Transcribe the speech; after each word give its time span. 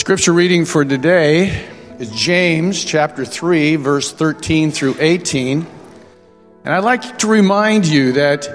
Scripture 0.00 0.32
reading 0.32 0.64
for 0.64 0.82
today 0.82 1.68
is 1.98 2.10
James 2.12 2.82
chapter 2.82 3.26
3, 3.26 3.76
verse 3.76 4.10
13 4.10 4.70
through 4.70 4.96
18. 4.98 5.66
And 6.64 6.74
I'd 6.74 6.84
like 6.84 7.18
to 7.18 7.26
remind 7.26 7.86
you 7.86 8.12
that 8.12 8.48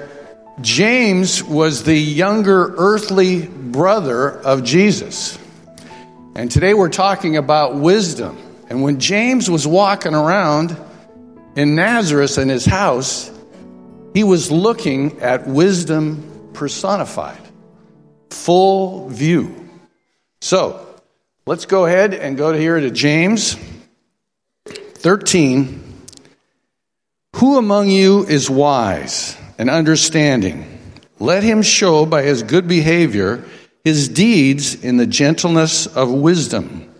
James 0.60 1.44
was 1.44 1.84
the 1.84 1.94
younger 1.94 2.74
earthly 2.76 3.46
brother 3.46 4.28
of 4.28 4.64
Jesus. 4.64 5.38
And 6.34 6.50
today 6.50 6.74
we're 6.74 6.88
talking 6.88 7.36
about 7.36 7.76
wisdom. 7.76 8.36
And 8.68 8.82
when 8.82 8.98
James 8.98 9.48
was 9.48 9.68
walking 9.68 10.14
around 10.14 10.76
in 11.54 11.76
Nazareth 11.76 12.38
in 12.38 12.48
his 12.48 12.64
house, 12.64 13.30
he 14.14 14.24
was 14.24 14.50
looking 14.50 15.20
at 15.20 15.46
wisdom 15.46 16.50
personified, 16.54 17.38
full 18.30 19.08
view. 19.10 19.70
So, 20.40 20.85
Let's 21.48 21.66
go 21.66 21.86
ahead 21.86 22.12
and 22.12 22.36
go 22.36 22.52
here 22.52 22.80
to 22.80 22.90
James 22.90 23.56
13. 24.64 25.80
Who 27.36 27.56
among 27.56 27.88
you 27.88 28.24
is 28.26 28.50
wise 28.50 29.36
and 29.56 29.70
understanding? 29.70 30.66
Let 31.20 31.44
him 31.44 31.62
show 31.62 32.04
by 32.04 32.22
his 32.22 32.42
good 32.42 32.66
behavior 32.66 33.44
his 33.84 34.08
deeds 34.08 34.74
in 34.74 34.96
the 34.96 35.06
gentleness 35.06 35.86
of 35.86 36.10
wisdom. 36.10 36.92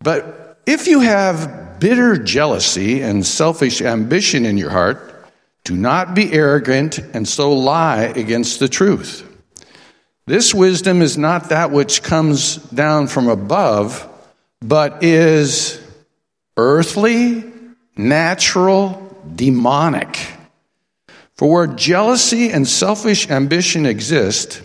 But 0.00 0.60
if 0.66 0.86
you 0.86 1.00
have 1.00 1.80
bitter 1.80 2.22
jealousy 2.22 3.00
and 3.00 3.24
selfish 3.24 3.80
ambition 3.80 4.44
in 4.44 4.58
your 4.58 4.68
heart, 4.68 5.26
do 5.64 5.74
not 5.74 6.14
be 6.14 6.30
arrogant 6.34 6.98
and 6.98 7.26
so 7.26 7.54
lie 7.54 8.12
against 8.14 8.60
the 8.60 8.68
truth. 8.68 9.27
This 10.28 10.52
wisdom 10.54 11.00
is 11.00 11.16
not 11.16 11.48
that 11.48 11.70
which 11.70 12.02
comes 12.02 12.56
down 12.56 13.06
from 13.06 13.28
above, 13.28 14.06
but 14.60 15.02
is 15.02 15.80
earthly, 16.58 17.50
natural, 17.96 19.16
demonic. 19.34 20.18
For 21.36 21.50
where 21.50 21.66
jealousy 21.66 22.50
and 22.50 22.68
selfish 22.68 23.30
ambition 23.30 23.86
exist, 23.86 24.60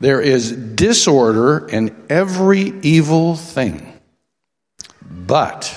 there 0.00 0.20
is 0.20 0.50
disorder 0.50 1.68
in 1.68 1.94
every 2.10 2.72
evil 2.82 3.36
thing. 3.36 3.92
But 5.00 5.72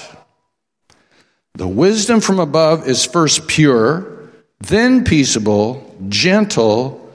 the 1.53 1.67
wisdom 1.67 2.21
from 2.21 2.39
above 2.39 2.87
is 2.87 3.05
first 3.05 3.47
pure, 3.47 4.31
then 4.61 5.03
peaceable, 5.03 5.95
gentle, 6.09 7.07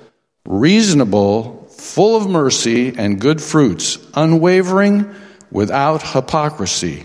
reasonable, 0.47 1.66
full 1.87 2.17
of 2.17 2.29
mercy 2.29 2.92
and 2.97 3.20
good 3.20 3.41
fruits, 3.41 3.98
unwavering, 4.15 5.15
without 5.51 6.03
hypocrisy. 6.03 7.05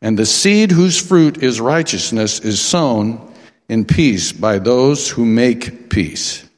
And 0.00 0.18
the 0.18 0.26
seed 0.26 0.70
whose 0.70 1.00
fruit 1.00 1.42
is 1.42 1.60
righteousness 1.60 2.40
is 2.40 2.60
sown 2.60 3.34
in 3.68 3.84
peace 3.84 4.32
by 4.32 4.58
those 4.58 5.10
who 5.10 5.24
make 5.24 5.90
peace. 5.90 6.48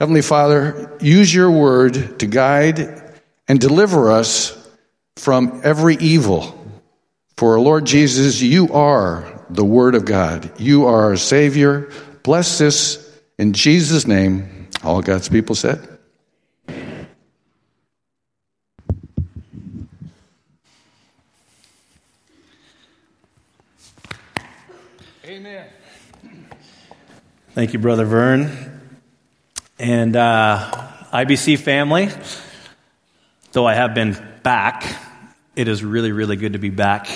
Heavenly 0.00 0.22
Father, 0.22 0.96
use 1.00 1.32
your 1.32 1.50
word 1.50 2.18
to 2.20 2.26
guide 2.26 3.02
and 3.46 3.60
deliver 3.60 4.10
us 4.10 4.58
from 5.16 5.60
every 5.62 5.96
evil. 5.96 6.58
For 7.36 7.60
Lord 7.60 7.84
Jesus, 7.84 8.40
you 8.40 8.72
are 8.72 9.44
the 9.50 9.64
word 9.64 9.94
of 9.94 10.04
God. 10.04 10.58
You 10.58 10.86
are 10.86 11.02
our 11.04 11.16
Savior. 11.16 11.92
Bless 12.22 12.58
this 12.58 13.20
in 13.38 13.52
Jesus' 13.52 14.06
name. 14.06 14.68
All 14.82 15.02
God's 15.02 15.28
people 15.28 15.54
said. 15.54 15.91
Thank 27.54 27.74
you, 27.74 27.78
Brother 27.78 28.06
Vern. 28.06 28.50
And 29.78 30.16
uh, 30.16 30.70
IBC 31.12 31.58
family, 31.58 32.08
though 33.52 33.66
I 33.66 33.74
have 33.74 33.92
been 33.92 34.16
back, 34.42 34.96
it 35.54 35.68
is 35.68 35.84
really, 35.84 36.12
really 36.12 36.36
good 36.36 36.54
to 36.54 36.58
be 36.58 36.70
back 36.70 37.10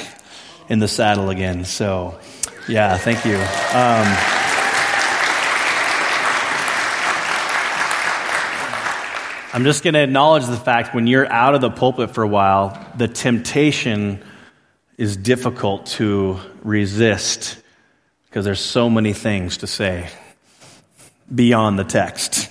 in 0.69 0.78
the 0.78 0.88
saddle 0.88 1.30
again. 1.30 1.64
So, 1.64 2.20
yeah, 2.69 2.98
thank 2.98 3.24
you. 3.24 3.36
Um, 3.36 4.06
I'm 9.54 9.64
just 9.64 9.82
going 9.82 9.94
to 9.94 10.03
acknowledge 10.03 10.44
the 10.44 10.58
fact 10.58 10.94
when 10.94 11.06
you're 11.06 11.32
out 11.32 11.54
of 11.54 11.62
the 11.62 11.70
pulpit 11.70 12.10
for 12.10 12.22
a 12.22 12.28
while, 12.28 12.86
the 12.98 13.08
temptation 13.08 14.22
is 14.98 15.16
difficult 15.16 15.86
to 15.86 16.38
resist 16.62 17.56
because 18.28 18.44
there's 18.44 18.60
so 18.60 18.91
many 18.91 19.14
things 19.14 19.56
to 19.56 19.66
say 19.66 20.10
beyond 21.34 21.78
the 21.78 21.84
text. 21.84 22.50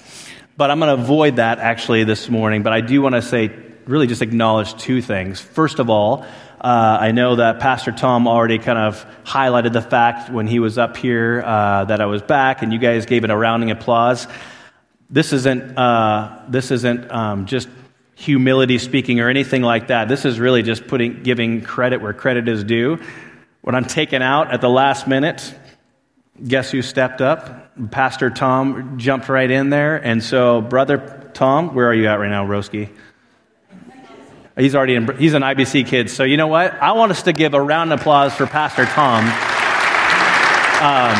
But 0.57 0.71
I'm 0.71 0.79
going 0.79 0.95
to 0.95 1.01
avoid 1.01 1.37
that 1.37 1.59
actually 1.59 2.03
this 2.03 2.29
morning. 2.29 2.63
But 2.63 2.73
I 2.73 2.81
do 2.81 3.01
want 3.01 3.15
to 3.15 3.21
say, 3.21 3.51
really 3.85 4.07
just 4.07 4.21
acknowledge 4.21 4.75
two 4.75 5.01
things. 5.01 5.39
First 5.41 5.79
of 5.79 5.89
all, 5.89 6.25
uh, 6.61 6.97
I 6.99 7.11
know 7.11 7.35
that 7.35 7.59
Pastor 7.59 7.91
Tom 7.91 8.27
already 8.27 8.57
kind 8.57 8.79
of 8.79 9.05
highlighted 9.23 9.73
the 9.73 9.81
fact 9.81 10.31
when 10.31 10.47
he 10.47 10.59
was 10.59 10.77
up 10.77 10.97
here 10.97 11.43
uh, 11.45 11.85
that 11.85 12.01
I 12.01 12.05
was 12.05 12.21
back, 12.21 12.63
and 12.63 12.73
you 12.73 12.79
guys 12.79 13.05
gave 13.05 13.23
it 13.23 13.29
a 13.29 13.37
rounding 13.37 13.69
applause. 13.69 14.27
This 15.09 15.33
isn't, 15.33 15.77
uh, 15.77 16.43
this 16.47 16.71
isn't 16.71 17.11
um, 17.11 17.45
just 17.45 17.67
humility 18.15 18.79
speaking 18.79 19.19
or 19.19 19.29
anything 19.29 19.61
like 19.61 19.87
that. 19.87 20.07
This 20.07 20.25
is 20.25 20.39
really 20.39 20.63
just 20.63 20.87
putting, 20.87 21.21
giving 21.21 21.61
credit 21.61 22.01
where 22.01 22.13
credit 22.13 22.47
is 22.47 22.63
due. 22.63 22.99
When 23.61 23.75
I'm 23.75 23.85
taken 23.85 24.21
out 24.21 24.51
at 24.51 24.61
the 24.61 24.69
last 24.69 25.07
minute, 25.07 25.53
guess 26.43 26.71
who 26.71 26.81
stepped 26.81 27.21
up? 27.21 27.71
Pastor 27.91 28.29
Tom 28.29 28.97
jumped 28.97 29.29
right 29.29 29.49
in 29.49 29.69
there. 29.69 29.95
And 29.95 30.23
so, 30.23 30.61
Brother 30.61 31.29
Tom, 31.33 31.75
where 31.75 31.87
are 31.89 31.93
you 31.93 32.07
at 32.07 32.19
right 32.19 32.29
now, 32.29 32.45
Roski? 32.45 32.89
He's 34.57 34.73
already 34.73 34.95
in, 34.95 35.17
he's 35.17 35.33
an 35.33 35.41
IBC 35.41 35.85
kid. 35.87 36.09
So, 36.09 36.23
you 36.23 36.37
know 36.37 36.47
what? 36.47 36.73
I 36.81 36.93
want 36.93 37.11
us 37.11 37.23
to 37.23 37.33
give 37.33 37.53
a 37.53 37.61
round 37.61 37.91
of 37.91 37.99
applause 37.99 38.33
for 38.33 38.45
Pastor 38.47 38.85
Tom. 38.85 39.25
Um, 40.75 41.15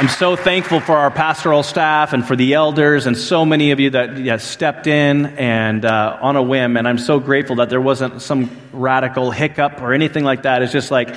I'm 0.00 0.08
so 0.08 0.36
thankful 0.36 0.80
for 0.80 0.96
our 0.96 1.10
pastoral 1.10 1.62
staff 1.62 2.12
and 2.12 2.26
for 2.26 2.34
the 2.34 2.54
elders 2.54 3.06
and 3.06 3.16
so 3.16 3.44
many 3.44 3.70
of 3.72 3.78
you 3.80 3.90
that 3.90 4.18
yeah, 4.18 4.38
stepped 4.38 4.86
in 4.86 5.26
and 5.26 5.84
uh, 5.84 6.18
on 6.20 6.36
a 6.36 6.42
whim. 6.42 6.76
And 6.76 6.88
I'm 6.88 6.98
so 6.98 7.20
grateful 7.20 7.56
that 7.56 7.68
there 7.68 7.80
wasn't 7.80 8.22
some 8.22 8.50
radical 8.72 9.30
hiccup 9.30 9.82
or 9.82 9.92
anything 9.92 10.24
like 10.24 10.42
that. 10.42 10.62
It's 10.62 10.72
just 10.72 10.90
like, 10.90 11.14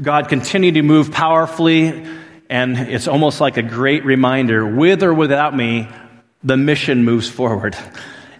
God 0.00 0.28
continued 0.28 0.74
to 0.74 0.82
move 0.82 1.12
powerfully, 1.12 2.06
and 2.48 2.78
it's 2.78 3.08
almost 3.08 3.40
like 3.40 3.56
a 3.56 3.62
great 3.62 4.04
reminder 4.04 4.66
with 4.66 5.02
or 5.02 5.12
without 5.12 5.54
me, 5.54 5.88
the 6.42 6.56
mission 6.56 7.04
moves 7.04 7.28
forward. 7.28 7.76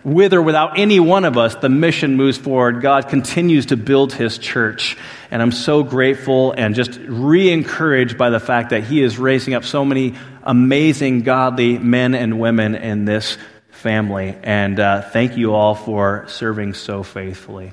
With 0.04 0.34
or 0.34 0.42
without 0.42 0.78
any 0.78 0.98
one 0.98 1.24
of 1.24 1.38
us, 1.38 1.54
the 1.54 1.68
mission 1.68 2.16
moves 2.16 2.36
forward. 2.36 2.80
God 2.80 3.08
continues 3.08 3.66
to 3.66 3.76
build 3.76 4.12
his 4.12 4.36
church. 4.38 4.96
And 5.30 5.40
I'm 5.40 5.52
so 5.52 5.84
grateful 5.84 6.52
and 6.52 6.74
just 6.74 6.98
re 6.98 7.52
encouraged 7.52 8.18
by 8.18 8.30
the 8.30 8.40
fact 8.40 8.70
that 8.70 8.82
he 8.82 9.00
is 9.00 9.18
raising 9.18 9.54
up 9.54 9.64
so 9.64 9.84
many 9.84 10.14
amazing, 10.42 11.22
godly 11.22 11.78
men 11.78 12.14
and 12.14 12.40
women 12.40 12.74
in 12.74 13.04
this 13.04 13.38
family. 13.70 14.36
And 14.42 14.80
uh, 14.80 15.02
thank 15.02 15.36
you 15.36 15.54
all 15.54 15.76
for 15.76 16.24
serving 16.26 16.74
so 16.74 17.04
faithfully. 17.04 17.72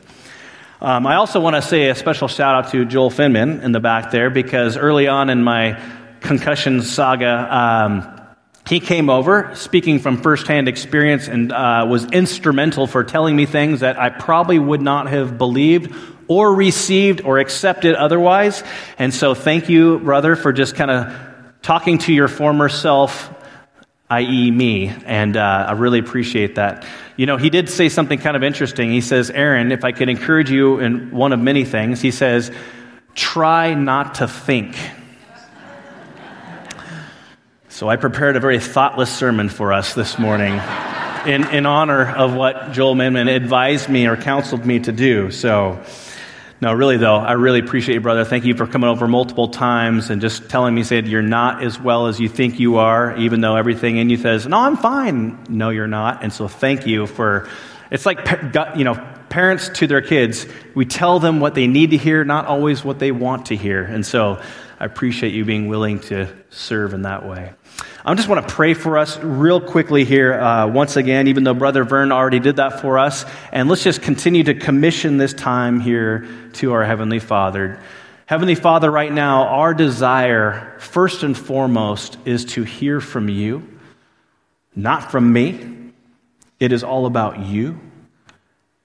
Um, 0.81 1.05
I 1.05 1.15
also 1.15 1.41
want 1.41 1.57
to 1.57 1.61
say 1.61 1.89
a 1.89 1.95
special 1.95 2.29
shout 2.29 2.55
out 2.55 2.71
to 2.71 2.85
Joel 2.85 3.09
Finman 3.09 3.63
in 3.63 3.73
the 3.73 3.81
back 3.81 4.11
there 4.11 4.29
because 4.29 4.77
early 4.77 5.09
on 5.09 5.29
in 5.29 5.43
my 5.43 5.77
concussion 6.21 6.81
saga, 6.81 7.53
um, 7.53 8.21
he 8.65 8.79
came 8.79 9.09
over 9.09 9.53
speaking 9.55 9.99
from 9.99 10.21
firsthand 10.21 10.69
experience 10.69 11.27
and 11.27 11.51
uh, 11.51 11.85
was 11.89 12.05
instrumental 12.11 12.87
for 12.87 13.03
telling 13.03 13.35
me 13.35 13.45
things 13.45 13.81
that 13.81 13.99
I 13.99 14.09
probably 14.09 14.57
would 14.57 14.81
not 14.81 15.09
have 15.09 15.37
believed 15.37 15.93
or 16.29 16.55
received 16.55 17.21
or 17.25 17.39
accepted 17.39 17.95
otherwise. 17.95 18.63
And 18.97 19.13
so, 19.13 19.33
thank 19.33 19.67
you, 19.67 19.99
brother, 19.99 20.37
for 20.37 20.53
just 20.53 20.75
kind 20.75 20.91
of 20.91 21.13
talking 21.61 21.97
to 21.97 22.13
your 22.13 22.29
former 22.29 22.69
self 22.69 23.33
i.e., 24.09 24.51
me. 24.51 24.93
And 25.05 25.37
uh, 25.37 25.65
I 25.69 25.73
really 25.73 25.99
appreciate 25.99 26.55
that. 26.55 26.85
You 27.15 27.25
know, 27.25 27.37
he 27.37 27.49
did 27.49 27.69
say 27.69 27.89
something 27.89 28.19
kind 28.19 28.35
of 28.35 28.43
interesting. 28.43 28.91
He 28.91 29.01
says, 29.01 29.29
Aaron, 29.29 29.71
if 29.71 29.83
I 29.83 29.91
could 29.91 30.09
encourage 30.09 30.49
you 30.49 30.79
in 30.79 31.11
one 31.11 31.33
of 31.33 31.39
many 31.39 31.65
things, 31.65 32.01
he 32.01 32.11
says, 32.11 32.51
try 33.13 33.73
not 33.73 34.15
to 34.15 34.27
think. 34.27 34.75
So 37.67 37.87
I 37.87 37.95
prepared 37.95 38.35
a 38.35 38.39
very 38.39 38.59
thoughtless 38.59 39.15
sermon 39.15 39.47
for 39.47 39.71
us 39.71 39.93
this 39.93 40.17
morning 40.17 40.59
in, 41.25 41.47
in 41.49 41.65
honor 41.65 42.09
of 42.09 42.33
what 42.33 42.71
Joel 42.71 42.95
Minman 42.95 43.33
advised 43.33 43.89
me 43.89 44.07
or 44.07 44.17
counseled 44.17 44.65
me 44.65 44.79
to 44.79 44.91
do. 44.91 45.31
So, 45.31 45.81
no, 46.61 46.73
really, 46.73 46.97
though, 46.97 47.15
I 47.15 47.33
really 47.33 47.59
appreciate 47.59 47.95
you, 47.95 48.01
brother. 48.01 48.25
Thank 48.25 48.43
you 48.43 48.53
for 48.53 48.67
coming 48.67 48.89
over 48.89 49.07
multiple 49.07 49.47
times 49.47 50.09
and 50.09 50.21
just 50.21 50.49
telling 50.49 50.75
me, 50.75 50.83
said, 50.83 51.07
you're 51.07 51.21
not 51.21 51.63
as 51.63 51.79
well 51.79 52.07
as 52.07 52.19
you 52.19 52.27
think 52.27 52.59
you 52.59 52.77
are, 52.77 53.15
even 53.17 53.39
though 53.39 53.55
everything 53.55 53.97
in 53.97 54.09
you 54.09 54.17
says, 54.17 54.45
no, 54.45 54.57
I'm 54.57 54.75
fine. 54.75 55.39
No, 55.47 55.69
you're 55.69 55.87
not. 55.87 56.21
And 56.21 56.33
so 56.33 56.47
thank 56.49 56.85
you 56.85 57.07
for 57.07 57.47
It's 57.91 58.05
like, 58.05 58.19
you 58.77 58.83
know, 58.83 58.95
parents 59.29 59.69
to 59.69 59.87
their 59.87 60.01
kids. 60.01 60.45
We 60.75 60.85
tell 60.85 61.19
them 61.19 61.39
what 61.39 61.55
they 61.55 61.67
need 61.67 61.91
to 61.91 61.97
hear, 61.97 62.23
not 62.23 62.45
always 62.45 62.83
what 62.83 62.99
they 62.99 63.11
want 63.11 63.47
to 63.47 63.55
hear. 63.55 63.83
And 63.83 64.05
so 64.05 64.41
I 64.79 64.85
appreciate 64.85 65.33
you 65.33 65.45
being 65.45 65.67
willing 65.67 65.99
to 66.01 66.27
serve 66.49 66.93
in 66.93 67.03
that 67.03 67.25
way. 67.25 67.53
I 68.05 68.15
just 68.15 68.29
want 68.29 68.47
to 68.47 68.53
pray 68.53 68.73
for 68.73 68.97
us 68.97 69.19
real 69.19 69.59
quickly 69.59 70.05
here, 70.05 70.33
uh, 70.33 70.67
once 70.67 70.95
again, 70.95 71.27
even 71.27 71.43
though 71.43 71.53
Brother 71.53 71.83
Vern 71.83 72.11
already 72.11 72.39
did 72.39 72.55
that 72.55 72.79
for 72.81 72.97
us. 72.97 73.25
And 73.51 73.67
let's 73.67 73.83
just 73.83 74.01
continue 74.01 74.43
to 74.45 74.53
commission 74.53 75.17
this 75.17 75.33
time 75.33 75.79
here 75.79 76.27
to 76.53 76.73
our 76.73 76.85
Heavenly 76.85 77.19
Father. 77.19 77.79
Heavenly 78.25 78.55
Father, 78.55 78.89
right 78.89 79.11
now, 79.11 79.47
our 79.47 79.73
desire, 79.73 80.75
first 80.79 81.23
and 81.23 81.37
foremost, 81.37 82.17
is 82.25 82.45
to 82.45 82.63
hear 82.63 83.01
from 83.01 83.27
you, 83.27 83.67
not 84.75 85.11
from 85.11 85.33
me. 85.33 85.91
It 86.59 86.71
is 86.71 86.83
all 86.83 87.05
about 87.05 87.39
you. 87.39 87.79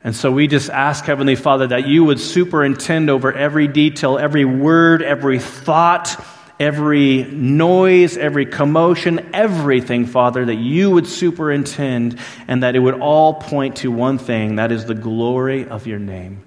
And 0.03 0.15
so 0.15 0.31
we 0.33 0.49
just 0.49 0.71
ask, 0.71 1.05
Heavenly 1.05 1.37
Father, 1.37 1.69
that 1.69 1.87
you 1.87 2.05
would 2.05 2.21
superintend 2.21 3.11
over 3.11 3.33
every 3.33 3.69
detail, 3.69 4.19
every 4.19 4.45
word, 4.45 5.03
every 5.03 5.39
thought, 5.39 6.23
every 6.59 7.25
noise, 7.25 8.17
every 8.17 8.47
commotion, 8.47 9.31
everything, 9.35 10.07
Father, 10.07 10.45
that 10.45 10.55
you 10.57 10.91
would 10.91 11.07
superintend 11.07 12.19
and 12.49 12.63
that 12.63 12.77
it 12.77 12.79
would 12.79 13.01
all 13.01 13.35
point 13.35 13.77
to 13.77 13.91
one 13.91 14.19
thing 14.19 14.57
that 14.57 14.73
is 14.73 14.87
the 14.87 14.95
glory 14.95 15.67
of 15.67 15.87
your 15.87 15.99
name. 15.99 16.45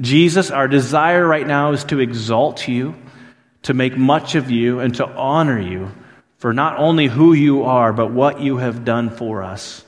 Jesus, 0.00 0.50
our 0.50 0.68
desire 0.68 1.26
right 1.26 1.46
now 1.46 1.72
is 1.72 1.84
to 1.84 1.98
exalt 1.98 2.68
you, 2.68 2.94
to 3.62 3.74
make 3.74 3.96
much 3.96 4.36
of 4.36 4.50
you, 4.50 4.78
and 4.78 4.94
to 4.94 5.06
honor 5.06 5.60
you 5.60 5.90
for 6.38 6.52
not 6.52 6.78
only 6.78 7.06
who 7.06 7.32
you 7.32 7.64
are, 7.64 7.92
but 7.92 8.12
what 8.12 8.40
you 8.40 8.58
have 8.58 8.84
done 8.84 9.10
for 9.10 9.42
us. 9.42 9.84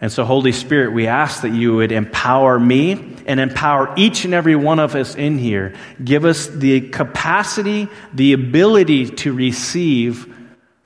And 0.00 0.10
so, 0.10 0.24
Holy 0.24 0.52
Spirit, 0.52 0.92
we 0.92 1.06
ask 1.06 1.42
that 1.42 1.52
you 1.52 1.76
would 1.76 1.92
empower 1.92 2.58
me 2.58 3.16
and 3.26 3.38
empower 3.38 3.92
each 3.96 4.24
and 4.24 4.32
every 4.32 4.56
one 4.56 4.78
of 4.78 4.94
us 4.94 5.14
in 5.14 5.36
here. 5.36 5.74
Give 6.02 6.24
us 6.24 6.46
the 6.46 6.88
capacity, 6.88 7.86
the 8.14 8.32
ability 8.32 9.10
to 9.10 9.32
receive 9.34 10.34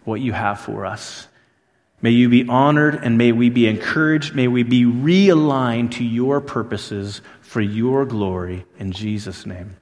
what 0.02 0.20
you 0.20 0.32
have 0.32 0.60
for 0.60 0.84
us. 0.84 1.28
May 2.02 2.10
you 2.10 2.28
be 2.28 2.46
honored 2.48 2.96
and 2.96 3.16
may 3.16 3.30
we 3.30 3.50
be 3.50 3.68
encouraged. 3.68 4.34
May 4.34 4.48
we 4.48 4.64
be 4.64 4.84
realigned 4.84 5.92
to 5.92 6.04
your 6.04 6.40
purposes 6.40 7.22
for 7.40 7.60
your 7.60 8.04
glory. 8.04 8.66
In 8.80 8.90
Jesus' 8.90 9.46
name, 9.46 9.76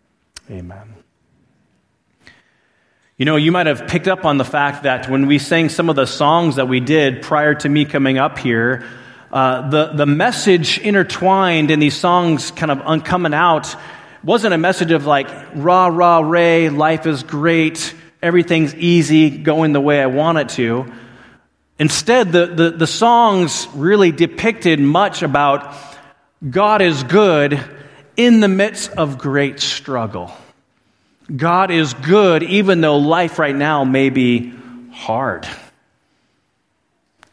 amen. 0.51 0.95
You 3.17 3.25
know, 3.25 3.37
you 3.37 3.51
might 3.51 3.67
have 3.67 3.89
picked 3.89 4.09
up 4.09 4.25
on 4.25 4.37
the 4.37 4.45
fact 4.45 4.83
that 4.83 5.09
when 5.09 5.27
we 5.27 5.39
sang 5.39 5.69
some 5.69 5.89
of 5.89 5.97
the 5.97 6.07
songs 6.07 6.57
that 6.57 6.69
we 6.69 6.81
did 6.81 7.23
prior 7.23 7.55
to 7.55 7.69
me 7.69 7.85
coming 7.87 8.19
up 8.19 8.39
here, 8.39 8.85
uh, 9.33 9.71
the, 9.71 9.87
the 9.95 10.07
message 10.07 10.79
intertwined 10.79 11.71
in 11.71 11.81
these 11.81 11.97
songs 11.97 12.51
kind 12.51 12.71
of 12.71 13.05
coming 13.05 13.33
out 13.33 13.75
wasn't 14.23 14.53
a 14.53 14.59
message 14.59 14.91
of 14.93 15.07
like, 15.07 15.29
rah, 15.55 15.87
rah, 15.87 16.21
ray, 16.21 16.69
life 16.69 17.07
is 17.07 17.23
great, 17.23 17.95
everything's 18.23 18.75
easy, 18.75 19.31
going 19.31 19.73
the 19.73 19.81
way 19.81 20.01
I 20.01 20.07
want 20.07 20.39
it 20.39 20.49
to. 20.51 20.93
Instead, 21.79 22.31
the, 22.31 22.47
the, 22.47 22.71
the 22.71 22.87
songs 22.87 23.67
really 23.75 24.13
depicted 24.13 24.79
much 24.79 25.23
about 25.23 25.75
God 26.49 26.83
is 26.83 27.03
good 27.03 27.59
in 28.17 28.41
the 28.41 28.49
midst 28.49 28.91
of 28.91 29.19
great 29.19 29.61
struggle. 29.61 30.31
God 31.35 31.71
is 31.71 31.95
good 31.95 32.43
even 32.43 32.81
though 32.81 32.99
life 32.99 33.39
right 33.39 33.57
now 33.57 33.85
may 33.85 34.11
be 34.11 34.53
hard. 34.93 35.49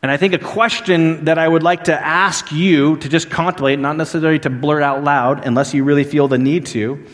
And 0.02 0.10
I 0.10 0.18
think 0.18 0.34
a 0.34 0.40
question 0.40 1.26
that 1.26 1.38
I 1.38 1.48
would 1.48 1.64
like 1.64 1.86
to 1.86 1.94
ask 1.94 2.52
you 2.52 2.98
to 2.98 3.10
just 3.10 3.30
contemplate, 3.30 3.80
not 3.80 3.98
necessarily 3.98 4.40
to 4.40 4.50
blurt 4.50 4.82
out 4.82 5.04
loud 5.04 5.46
unless 5.46 5.74
you 5.74 5.84
really 5.84 6.06
feel 6.06 6.28
the 6.28 6.38
need 6.38 6.68
to, 6.68 7.06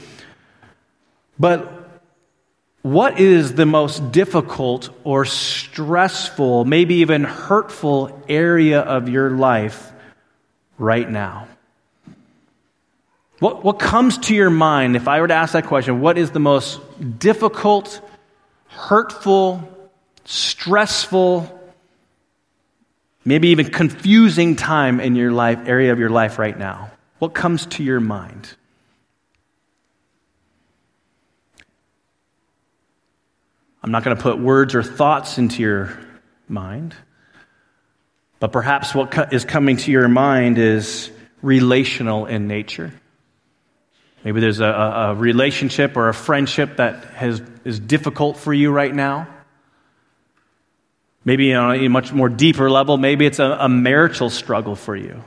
but 1.40 1.72
what 2.84 3.20
is 3.20 3.56
the 3.56 3.66
most 3.66 4.12
difficult 4.12 4.92
or 5.04 5.26
stressful, 5.26 6.66
maybe 6.66 6.96
even 6.96 7.24
hurtful 7.24 8.22
area 8.30 8.80
of 8.80 9.10
your 9.10 9.32
life 9.32 9.92
right 10.78 11.10
now? 11.10 11.48
What, 13.40 13.64
what 13.64 13.80
comes 13.80 14.20
to 14.20 14.36
your 14.36 14.52
mind 14.52 14.96
if 14.96 15.08
I 15.08 15.20
were 15.20 15.28
to 15.28 15.34
ask 15.34 15.54
that 15.54 15.66
question? 15.66 16.00
What 16.00 16.20
is 16.20 16.30
the 16.30 16.40
most 16.40 16.80
difficult, 17.18 18.00
hurtful, 18.68 19.68
stressful, 20.26 21.65
maybe 23.26 23.50
even 23.50 23.70
confusing 23.72 24.56
time 24.56 25.00
in 25.00 25.16
your 25.16 25.32
life, 25.32 25.60
area 25.66 25.92
of 25.92 26.00
your 26.00 26.10
life 26.10 26.40
right 26.40 26.58
now? 26.58 26.92
What 27.20 27.34
comes 27.34 27.66
to 27.66 27.84
your 27.84 28.00
mind? 28.00 28.56
I'm 33.82 33.92
not 33.92 34.04
going 34.04 34.16
to 34.16 34.24
put 34.24 34.40
words 34.40 34.74
or 34.74 34.84
thoughts 34.84 35.38
into 35.38 35.62
your 35.62 35.98
mind, 36.48 36.96
but 38.40 38.52
perhaps 38.52 38.96
what 38.96 39.34
is 39.34 39.46
coming 39.46 39.78
to 39.78 39.92
your 39.92 40.08
mind 40.08 40.58
is 40.58 41.12
relational 41.42 42.26
in 42.26 42.48
nature. 42.48 42.92
Maybe 44.24 44.40
there's 44.40 44.60
a, 44.60 44.66
a 44.66 45.14
relationship 45.14 45.98
or 45.98 46.10
a 46.10 46.16
friendship 46.16 46.78
that 46.78 47.06
has, 47.14 47.44
is 47.64 47.80
difficult 47.80 48.38
for 48.38 48.52
you 48.52 48.72
right 48.72 48.94
now. 48.94 49.28
Maybe 51.26 51.54
on 51.56 51.76
a 51.76 51.88
much 51.90 52.14
more 52.14 52.30
deeper 52.30 52.70
level, 52.70 52.98
maybe 52.98 53.26
it's 53.26 53.40
a, 53.40 53.58
a 53.60 53.68
marital 53.68 54.30
struggle 54.30 54.76
for 54.76 54.96
you. 54.96 55.24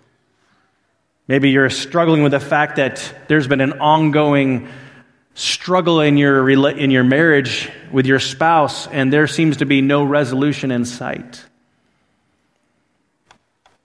Maybe 1.26 1.50
you're 1.50 1.68
struggling 1.68 2.22
with 2.22 2.32
the 2.32 2.40
fact 2.40 2.76
that 2.76 3.14
there's 3.26 3.48
been 3.48 3.60
an 3.60 3.80
ongoing 3.80 4.68
struggle 5.34 6.00
in 6.00 6.16
your, 6.16 6.48
in 6.70 6.90
your 6.90 7.04
marriage 7.04 7.70
with 7.92 8.06
your 8.06 8.20
spouse, 8.20 8.86
and 8.86 9.12
there 9.12 9.26
seems 9.26 9.58
to 9.58 9.66
be 9.66 9.82
no 9.82 10.04
resolution 10.04 10.70
in 10.70 10.84
sight. 10.84 11.44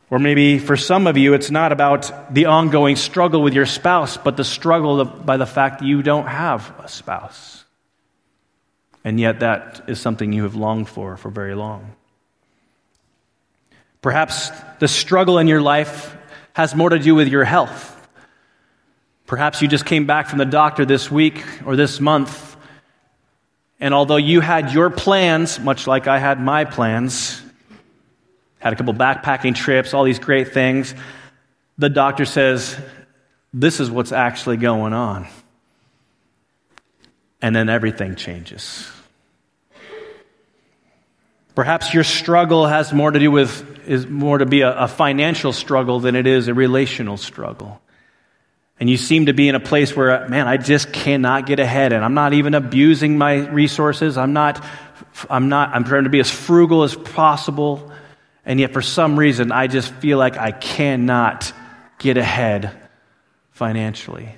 Or 0.09 0.19
maybe 0.19 0.59
for 0.59 0.77
some 0.77 1.07
of 1.07 1.17
you, 1.17 1.33
it's 1.33 1.49
not 1.49 1.71
about 1.71 2.33
the 2.33 2.45
ongoing 2.45 2.95
struggle 2.95 3.41
with 3.41 3.53
your 3.53 3.65
spouse, 3.65 4.15
but 4.15 4.37
the 4.37 4.43
struggle 4.43 5.03
by 5.03 5.37
the 5.37 5.47
fact 5.47 5.79
that 5.79 5.85
you 5.85 6.03
don't 6.03 6.27
have 6.27 6.71
a 6.79 6.87
spouse. 6.87 7.65
And 9.03 9.19
yet, 9.19 9.39
that 9.41 9.83
is 9.87 9.99
something 9.99 10.31
you 10.31 10.43
have 10.43 10.55
longed 10.55 10.87
for 10.87 11.17
for 11.17 11.29
very 11.29 11.55
long. 11.55 11.95
Perhaps 14.03 14.51
the 14.79 14.87
struggle 14.87 15.39
in 15.39 15.47
your 15.47 15.61
life 15.61 16.15
has 16.51 16.75
more 16.75 16.89
to 16.89 16.99
do 16.99 17.15
with 17.15 17.29
your 17.29 17.45
health. 17.45 17.89
Perhaps 19.25 19.61
you 19.61 19.69
just 19.69 19.85
came 19.85 20.05
back 20.05 20.27
from 20.27 20.39
the 20.39 20.45
doctor 20.45 20.85
this 20.85 21.09
week 21.09 21.41
or 21.65 21.77
this 21.77 22.01
month, 22.01 22.55
and 23.79 23.93
although 23.93 24.17
you 24.17 24.41
had 24.41 24.73
your 24.73 24.89
plans, 24.89 25.59
much 25.59 25.87
like 25.87 26.07
I 26.07 26.19
had 26.19 26.39
my 26.39 26.65
plans, 26.65 27.41
had 28.59 28.73
a 28.73 28.75
couple 28.75 28.93
backpacking 28.93 29.55
trips, 29.55 29.93
all 29.93 30.03
these 30.03 30.19
great 30.19 30.53
things, 30.53 30.93
the 31.77 31.89
doctor 31.89 32.25
says, 32.25 32.77
This 33.53 33.79
is 33.79 33.89
what's 33.89 34.11
actually 34.11 34.57
going 34.57 34.93
on. 34.93 35.27
And 37.41 37.55
then 37.55 37.69
everything 37.69 38.15
changes. 38.15 38.89
Perhaps 41.55 41.93
your 41.93 42.03
struggle 42.03 42.65
has 42.65 42.91
more 42.91 43.11
to 43.11 43.19
do 43.19 43.29
with, 43.29 43.87
is 43.87 44.07
more 44.07 44.39
to 44.39 44.45
be 44.45 44.61
a, 44.61 44.75
a, 44.75 44.87
financial 44.87 45.53
struggle 45.53 45.99
than 45.99 46.15
it 46.15 46.25
is 46.25 46.47
a 46.47 46.53
relational 46.53 47.17
struggle. 47.17 47.79
And 48.79 48.89
you 48.89 48.97
seem 48.97 49.27
to 49.27 49.33
be 49.33 49.49
in 49.49 49.55
a 49.55 49.59
place 49.59 49.95
where, 49.95 50.27
man, 50.29 50.47
I 50.47 50.57
just 50.57 50.91
cannot 50.91 51.45
get 51.45 51.59
ahead 51.59 51.93
and 51.93 52.03
I'm 52.03 52.15
not 52.15 52.33
even 52.33 52.55
abusing 52.55 53.17
my 53.19 53.47
resources. 53.47 54.17
I'm 54.17 54.33
not, 54.33 54.65
I'm 55.29 55.47
not, 55.47 55.69
I'm 55.75 55.83
trying 55.83 56.05
to 56.05 56.09
be 56.09 56.19
as 56.19 56.31
frugal 56.31 56.83
as 56.83 56.95
possible. 56.95 57.91
And 58.45 58.59
yet 58.59 58.73
for 58.73 58.81
some 58.81 59.17
reason, 59.17 59.51
I 59.51 59.67
just 59.67 59.93
feel 59.93 60.17
like 60.17 60.37
I 60.37 60.51
cannot 60.51 61.53
get 61.99 62.17
ahead 62.17 62.71
financially. 63.51 64.29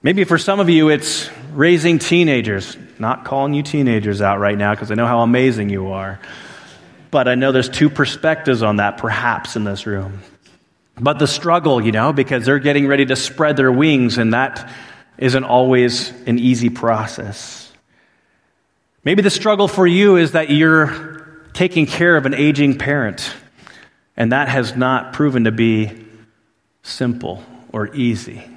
Maybe 0.00 0.24
for 0.24 0.38
some 0.38 0.58
of 0.60 0.68
you, 0.68 0.88
it's 0.88 1.28
raising 1.52 1.98
teenagers. 1.98 2.76
Not 3.02 3.24
calling 3.24 3.52
you 3.52 3.64
teenagers 3.64 4.22
out 4.22 4.38
right 4.38 4.56
now 4.56 4.72
because 4.72 4.92
I 4.92 4.94
know 4.94 5.08
how 5.08 5.22
amazing 5.22 5.70
you 5.70 5.88
are. 5.88 6.20
But 7.10 7.26
I 7.26 7.34
know 7.34 7.50
there's 7.50 7.68
two 7.68 7.90
perspectives 7.90 8.62
on 8.62 8.76
that, 8.76 8.98
perhaps, 8.98 9.56
in 9.56 9.64
this 9.64 9.86
room. 9.86 10.22
But 11.00 11.18
the 11.18 11.26
struggle, 11.26 11.84
you 11.84 11.90
know, 11.90 12.12
because 12.12 12.46
they're 12.46 12.60
getting 12.60 12.86
ready 12.86 13.04
to 13.06 13.16
spread 13.16 13.56
their 13.56 13.72
wings, 13.72 14.18
and 14.18 14.34
that 14.34 14.72
isn't 15.18 15.42
always 15.42 16.10
an 16.28 16.38
easy 16.38 16.70
process. 16.70 17.72
Maybe 19.02 19.20
the 19.20 19.30
struggle 19.30 19.66
for 19.66 19.84
you 19.84 20.14
is 20.14 20.30
that 20.32 20.50
you're 20.50 21.42
taking 21.54 21.86
care 21.86 22.16
of 22.16 22.24
an 22.24 22.34
aging 22.34 22.78
parent, 22.78 23.34
and 24.16 24.30
that 24.30 24.46
has 24.46 24.76
not 24.76 25.12
proven 25.12 25.42
to 25.42 25.50
be 25.50 26.06
simple 26.84 27.42
or 27.72 27.92
easy. 27.96 28.48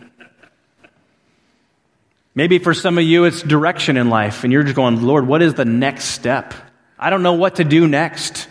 Maybe 2.35 2.59
for 2.59 2.73
some 2.73 2.97
of 2.97 3.05
you, 3.05 3.23
it's 3.23 3.41
direction 3.41 3.95
in 3.95 4.09
life, 4.09 4.43
and 4.43 4.51
you're 4.51 4.63
just 4.63 4.75
going, 4.75 5.01
Lord, 5.01 5.25
what 5.25 5.41
is 5.41 5.53
the 5.53 5.63
next 5.63 6.05
step? 6.05 6.53
I 6.99 7.09
don't 7.09 7.23
know 7.23 7.33
what 7.33 7.55
to 7.55 7.63
do 7.63 7.87
next. 7.87 8.49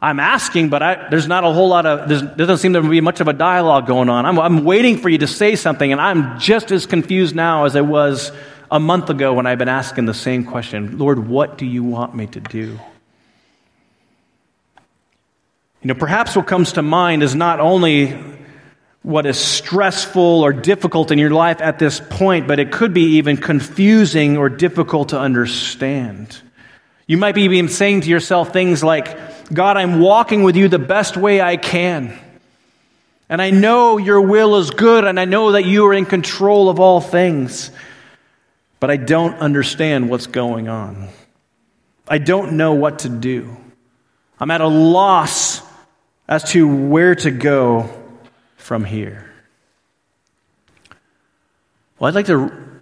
I'm 0.00 0.18
asking, 0.18 0.70
but 0.70 0.82
I, 0.82 1.08
there's 1.08 1.28
not 1.28 1.44
a 1.44 1.52
whole 1.52 1.68
lot 1.68 1.86
of, 1.86 2.08
there 2.08 2.34
doesn't 2.34 2.58
seem 2.58 2.72
to 2.72 2.82
be 2.82 3.00
much 3.00 3.20
of 3.20 3.28
a 3.28 3.32
dialogue 3.32 3.86
going 3.86 4.08
on. 4.08 4.26
I'm, 4.26 4.36
I'm 4.40 4.64
waiting 4.64 4.98
for 4.98 5.08
you 5.08 5.18
to 5.18 5.28
say 5.28 5.54
something, 5.54 5.92
and 5.92 6.00
I'm 6.00 6.40
just 6.40 6.72
as 6.72 6.86
confused 6.86 7.36
now 7.36 7.64
as 7.64 7.76
I 7.76 7.82
was 7.82 8.32
a 8.72 8.80
month 8.80 9.10
ago 9.10 9.34
when 9.34 9.46
I've 9.46 9.58
been 9.58 9.68
asking 9.68 10.06
the 10.06 10.14
same 10.14 10.44
question 10.44 10.98
Lord, 10.98 11.28
what 11.28 11.58
do 11.58 11.66
you 11.66 11.84
want 11.84 12.16
me 12.16 12.26
to 12.26 12.40
do? 12.40 12.80
You 15.82 15.88
know, 15.88 15.94
perhaps 15.94 16.34
what 16.34 16.48
comes 16.48 16.72
to 16.72 16.82
mind 16.82 17.22
is 17.22 17.36
not 17.36 17.60
only 17.60 18.18
what 19.02 19.26
is 19.26 19.38
stressful 19.38 20.42
or 20.42 20.52
difficult 20.52 21.10
in 21.10 21.18
your 21.18 21.30
life 21.30 21.60
at 21.60 21.78
this 21.78 22.00
point, 22.00 22.46
but 22.46 22.60
it 22.60 22.70
could 22.70 22.94
be 22.94 23.16
even 23.16 23.36
confusing 23.36 24.36
or 24.36 24.48
difficult 24.48 25.08
to 25.08 25.18
understand. 25.18 26.40
You 27.06 27.16
might 27.16 27.34
be 27.34 27.42
even 27.42 27.68
saying 27.68 28.02
to 28.02 28.08
yourself 28.08 28.52
things 28.52 28.84
like, 28.84 29.52
God, 29.52 29.76
I'm 29.76 29.98
walking 30.00 30.44
with 30.44 30.56
you 30.56 30.68
the 30.68 30.78
best 30.78 31.16
way 31.16 31.40
I 31.40 31.56
can. 31.56 32.16
And 33.28 33.42
I 33.42 33.50
know 33.50 33.98
your 33.98 34.20
will 34.20 34.56
is 34.56 34.70
good, 34.70 35.04
and 35.04 35.18
I 35.18 35.24
know 35.24 35.52
that 35.52 35.64
you 35.64 35.86
are 35.86 35.94
in 35.94 36.06
control 36.06 36.68
of 36.68 36.78
all 36.78 37.00
things, 37.00 37.70
but 38.78 38.90
I 38.90 38.98
don't 38.98 39.34
understand 39.36 40.10
what's 40.10 40.26
going 40.26 40.68
on. 40.68 41.08
I 42.06 42.18
don't 42.18 42.52
know 42.52 42.74
what 42.74 43.00
to 43.00 43.08
do. 43.08 43.56
I'm 44.38 44.50
at 44.50 44.60
a 44.60 44.68
loss 44.68 45.62
as 46.28 46.44
to 46.52 46.68
where 46.68 47.14
to 47.16 47.30
go 47.30 48.01
from 48.62 48.84
here. 48.84 49.28
Well, 51.98 52.08
I'd 52.08 52.14
like 52.14 52.26
to 52.26 52.80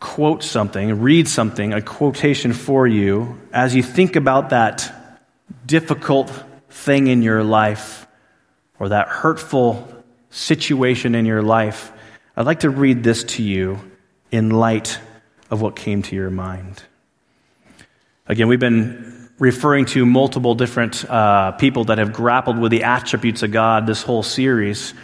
quote 0.00 0.42
something, 0.42 1.00
read 1.00 1.28
something, 1.28 1.72
a 1.72 1.80
quotation 1.80 2.52
for 2.52 2.86
you 2.86 3.38
as 3.52 3.74
you 3.74 3.82
think 3.82 4.16
about 4.16 4.50
that 4.50 4.92
difficult 5.66 6.32
thing 6.70 7.06
in 7.06 7.22
your 7.22 7.44
life 7.44 8.06
or 8.78 8.88
that 8.88 9.08
hurtful 9.08 9.86
situation 10.30 11.14
in 11.14 11.26
your 11.26 11.42
life. 11.42 11.92
I'd 12.36 12.46
like 12.46 12.60
to 12.60 12.70
read 12.70 13.04
this 13.04 13.24
to 13.24 13.42
you 13.42 13.78
in 14.30 14.50
light 14.50 14.98
of 15.50 15.60
what 15.60 15.76
came 15.76 16.02
to 16.02 16.16
your 16.16 16.30
mind. 16.30 16.82
Again, 18.26 18.48
we've 18.48 18.58
been 18.58 19.21
referring 19.42 19.84
to 19.84 20.06
multiple 20.06 20.54
different 20.54 21.04
uh, 21.10 21.50
people 21.50 21.82
that 21.86 21.98
have 21.98 22.12
grappled 22.12 22.56
with 22.60 22.70
the 22.70 22.84
attributes 22.84 23.42
of 23.42 23.50
God 23.50 23.88
this 23.88 24.00
whole 24.00 24.22
series. 24.22 24.94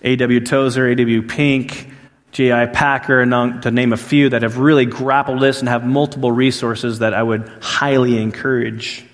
A.W. 0.00 0.40
Tozer, 0.40 0.88
A.W. 0.88 1.20
Pink, 1.24 1.92
J.I. 2.30 2.66
Packer, 2.66 3.22
to 3.26 3.70
name 3.70 3.92
a 3.92 3.98
few, 3.98 4.30
that 4.30 4.44
have 4.44 4.56
really 4.56 4.86
grappled 4.86 5.42
this 5.42 5.60
and 5.60 5.68
have 5.68 5.84
multiple 5.84 6.32
resources 6.32 7.00
that 7.00 7.12
I 7.12 7.22
would 7.22 7.46
highly 7.60 8.16
encourage. 8.16 9.04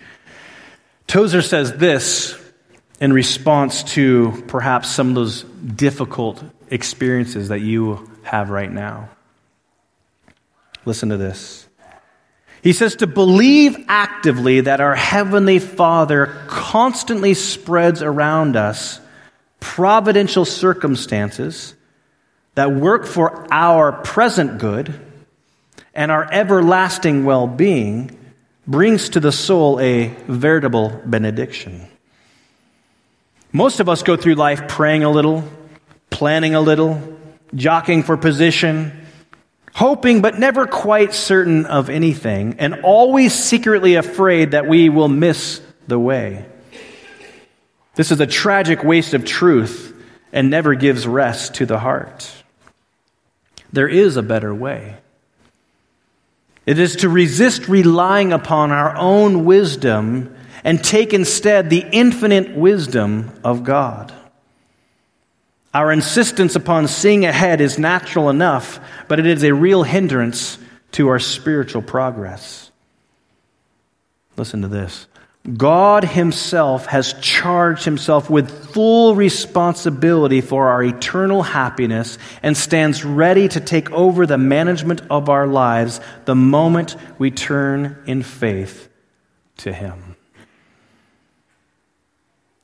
Tozer 1.09 1.43
says 1.43 1.73
this 1.73 2.41
in 3.01 3.13
response 3.13 3.83
to 3.95 4.45
perhaps 4.47 4.89
some 4.91 5.09
of 5.09 5.15
those 5.17 5.43
difficult 5.43 6.41
experiences 6.71 7.49
that 7.49 7.63
you 7.63 8.09
have 8.23 8.49
right 8.49 8.71
now. 8.71 9.09
Listen 10.85 11.09
to 11.09 11.17
this. 11.17 11.68
He 12.63 12.73
says 12.73 12.97
to 12.97 13.07
believe 13.07 13.85
actively 13.89 14.63
that 14.63 14.81
our 14.81 14.95
Heavenly 14.95 15.59
Father 15.59 16.27
constantly 16.49 17.35
spreads 17.35 18.03
around 18.03 18.57
us 18.57 19.01
providential 19.61 20.45
circumstances 20.45 21.75
that 22.55 22.73
work 22.73 23.07
for 23.07 23.47
our 23.53 23.93
present 23.93 24.59
good 24.59 25.01
and 25.95 26.11
our 26.11 26.29
everlasting 26.31 27.25
well 27.25 27.47
being 27.47 28.17
brings 28.67 29.11
to 29.11 29.21
the 29.21 29.33
soul 29.33 29.81
a 29.81 30.09
veritable 30.27 31.01
benediction. 31.07 31.87
Most 33.53 33.81
of 33.81 33.89
us 33.89 34.03
go 34.03 34.17
through 34.17 34.35
life 34.35 34.69
praying 34.69 35.05
a 35.05 35.11
little, 35.11 35.43
planning 36.11 36.55
a 36.55 36.61
little, 36.61 37.01
jockeying 37.55 38.03
for 38.03 38.17
position 38.17 39.07
hoping 39.79 40.21
but 40.21 40.37
never 40.37 40.67
quite 40.67 41.15
certain 41.15 41.65
of 41.65 41.89
anything, 41.89 42.57
and 42.59 42.81
always 42.83 43.33
secretly 43.33 43.95
afraid 43.95 44.51
that 44.51 44.67
we 44.67 44.89
will 44.89 45.07
miss 45.07 45.61
the 45.87 45.97
way. 45.97 46.45
This 47.95 48.11
is 48.11 48.19
a 48.19 48.27
tragic 48.27 48.83
waste 48.83 49.15
of 49.15 49.25
truth 49.25 49.95
and 50.33 50.51
never 50.51 50.75
gives 50.75 51.07
rest 51.07 51.55
to 51.55 51.67
the 51.67 51.79
heart. 51.79 52.29
There 53.73 53.87
is 53.87 54.17
a 54.17 54.23
better 54.23 54.53
way. 54.53 54.97
It 56.67 56.81
is 56.81 56.97
to 56.97 57.09
resist 57.09 57.69
relying 57.69 58.33
upon 58.33 58.73
our 58.73 58.97
own 58.97 59.45
wisdom 59.45 60.35
and 60.65 60.83
take 60.83 61.15
instead 61.15 61.71
the 61.71 61.87
infinite 61.93 62.57
wisdom 62.57 63.31
of 63.45 63.63
God. 63.63 64.13
Our 65.75 65.93
insistence 65.93 66.57
upon 66.57 66.89
seeing 66.89 67.25
ahead 67.25 67.61
is 67.61 67.79
natural 67.79 68.31
enough, 68.31 68.81
but 69.07 69.21
it 69.21 69.27
is 69.27 69.43
a 69.43 69.53
real 69.53 69.83
hindrance 69.83 70.59
to 70.93 71.09
our 71.09 71.19
spiritual 71.19 71.83
progress. 71.83 72.71
Listen 74.37 74.63
to 74.63 74.69
this. 74.69 75.07
God 75.57 76.05
Himself 76.05 76.87
has 76.87 77.15
charged 77.15 77.85
Himself 77.85 78.29
with 78.29 78.73
full 78.73 79.15
responsibility 79.15 80.41
for 80.41 80.69
our 80.69 80.83
eternal 80.83 81.43
happiness 81.43 82.19
and 82.43 82.57
stands 82.57 83.05
ready 83.05 83.49
to 83.49 83.61
take 83.61 83.91
over 83.91 84.27
the 84.27 84.37
management 84.39 85.03
of 85.11 85.29
our 85.29 85.47
lives 85.47 86.01
the 86.27 86.35
moment 86.35 86.97
we 87.19 87.31
turn 87.31 88.03
in 88.07 88.23
faith 88.23 88.89
to 89.59 89.73
Him. 89.73 90.17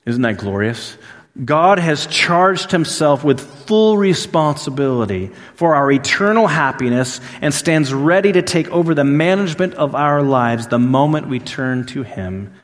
Isn't 0.04 0.22
that 0.22 0.36
glorious? 0.36 0.98
God 1.42 1.80
has 1.80 2.06
charged 2.06 2.70
himself 2.70 3.24
with 3.24 3.40
full 3.40 3.96
responsibility 3.96 5.32
for 5.54 5.74
our 5.74 5.90
eternal 5.90 6.46
happiness 6.46 7.20
and 7.40 7.52
stands 7.52 7.92
ready 7.92 8.30
to 8.32 8.42
take 8.42 8.68
over 8.70 8.94
the 8.94 9.04
management 9.04 9.74
of 9.74 9.96
our 9.96 10.22
lives 10.22 10.68
the 10.68 10.78
moment 10.78 11.26
we 11.26 11.40
turn 11.40 11.86
to 11.86 12.04
him 12.04 12.54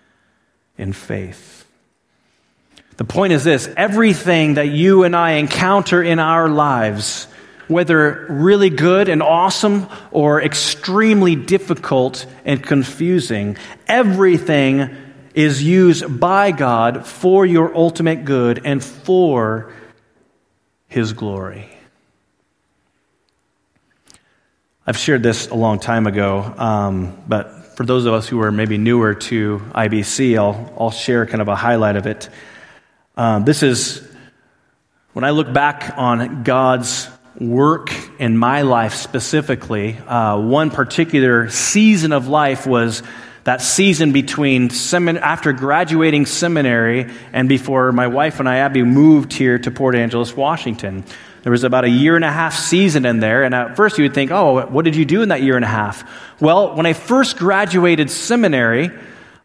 in 0.78 0.92
faith. 0.92 1.66
The 2.96 3.04
point 3.04 3.32
is 3.32 3.42
this 3.42 3.68
everything 3.76 4.54
that 4.54 4.68
you 4.68 5.02
and 5.02 5.16
I 5.16 5.32
encounter 5.32 6.00
in 6.00 6.20
our 6.20 6.48
lives, 6.48 7.26
whether 7.66 8.26
really 8.28 8.70
good 8.70 9.08
and 9.08 9.20
awesome 9.20 9.88
or 10.12 10.40
extremely 10.40 11.34
difficult 11.34 12.24
and 12.44 12.62
confusing, 12.62 13.56
everything 13.88 14.96
is 15.34 15.62
used 15.62 16.20
by 16.20 16.52
God 16.52 17.06
for 17.06 17.46
your 17.46 17.74
ultimate 17.76 18.24
good 18.24 18.62
and 18.64 18.82
for 18.82 19.72
His 20.88 21.12
glory. 21.12 21.68
I've 24.86 24.96
shared 24.96 25.22
this 25.22 25.48
a 25.48 25.54
long 25.54 25.78
time 25.78 26.06
ago, 26.06 26.40
um, 26.58 27.22
but 27.28 27.76
for 27.76 27.86
those 27.86 28.06
of 28.06 28.12
us 28.12 28.28
who 28.28 28.40
are 28.40 28.50
maybe 28.50 28.76
newer 28.76 29.14
to 29.14 29.58
IBC, 29.74 30.36
I'll, 30.36 30.74
I'll 30.78 30.90
share 30.90 31.26
kind 31.26 31.40
of 31.40 31.48
a 31.48 31.54
highlight 31.54 31.96
of 31.96 32.06
it. 32.06 32.28
Um, 33.16 33.44
this 33.44 33.62
is 33.62 34.06
when 35.12 35.24
I 35.24 35.30
look 35.30 35.52
back 35.52 35.94
on 35.96 36.42
God's 36.42 37.08
work 37.38 37.92
in 38.18 38.36
my 38.36 38.62
life 38.62 38.94
specifically, 38.94 39.96
uh, 39.96 40.40
one 40.40 40.70
particular 40.70 41.48
season 41.50 42.12
of 42.12 42.28
life 42.28 42.66
was 42.66 43.02
that 43.50 43.60
season 43.60 44.12
between 44.12 44.68
semin- 44.68 45.20
after 45.20 45.52
graduating 45.52 46.24
seminary 46.24 47.10
and 47.32 47.48
before 47.48 47.90
my 47.90 48.06
wife 48.06 48.38
and 48.38 48.48
I, 48.48 48.58
Abby, 48.58 48.84
moved 48.84 49.32
here 49.32 49.58
to 49.58 49.72
Port 49.72 49.96
Angeles, 49.96 50.36
Washington. 50.36 51.02
There 51.42 51.50
was 51.50 51.64
about 51.64 51.84
a 51.84 51.88
year 51.88 52.14
and 52.14 52.24
a 52.24 52.30
half 52.30 52.54
season 52.54 53.04
in 53.04 53.18
there, 53.18 53.42
and 53.42 53.52
at 53.52 53.74
first 53.74 53.98
you 53.98 54.04
would 54.04 54.14
think, 54.14 54.30
oh, 54.30 54.64
what 54.66 54.84
did 54.84 54.94
you 54.94 55.04
do 55.04 55.22
in 55.22 55.30
that 55.30 55.42
year 55.42 55.56
and 55.56 55.64
a 55.64 55.68
half? 55.68 56.08
Well, 56.40 56.76
when 56.76 56.86
I 56.86 56.92
first 56.92 57.38
graduated 57.38 58.08
seminary, 58.08 58.88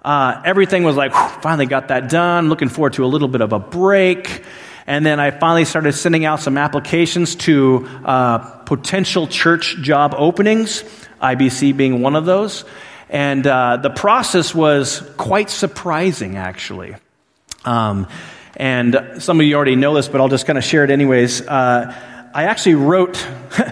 uh, 0.03 0.39
everything 0.45 0.83
was 0.83 0.95
like, 0.95 1.11
whew, 1.11 1.41
finally 1.41 1.65
got 1.65 1.87
that 1.87 2.07
done, 2.07 2.47
looking 2.47 2.69
forward 2.69 2.93
to 2.93 3.05
a 3.05 3.07
little 3.07 3.27
bit 3.27 3.41
of 3.41 3.53
a 3.53 3.59
break. 3.59 4.43
And 4.85 5.03
then 5.03 5.19
I 5.19 5.31
finally 5.31 5.65
started 5.65 5.93
sending 5.93 6.25
out 6.25 6.41
some 6.41 6.59
applications 6.59 7.33
to 7.37 7.89
uh, 8.05 8.37
potential 8.65 9.25
church 9.25 9.77
job 9.81 10.13
openings, 10.15 10.83
IBC 11.19 11.75
being 11.75 12.03
one 12.03 12.15
of 12.15 12.25
those. 12.25 12.65
And 13.09 13.45
uh, 13.45 13.77
the 13.77 13.89
process 13.89 14.53
was 14.53 15.01
quite 15.17 15.49
surprising, 15.49 16.37
actually. 16.37 16.95
Um, 17.63 18.07
and 18.57 19.15
some 19.19 19.39
of 19.39 19.45
you 19.45 19.55
already 19.55 19.75
know 19.75 19.93
this, 19.93 20.07
but 20.07 20.21
I'll 20.21 20.29
just 20.29 20.45
kind 20.45 20.57
of 20.57 20.63
share 20.63 20.83
it 20.83 20.89
anyways. 20.89 21.41
Uh, 21.41 21.93
I 22.33 22.45
actually 22.45 22.75
wrote 22.75 23.25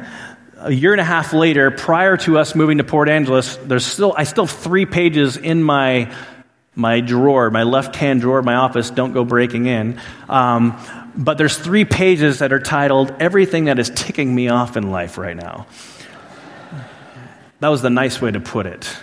a 0.57 0.71
year 0.71 0.91
and 0.91 1.01
a 1.01 1.05
half 1.05 1.33
later, 1.33 1.71
prior 1.71 2.17
to 2.17 2.37
us 2.37 2.55
moving 2.55 2.77
to 2.79 2.83
Port 2.83 3.09
Angeles. 3.09 3.57
There's 3.57 3.85
still 3.85 4.13
I 4.17 4.23
still 4.23 4.45
have 4.45 4.57
three 4.57 4.85
pages 4.85 5.37
in 5.37 5.63
my 5.63 6.13
my 6.75 7.01
drawer, 7.01 7.51
my 7.51 7.63
left 7.63 7.95
hand 7.95 8.21
drawer 8.21 8.39
of 8.39 8.45
my 8.45 8.55
office. 8.55 8.89
Don't 8.89 9.13
go 9.13 9.23
breaking 9.23 9.67
in. 9.67 9.99
Um, 10.27 10.79
but 11.15 11.37
there's 11.37 11.57
three 11.57 11.85
pages 11.85 12.39
that 12.39 12.51
are 12.51 12.59
titled 12.59 13.13
"Everything 13.19 13.65
that 13.65 13.79
is 13.79 13.89
ticking 13.89 14.33
me 14.33 14.49
off 14.49 14.75
in 14.75 14.91
life 14.91 15.17
right 15.17 15.35
now." 15.35 15.67
That 17.59 17.69
was 17.69 17.81
the 17.81 17.89
nice 17.89 18.21
way 18.21 18.31
to 18.31 18.41
put 18.41 18.65
it 18.65 18.93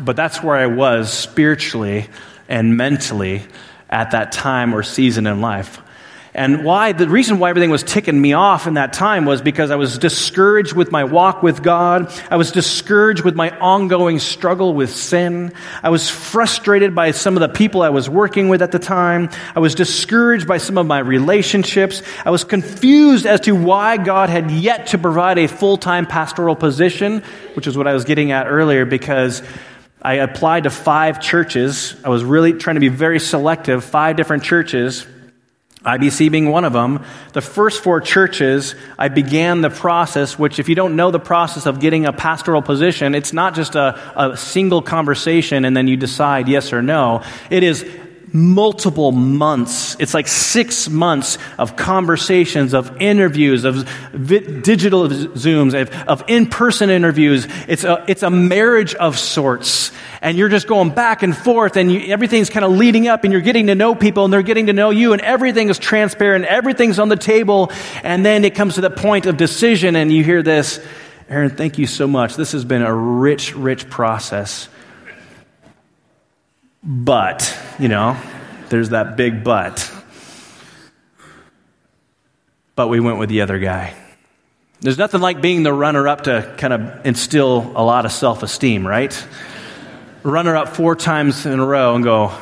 but 0.00 0.16
that's 0.16 0.42
where 0.42 0.56
I 0.56 0.66
was 0.66 1.12
spiritually 1.12 2.08
and 2.48 2.76
mentally 2.76 3.42
at 3.90 4.12
that 4.12 4.32
time 4.32 4.74
or 4.74 4.82
season 4.82 5.26
in 5.26 5.40
life. 5.40 5.80
And 6.38 6.64
why, 6.64 6.92
the 6.92 7.08
reason 7.08 7.40
why 7.40 7.50
everything 7.50 7.70
was 7.70 7.82
ticking 7.82 8.20
me 8.20 8.32
off 8.34 8.68
in 8.68 8.74
that 8.74 8.92
time 8.92 9.24
was 9.24 9.42
because 9.42 9.72
I 9.72 9.76
was 9.76 9.98
discouraged 9.98 10.72
with 10.72 10.92
my 10.92 11.02
walk 11.02 11.42
with 11.42 11.64
God. 11.64 12.12
I 12.30 12.36
was 12.36 12.52
discouraged 12.52 13.24
with 13.24 13.34
my 13.34 13.50
ongoing 13.58 14.20
struggle 14.20 14.72
with 14.72 14.94
sin. 14.94 15.52
I 15.82 15.88
was 15.88 16.08
frustrated 16.08 16.94
by 16.94 17.10
some 17.10 17.36
of 17.36 17.40
the 17.40 17.48
people 17.48 17.82
I 17.82 17.88
was 17.88 18.08
working 18.08 18.48
with 18.50 18.62
at 18.62 18.70
the 18.70 18.78
time. 18.78 19.30
I 19.56 19.58
was 19.58 19.74
discouraged 19.74 20.46
by 20.46 20.58
some 20.58 20.78
of 20.78 20.86
my 20.86 21.00
relationships. 21.00 22.02
I 22.24 22.30
was 22.30 22.44
confused 22.44 23.26
as 23.26 23.40
to 23.40 23.52
why 23.52 23.96
God 23.96 24.28
had 24.28 24.50
yet 24.52 24.88
to 24.88 24.98
provide 24.98 25.38
a 25.38 25.48
full 25.48 25.76
time 25.76 26.06
pastoral 26.06 26.54
position, 26.54 27.22
which 27.54 27.66
is 27.66 27.76
what 27.76 27.88
I 27.88 27.94
was 27.94 28.04
getting 28.04 28.30
at 28.30 28.46
earlier 28.46 28.84
because 28.84 29.42
I 30.00 30.14
applied 30.14 30.64
to 30.64 30.70
five 30.70 31.20
churches. 31.20 31.96
I 32.04 32.08
was 32.08 32.22
really 32.24 32.52
trying 32.52 32.74
to 32.74 32.80
be 32.80 32.88
very 32.88 33.18
selective, 33.18 33.84
five 33.84 34.16
different 34.16 34.44
churches. 34.44 35.06
IBC 35.84 36.30
being 36.30 36.50
one 36.50 36.64
of 36.64 36.72
them, 36.72 37.04
the 37.32 37.40
first 37.40 37.82
four 37.82 38.00
churches, 38.00 38.74
I 38.98 39.08
began 39.08 39.60
the 39.60 39.70
process, 39.70 40.38
which, 40.38 40.58
if 40.58 40.68
you 40.68 40.74
don't 40.74 40.96
know 40.96 41.10
the 41.10 41.20
process 41.20 41.66
of 41.66 41.78
getting 41.78 42.04
a 42.04 42.12
pastoral 42.12 42.62
position, 42.62 43.14
it's 43.14 43.32
not 43.32 43.54
just 43.54 43.76
a, 43.76 43.96
a 44.16 44.36
single 44.36 44.82
conversation 44.82 45.64
and 45.64 45.76
then 45.76 45.86
you 45.86 45.96
decide 45.96 46.48
yes 46.48 46.72
or 46.72 46.82
no. 46.82 47.22
It 47.48 47.62
is 47.62 47.88
multiple 48.32 49.12
months. 49.12 49.96
It's 49.98 50.14
like 50.14 50.28
six 50.28 50.88
months 50.88 51.38
of 51.58 51.76
conversations, 51.76 52.74
of 52.74 53.00
interviews, 53.00 53.64
of 53.64 53.76
vi- 54.12 54.60
digital 54.60 55.08
Zooms, 55.08 55.80
of, 55.80 55.90
of 56.08 56.24
in 56.28 56.46
person 56.46 56.90
interviews. 56.90 57.46
It's 57.66 57.84
a, 57.84 58.04
it's 58.08 58.22
a 58.22 58.30
marriage 58.30 58.94
of 58.94 59.18
sorts. 59.18 59.92
And 60.20 60.36
you're 60.36 60.48
just 60.48 60.66
going 60.66 60.90
back 60.90 61.22
and 61.22 61.36
forth, 61.36 61.76
and 61.76 61.92
you, 61.92 62.12
everything's 62.12 62.50
kind 62.50 62.64
of 62.64 62.72
leading 62.72 63.08
up, 63.08 63.24
and 63.24 63.32
you're 63.32 63.42
getting 63.42 63.68
to 63.68 63.74
know 63.74 63.94
people, 63.94 64.24
and 64.24 64.32
they're 64.32 64.42
getting 64.42 64.66
to 64.66 64.72
know 64.72 64.90
you, 64.90 65.12
and 65.12 65.22
everything 65.22 65.68
is 65.68 65.78
transparent, 65.78 66.44
everything's 66.44 66.98
on 66.98 67.08
the 67.08 67.16
table. 67.16 67.70
And 68.02 68.24
then 68.24 68.44
it 68.44 68.54
comes 68.54 68.74
to 68.74 68.80
the 68.80 68.90
point 68.90 69.26
of 69.26 69.36
decision, 69.36 69.96
and 69.96 70.12
you 70.12 70.24
hear 70.24 70.42
this 70.42 70.80
Aaron, 71.30 71.50
thank 71.50 71.76
you 71.76 71.86
so 71.86 72.06
much. 72.06 72.36
This 72.36 72.52
has 72.52 72.64
been 72.64 72.80
a 72.80 72.94
rich, 72.94 73.54
rich 73.54 73.90
process. 73.90 74.68
But, 76.90 77.54
you 77.78 77.88
know, 77.88 78.16
there's 78.70 78.88
that 78.88 79.18
big 79.18 79.44
but. 79.44 79.92
But 82.74 82.88
we 82.88 82.98
went 82.98 83.18
with 83.18 83.28
the 83.28 83.42
other 83.42 83.58
guy. 83.58 83.94
There's 84.80 84.96
nothing 84.96 85.20
like 85.20 85.42
being 85.42 85.64
the 85.64 85.72
runner 85.72 86.08
up 86.08 86.22
to 86.22 86.54
kind 86.56 86.72
of 86.72 87.04
instill 87.04 87.72
a 87.76 87.84
lot 87.84 88.06
of 88.06 88.12
self 88.12 88.42
esteem, 88.42 88.86
right? 88.86 89.26
Runner 90.22 90.56
up 90.56 90.68
four 90.68 90.96
times 90.96 91.44
in 91.44 91.60
a 91.60 91.66
row 91.66 91.94
and 91.94 92.02
go, 92.02 92.32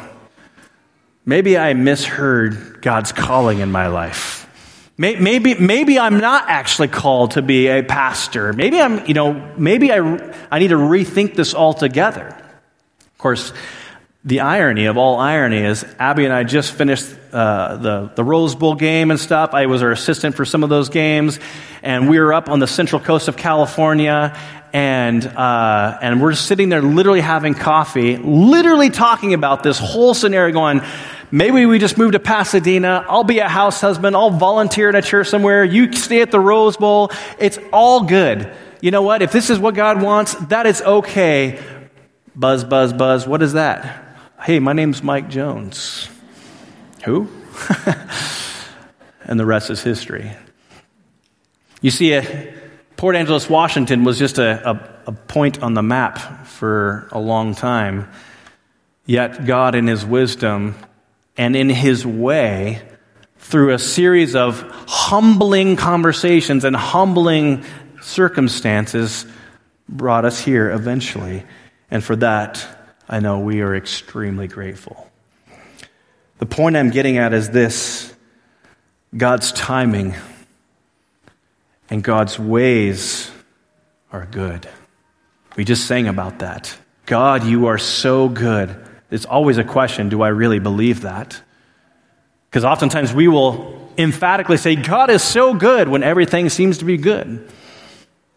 maybe 1.25 1.59
I 1.59 1.75
misheard 1.75 2.83
God's 2.83 3.11
calling 3.11 3.59
in 3.59 3.73
my 3.73 3.89
life. 3.89 4.49
Maybe, 4.97 5.55
maybe 5.55 5.99
I'm 5.99 6.19
not 6.19 6.49
actually 6.49 6.89
called 6.89 7.33
to 7.33 7.43
be 7.43 7.67
a 7.67 7.83
pastor. 7.83 8.53
Maybe 8.53 8.81
I'm, 8.81 9.05
you 9.07 9.15
know, 9.15 9.55
maybe 9.59 9.93
I, 9.93 9.99
I 10.51 10.59
need 10.61 10.69
to 10.69 10.77
rethink 10.77 11.35
this 11.35 11.55
altogether. 11.55 12.29
Of 12.29 13.19
course, 13.19 13.53
the 14.27 14.41
irony 14.41 14.87
of 14.87 14.97
all 14.97 15.21
irony 15.21 15.59
is 15.59 15.85
Abby 16.01 16.25
and 16.25 16.35
I 16.35 16.43
just 16.43 16.73
finished 16.73 17.07
uh, 17.33 17.77
the, 17.77 18.11
the 18.17 18.25
Rose 18.25 18.57
Bowl 18.57 18.75
game 18.75 19.13
and 19.13 19.21
stuff. 19.21 19.55
I 19.55 19.67
was 19.67 19.83
her 19.83 19.93
assistant 19.93 20.35
for 20.35 20.45
some 20.45 20.65
of 20.65 20.69
those 20.69 20.89
games, 20.89 21.39
and 21.81 22.11
we 22.11 22.19
were 22.19 22.35
up 22.35 22.49
on 22.49 22.59
the 22.59 22.67
central 22.67 23.01
coast 23.01 23.29
of 23.29 23.37
California, 23.37 24.37
and, 24.73 25.25
uh, 25.25 25.99
and 26.03 26.21
we're 26.21 26.35
sitting 26.35 26.71
there 26.71 26.83
literally 26.83 27.21
having 27.21 27.55
coffee, 27.55 28.17
literally 28.17 28.91
talking 28.91 29.33
about 29.33 29.63
this 29.63 29.79
whole 29.79 30.13
scenario 30.13 30.53
going, 30.53 30.83
maybe 31.31 31.65
we 31.65 31.79
just 31.79 31.97
move 31.97 32.13
to 32.13 32.19
Pasadena. 32.19 33.07
I'll 33.09 33.23
be 33.23 33.39
a 33.39 33.49
house 33.49 33.81
husband. 33.81 34.17
I'll 34.17 34.31
volunteer 34.31 34.89
at 34.89 34.97
a 34.97 35.03
church 35.03 35.29
somewhere. 35.29 35.63
You 35.63 35.93
stay 35.93 36.21
at 36.21 36.33
the 36.33 36.41
Rose 36.41 36.77
Bowl. 36.77 37.13
It's 37.39 37.61
all 37.73 38.03
good. 38.03 38.53
You 38.81 38.91
know 38.91 39.03
what? 39.03 39.23
If 39.23 39.31
this 39.31 39.51
is 39.51 39.61
what 39.61 39.77
God 39.77 40.03
wants, 40.03 40.35
that 40.47 40.67
is 40.67 40.83
okay. 40.83 41.63
Buzz, 42.35 42.65
buzz, 42.65 42.93
buzz. 42.93 43.25
What 43.29 43.41
is 43.41 43.53
that? 43.53 44.03
Hey, 44.47 44.61
my 44.61 44.75
name's 44.75 45.03
Mike 45.03 45.29
Jones. 45.29 46.09
Who? 47.05 47.29
and 49.25 49.41
the 49.41 49.45
rest 49.45 49.71
is 49.71 49.83
history. 49.83 50.31
You 51.81 51.91
see, 51.91 52.15
uh, 52.15 52.23
Port 52.97 53.17
Angeles, 53.17 53.51
Washington 53.51 54.05
was 54.05 54.21
just 54.21 54.39
a, 54.39 54.71
a, 54.71 54.91
a 55.09 55.13
point 55.13 55.65
on 55.65 55.75
the 55.75 55.83
map 55.83 56.47
for 56.47 57.09
a 57.11 57.19
long 57.19 57.57
time. 57.57 58.09
Yet, 59.05 59.47
God, 59.47 59.75
in 59.75 59.89
His 59.89 60.07
wisdom 60.07 60.77
and 61.37 61.57
in 61.57 61.69
His 61.69 62.07
way, 62.07 62.83
through 63.39 63.73
a 63.73 63.81
series 63.81 64.37
of 64.37 64.61
humbling 64.87 65.75
conversations 65.75 66.63
and 66.63 66.77
humbling 66.77 67.65
circumstances, 68.01 69.27
brought 69.89 70.25
us 70.25 70.39
here 70.39 70.71
eventually. 70.71 71.45
And 71.91 72.05
for 72.05 72.15
that, 72.15 72.76
I 73.09 73.21
know 73.21 73.39
we 73.39 73.61
are 73.61 73.75
extremely 73.75 74.49
grateful. 74.49 75.11
The 76.39 76.47
point 76.47 76.77
I'm 76.77 76.91
getting 76.91 77.19
at 77.19 77.33
is 77.33 77.51
this 77.51 78.13
God's 79.17 79.53
timing 79.53 80.15
and 81.89 82.03
God's 82.03 82.39
ways 82.39 83.31
are 84.13 84.27
good. 84.27 84.69
We 85.57 85.65
just 85.65 85.87
sang 85.87 86.09
about 86.09 86.41
that. 86.41 86.77
God, 87.07 87.45
you 87.45 87.67
are 87.67 87.79
so 87.79 88.29
good. 88.29 88.75
It's 89.11 89.25
always 89.25 89.59
a 89.59 89.65
question 89.65 90.09
do 90.09 90.23
I 90.23 90.29
really 90.29 90.59
believe 90.59 91.03
that? 91.03 91.41
Because 92.51 92.65
oftentimes 92.65 93.15
we 93.15 93.29
will 93.29 93.91
emphatically 93.97 94.57
say, 94.57 94.77
God 94.77 95.11
is 95.11 95.23
so 95.23 95.55
good 95.55 95.89
when 95.89 96.03
everything 96.03 96.49
seems 96.49 96.79
to 96.79 96.85
be 96.85 96.97
good. 96.97 97.49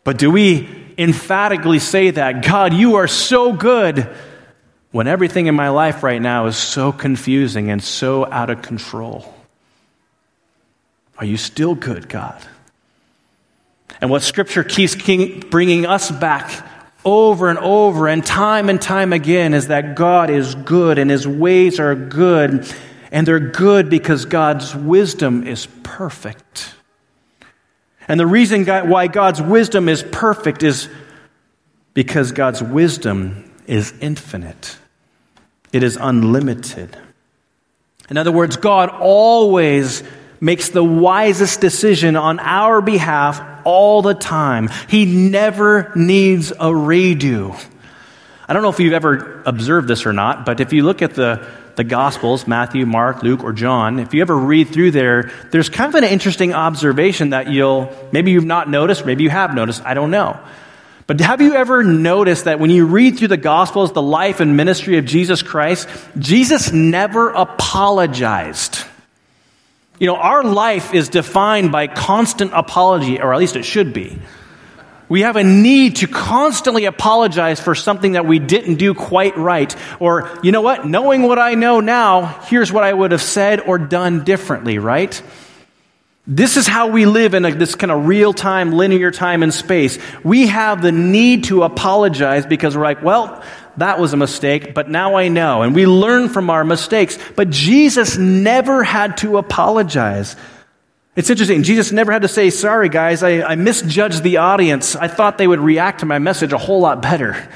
But 0.03 0.17
do 0.17 0.31
we 0.31 0.93
emphatically 0.97 1.79
say 1.79 2.11
that, 2.11 2.45
God, 2.45 2.73
you 2.73 2.95
are 2.95 3.07
so 3.07 3.51
good 3.53 4.07
when 4.91 5.07
everything 5.07 5.47
in 5.47 5.55
my 5.55 5.69
life 5.69 6.03
right 6.03 6.21
now 6.21 6.47
is 6.47 6.57
so 6.57 6.91
confusing 6.91 7.69
and 7.69 7.83
so 7.83 8.25
out 8.25 8.49
of 8.49 8.61
control? 8.61 9.33
Are 11.17 11.25
you 11.25 11.37
still 11.37 11.75
good, 11.75 12.09
God? 12.09 12.41
And 14.01 14.09
what 14.09 14.23
Scripture 14.23 14.63
keeps 14.63 14.95
bringing 15.45 15.85
us 15.85 16.09
back 16.09 16.65
over 17.05 17.49
and 17.49 17.59
over 17.59 18.07
and 18.07 18.25
time 18.25 18.69
and 18.69 18.81
time 18.81 19.13
again 19.13 19.53
is 19.53 19.67
that 19.67 19.95
God 19.95 20.29
is 20.29 20.55
good 20.55 20.97
and 20.97 21.11
His 21.11 21.27
ways 21.27 21.79
are 21.79 21.95
good, 21.95 22.65
and 23.11 23.27
they're 23.27 23.39
good 23.39 23.89
because 23.89 24.25
God's 24.25 24.75
wisdom 24.75 25.45
is 25.45 25.67
perfect. 25.83 26.73
And 28.07 28.19
the 28.19 28.27
reason 28.27 28.65
why 28.65 29.07
God's 29.07 29.41
wisdom 29.41 29.87
is 29.87 30.01
perfect 30.01 30.63
is 30.63 30.89
because 31.93 32.31
God's 32.31 32.63
wisdom 32.63 33.48
is 33.69 33.93
infinite, 34.01 34.77
it 35.71 35.83
is 35.83 35.97
unlimited. 35.99 36.97
In 38.09 38.17
other 38.17 38.31
words, 38.31 38.57
God 38.57 38.89
always 38.89 40.01
makes 40.41 40.69
the 40.69 40.83
wisest 40.83 41.61
decision 41.61 42.15
on 42.15 42.39
our 42.39 42.81
behalf 42.81 43.39
all 43.65 44.01
the 44.01 44.15
time. 44.15 44.69
He 44.87 45.05
never 45.05 45.91
needs 45.95 46.51
a 46.51 46.71
redo. 46.71 47.55
I 48.47 48.53
don't 48.53 48.63
know 48.63 48.69
if 48.69 48.79
you've 48.79 48.93
ever 48.93 49.43
observed 49.45 49.87
this 49.87 50.07
or 50.07 50.13
not, 50.13 50.43
but 50.43 50.59
if 50.59 50.73
you 50.73 50.83
look 50.83 51.03
at 51.03 51.13
the, 51.13 51.45
the 51.75 51.83
Gospels, 51.83 52.47
Matthew, 52.47 52.87
Mark, 52.87 53.21
Luke, 53.21 53.43
or 53.43 53.53
John, 53.53 53.99
if 53.99 54.15
you 54.15 54.21
ever 54.21 54.35
read 54.35 54.69
through 54.69 54.89
there, 54.89 55.31
there's 55.51 55.69
kind 55.69 55.93
of 55.93 56.01
an 56.01 56.09
interesting 56.09 56.53
observation 56.53 57.29
that 57.29 57.51
you'll, 57.51 57.93
maybe 58.11 58.31
you've 58.31 58.45
not 58.45 58.67
noticed, 58.67 59.05
maybe 59.05 59.23
you 59.23 59.29
have 59.29 59.53
noticed, 59.53 59.83
I 59.85 59.93
don't 59.93 60.09
know. 60.09 60.39
But 61.09 61.21
have 61.21 61.41
you 61.41 61.55
ever 61.55 61.83
noticed 61.83 62.45
that 62.45 62.59
when 62.59 62.69
you 62.69 62.85
read 62.85 63.17
through 63.17 63.29
the 63.29 63.35
Gospels, 63.35 63.93
the 63.93 64.01
life 64.01 64.41
and 64.41 64.55
ministry 64.55 64.99
of 64.99 65.05
Jesus 65.05 65.41
Christ, 65.41 65.89
Jesus 66.19 66.71
never 66.71 67.31
apologized. 67.31 68.77
You 69.97 70.05
know, 70.05 70.17
our 70.17 70.43
life 70.43 70.93
is 70.93 71.09
defined 71.09 71.71
by 71.71 71.87
constant 71.87 72.51
apology, 72.53 73.19
or 73.19 73.33
at 73.33 73.39
least 73.39 73.55
it 73.55 73.63
should 73.63 73.91
be. 73.91 74.19
We 75.09 75.21
have 75.21 75.35
a 75.35 75.43
need 75.43 75.95
to 75.95 76.07
constantly 76.07 76.85
apologize 76.85 77.59
for 77.59 77.73
something 77.73 78.11
that 78.11 78.27
we 78.27 78.37
didn't 78.37 78.75
do 78.75 78.93
quite 78.93 79.35
right. 79.35 79.75
Or, 79.99 80.29
you 80.43 80.51
know 80.51 80.61
what? 80.61 80.85
Knowing 80.85 81.23
what 81.23 81.39
I 81.39 81.55
know 81.55 81.79
now, 81.79 82.39
here's 82.43 82.71
what 82.71 82.83
I 82.83 82.93
would 82.93 83.13
have 83.13 83.23
said 83.23 83.61
or 83.61 83.79
done 83.79 84.23
differently, 84.23 84.77
right? 84.77 85.19
This 86.27 86.57
is 86.57 86.67
how 86.67 86.87
we 86.87 87.05
live 87.05 87.33
in 87.33 87.45
a, 87.45 87.51
this 87.51 87.75
kind 87.75 87.91
of 87.91 88.05
real 88.05 88.33
time, 88.33 88.71
linear 88.71 89.09
time 89.09 89.41
and 89.41 89.53
space. 89.53 89.97
We 90.23 90.47
have 90.47 90.81
the 90.81 90.91
need 90.91 91.45
to 91.45 91.63
apologize 91.63 92.45
because 92.45 92.77
we're 92.77 92.83
like, 92.83 93.01
well, 93.01 93.43
that 93.77 93.99
was 93.99 94.13
a 94.13 94.17
mistake, 94.17 94.73
but 94.73 94.89
now 94.89 95.15
I 95.15 95.29
know. 95.29 95.63
And 95.63 95.73
we 95.73 95.87
learn 95.87 96.29
from 96.29 96.49
our 96.49 96.63
mistakes. 96.63 97.17
But 97.35 97.49
Jesus 97.49 98.17
never 98.17 98.83
had 98.83 99.17
to 99.17 99.37
apologize. 99.37 100.35
It's 101.15 101.29
interesting. 101.29 101.63
Jesus 101.63 101.91
never 101.91 102.11
had 102.11 102.21
to 102.21 102.27
say, 102.27 102.49
sorry, 102.49 102.89
guys, 102.89 103.23
I, 103.23 103.41
I 103.41 103.55
misjudged 103.55 104.21
the 104.21 104.37
audience. 104.37 104.95
I 104.95 105.07
thought 105.07 105.37
they 105.37 105.47
would 105.47 105.59
react 105.59 106.01
to 106.01 106.05
my 106.05 106.19
message 106.19 106.53
a 106.53 106.57
whole 106.57 106.81
lot 106.81 107.01
better. 107.01 107.49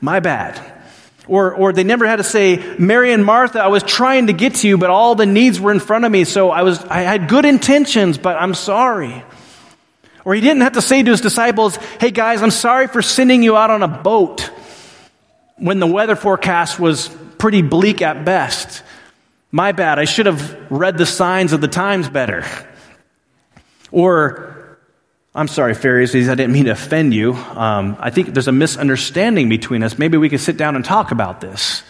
My 0.00 0.20
bad. 0.20 0.60
Or, 1.30 1.54
or 1.54 1.72
they 1.72 1.84
never 1.84 2.08
had 2.08 2.16
to 2.16 2.24
say, 2.24 2.56
Mary 2.76 3.12
and 3.12 3.24
Martha, 3.24 3.62
I 3.62 3.68
was 3.68 3.84
trying 3.84 4.26
to 4.26 4.32
get 4.32 4.56
to 4.56 4.68
you, 4.68 4.76
but 4.76 4.90
all 4.90 5.14
the 5.14 5.26
needs 5.26 5.60
were 5.60 5.70
in 5.70 5.78
front 5.78 6.04
of 6.04 6.10
me, 6.10 6.24
so 6.24 6.50
I, 6.50 6.64
was, 6.64 6.82
I 6.86 7.02
had 7.02 7.28
good 7.28 7.44
intentions, 7.44 8.18
but 8.18 8.34
I'm 8.36 8.52
sorry. 8.52 9.22
Or 10.24 10.34
he 10.34 10.40
didn't 10.40 10.62
have 10.62 10.72
to 10.72 10.82
say 10.82 11.04
to 11.04 11.08
his 11.08 11.20
disciples, 11.20 11.76
Hey 12.00 12.10
guys, 12.10 12.42
I'm 12.42 12.50
sorry 12.50 12.88
for 12.88 13.00
sending 13.00 13.44
you 13.44 13.56
out 13.56 13.70
on 13.70 13.84
a 13.84 13.88
boat 13.88 14.50
when 15.54 15.78
the 15.78 15.86
weather 15.86 16.16
forecast 16.16 16.80
was 16.80 17.08
pretty 17.38 17.62
bleak 17.62 18.02
at 18.02 18.24
best. 18.24 18.82
My 19.52 19.70
bad, 19.70 20.00
I 20.00 20.06
should 20.06 20.26
have 20.26 20.68
read 20.68 20.98
the 20.98 21.06
signs 21.06 21.52
of 21.52 21.60
the 21.60 21.68
times 21.68 22.08
better. 22.08 22.44
Or, 23.92 24.49
I'm 25.34 25.46
sorry, 25.46 25.74
Pharisees, 25.74 26.28
I 26.28 26.34
didn't 26.34 26.52
mean 26.52 26.64
to 26.64 26.72
offend 26.72 27.14
you. 27.14 27.34
Um, 27.34 27.96
I 28.00 28.10
think 28.10 28.34
there's 28.34 28.48
a 28.48 28.52
misunderstanding 28.52 29.48
between 29.48 29.84
us. 29.84 29.96
Maybe 29.96 30.16
we 30.16 30.28
could 30.28 30.40
sit 30.40 30.56
down 30.56 30.74
and 30.74 30.84
talk 30.84 31.12
about 31.12 31.40
this. 31.40 31.84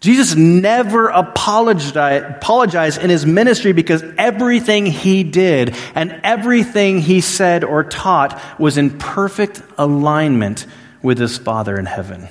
Jesus 0.00 0.34
never 0.34 1.08
apologized 1.08 3.02
in 3.02 3.10
his 3.10 3.26
ministry 3.26 3.72
because 3.72 4.02
everything 4.16 4.86
he 4.86 5.22
did 5.22 5.76
and 5.94 6.20
everything 6.24 7.00
he 7.00 7.20
said 7.20 7.64
or 7.64 7.84
taught 7.84 8.40
was 8.58 8.78
in 8.78 8.98
perfect 8.98 9.62
alignment 9.76 10.66
with 11.02 11.18
his 11.18 11.36
Father 11.36 11.78
in 11.78 11.84
heaven. 11.86 12.28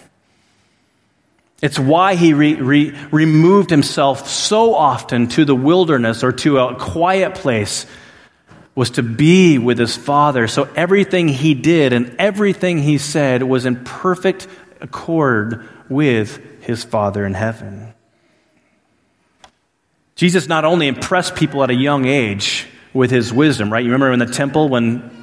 It's 1.61 1.77
why 1.77 2.15
he 2.15 2.33
re- 2.33 2.55
re- 2.55 2.97
removed 3.11 3.69
himself 3.69 4.27
so 4.27 4.73
often 4.73 5.27
to 5.29 5.45
the 5.45 5.55
wilderness 5.55 6.23
or 6.23 6.31
to 6.31 6.57
a 6.57 6.75
quiet 6.75 7.35
place 7.35 7.85
was 8.79 8.91
to 8.91 9.03
be 9.03 9.57
with 9.57 9.77
his 9.77 9.97
father. 9.97 10.47
So 10.47 10.63
everything 10.73 11.27
he 11.27 11.53
did 11.53 11.91
and 11.91 12.15
everything 12.17 12.77
he 12.77 12.97
said 12.97 13.43
was 13.43 13.65
in 13.65 13.83
perfect 13.83 14.47
accord 14.79 15.67
with 15.89 16.63
his 16.63 16.85
father 16.85 17.25
in 17.25 17.33
heaven. 17.33 17.93
Jesus 20.15 20.47
not 20.47 20.63
only 20.63 20.87
impressed 20.87 21.35
people 21.35 21.61
at 21.61 21.69
a 21.69 21.73
young 21.73 22.05
age 22.05 22.67
with 22.93 23.11
his 23.11 23.33
wisdom, 23.33 23.69
right? 23.69 23.83
You 23.83 23.91
remember 23.91 24.13
in 24.13 24.19
the 24.19 24.25
temple 24.25 24.69
when 24.69 25.18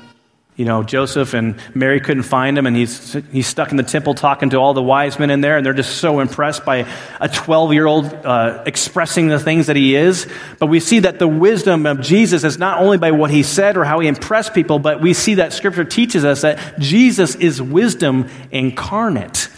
you 0.56 0.64
know, 0.64 0.82
Joseph 0.82 1.34
and 1.34 1.60
Mary 1.74 2.00
couldn't 2.00 2.22
find 2.22 2.56
him, 2.56 2.66
and 2.66 2.74
he's, 2.74 3.12
he's 3.30 3.46
stuck 3.46 3.70
in 3.72 3.76
the 3.76 3.82
temple 3.82 4.14
talking 4.14 4.48
to 4.50 4.56
all 4.56 4.72
the 4.72 4.82
wise 4.82 5.18
men 5.18 5.30
in 5.30 5.42
there, 5.42 5.58
and 5.58 5.66
they're 5.66 5.74
just 5.74 5.98
so 5.98 6.20
impressed 6.20 6.64
by 6.64 6.86
a 7.20 7.28
12 7.28 7.74
year 7.74 7.86
old 7.86 8.06
uh, 8.06 8.62
expressing 8.64 9.28
the 9.28 9.38
things 9.38 9.66
that 9.66 9.76
he 9.76 9.94
is. 9.94 10.26
But 10.58 10.68
we 10.68 10.80
see 10.80 11.00
that 11.00 11.18
the 11.18 11.28
wisdom 11.28 11.84
of 11.84 12.00
Jesus 12.00 12.42
is 12.42 12.58
not 12.58 12.80
only 12.80 12.96
by 12.96 13.10
what 13.10 13.30
he 13.30 13.42
said 13.42 13.76
or 13.76 13.84
how 13.84 14.00
he 14.00 14.08
impressed 14.08 14.54
people, 14.54 14.78
but 14.78 15.02
we 15.02 15.12
see 15.12 15.34
that 15.34 15.52
scripture 15.52 15.84
teaches 15.84 16.24
us 16.24 16.40
that 16.40 16.78
Jesus 16.78 17.34
is 17.34 17.60
wisdom 17.60 18.26
incarnate. 18.50 19.50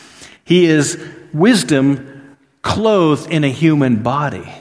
He 0.42 0.66
is 0.66 1.00
wisdom 1.32 2.36
clothed 2.62 3.30
in 3.30 3.44
a 3.44 3.50
human 3.50 4.02
body 4.02 4.52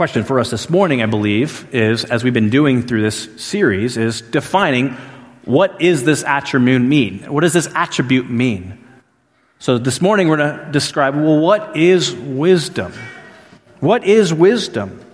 question 0.00 0.24
for 0.24 0.40
us 0.40 0.50
this 0.50 0.70
morning, 0.70 1.02
I 1.02 1.06
believe, 1.06 1.68
is 1.74 2.06
as 2.06 2.24
we've 2.24 2.32
been 2.32 2.48
doing 2.48 2.80
through 2.80 3.02
this 3.02 3.28
series, 3.36 3.98
is 3.98 4.22
defining 4.22 4.96
what 5.44 5.82
is 5.82 6.04
this 6.04 6.24
attribute 6.24 6.80
mean? 6.80 7.18
What 7.24 7.42
does 7.42 7.52
this 7.52 7.68
attribute 7.74 8.30
mean? 8.30 8.82
So 9.58 9.76
this 9.76 10.00
morning 10.00 10.28
we're 10.28 10.38
going 10.38 10.58
to 10.58 10.72
describe 10.72 11.16
well, 11.16 11.38
what 11.38 11.76
is 11.76 12.14
wisdom? 12.14 12.94
What 13.80 14.04
is 14.04 14.32
wisdom? 14.32 15.04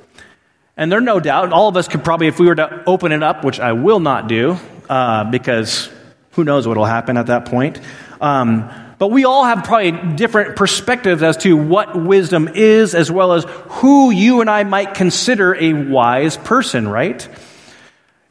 And 0.77 0.93
there 0.93 1.01
no 1.01 1.19
doubt, 1.19 1.53
all 1.53 1.67
of 1.67 1.77
us 1.77 1.89
could 1.89 2.05
probably, 2.05 2.29
if 2.29 2.39
we 2.39 2.47
were 2.47 2.55
to 2.55 2.85
open 2.87 3.11
it 3.11 3.25
up, 3.25 3.43
which 3.43 3.59
I 3.59 3.73
will 3.73 3.99
not 3.99 4.29
do, 4.29 4.57
uh, 4.89 5.25
because 5.25 5.91
who 6.31 6.45
knows 6.45 6.69
what 6.69 6.77
will 6.77 6.85
happen 6.85 7.17
at 7.17 7.27
that 7.27 7.47
point. 7.47 7.81
Um, 8.21 8.71
but 8.99 9.09
we 9.09 9.25
all 9.25 9.45
have 9.45 9.65
probably 9.65 10.15
different 10.17 10.57
perspectives 10.57 11.23
as 11.23 11.37
to 11.39 11.57
what 11.57 12.01
wisdom 12.01 12.49
is, 12.49 12.95
as 12.95 13.11
well 13.11 13.33
as 13.33 13.45
who 13.47 14.11
you 14.11 14.41
and 14.41 14.49
I 14.49 14.65
might 14.65 14.95
consider 14.95 15.55
a 15.55 15.73
wise 15.75 16.37
person, 16.39 16.89
right? 16.89 17.29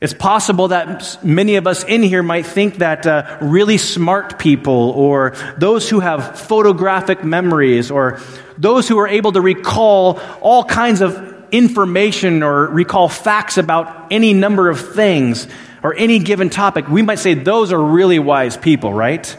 It's 0.01 0.13
possible 0.13 0.69
that 0.69 1.23
many 1.23 1.55
of 1.55 1.67
us 1.67 1.83
in 1.83 2.03
here 2.03 2.21
might 2.21 2.45
think 2.45 2.75
that 2.75 3.07
uh, 3.07 3.37
really 3.41 3.77
smart 3.77 4.39
people, 4.39 4.91
or 4.91 5.33
those 5.57 5.89
who 5.89 5.99
have 5.99 6.39
photographic 6.39 7.23
memories, 7.23 7.91
or 7.91 8.19
those 8.57 8.87
who 8.87 8.97
are 8.99 9.07
able 9.07 9.31
to 9.33 9.41
recall 9.41 10.19
all 10.41 10.63
kinds 10.63 11.01
of 11.01 11.33
information 11.51 12.43
or 12.43 12.67
recall 12.67 13.07
facts 13.07 13.57
about 13.57 14.11
any 14.11 14.33
number 14.33 14.69
of 14.69 14.93
things 14.93 15.47
or 15.83 15.95
any 15.95 16.19
given 16.19 16.49
topic, 16.49 16.87
we 16.87 17.01
might 17.01 17.19
say 17.19 17.33
those 17.35 17.71
are 17.71 17.81
really 17.81 18.19
wise 18.19 18.57
people, 18.57 18.93
right? 18.93 19.37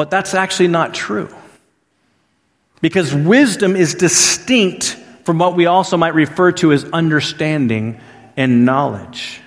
But 0.00 0.08
that's 0.08 0.32
actually 0.32 0.68
not 0.68 0.94
true. 0.94 1.28
Because 2.80 3.14
wisdom 3.14 3.76
is 3.76 3.94
distinct 3.94 4.96
from 5.24 5.38
what 5.38 5.56
we 5.56 5.66
also 5.66 5.98
might 5.98 6.14
refer 6.14 6.52
to 6.52 6.72
as 6.72 6.84
understanding 6.84 8.00
and 8.34 8.64
knowledge. 8.64 9.42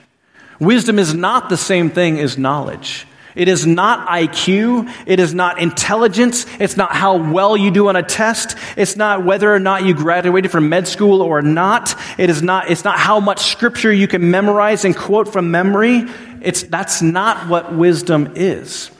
Wisdom 0.60 1.00
is 1.00 1.16
not 1.16 1.50
the 1.50 1.58
same 1.58 1.89
thing 1.89 2.20
as 2.20 2.38
knowledge. 2.38 3.08
It 3.34 3.48
is 3.48 3.66
not 3.66 4.08
IQ. 4.08 4.94
It 5.08 5.20
is 5.20 5.34
not 5.34 5.58
intelligence. 5.58 6.46
It's 6.60 6.78
not 6.78 6.92
how 6.92 7.32
well 7.32 7.58
you 7.58 7.72
do 7.72 7.88
on 7.88 7.96
a 7.96 8.04
test. 8.04 8.56
It's 8.78 8.96
not 8.96 9.26
whether 9.26 9.52
or 9.52 9.60
not 9.60 9.84
you 9.86 9.96
graduated 9.96 10.52
from 10.52 10.70
med 10.70 10.88
school 10.88 11.24
or 11.24 11.42
not. 11.42 11.96
It 12.20 12.30
is 12.30 12.44
not, 12.44 12.70
it's 12.70 12.84
not 12.84 13.00
how 13.00 13.20
much 13.20 13.39
scripture 13.39 13.92
you 13.92 14.08
can 14.08 14.30
memorize 14.30 14.86
and 14.86 14.96
quote 14.96 15.34
from 15.34 15.50
memory. 15.50 16.06
It's, 16.44 16.62
that's 16.62 17.02
not 17.02 17.48
what 17.48 17.74
wisdom 17.74 18.34
is. 18.36 18.92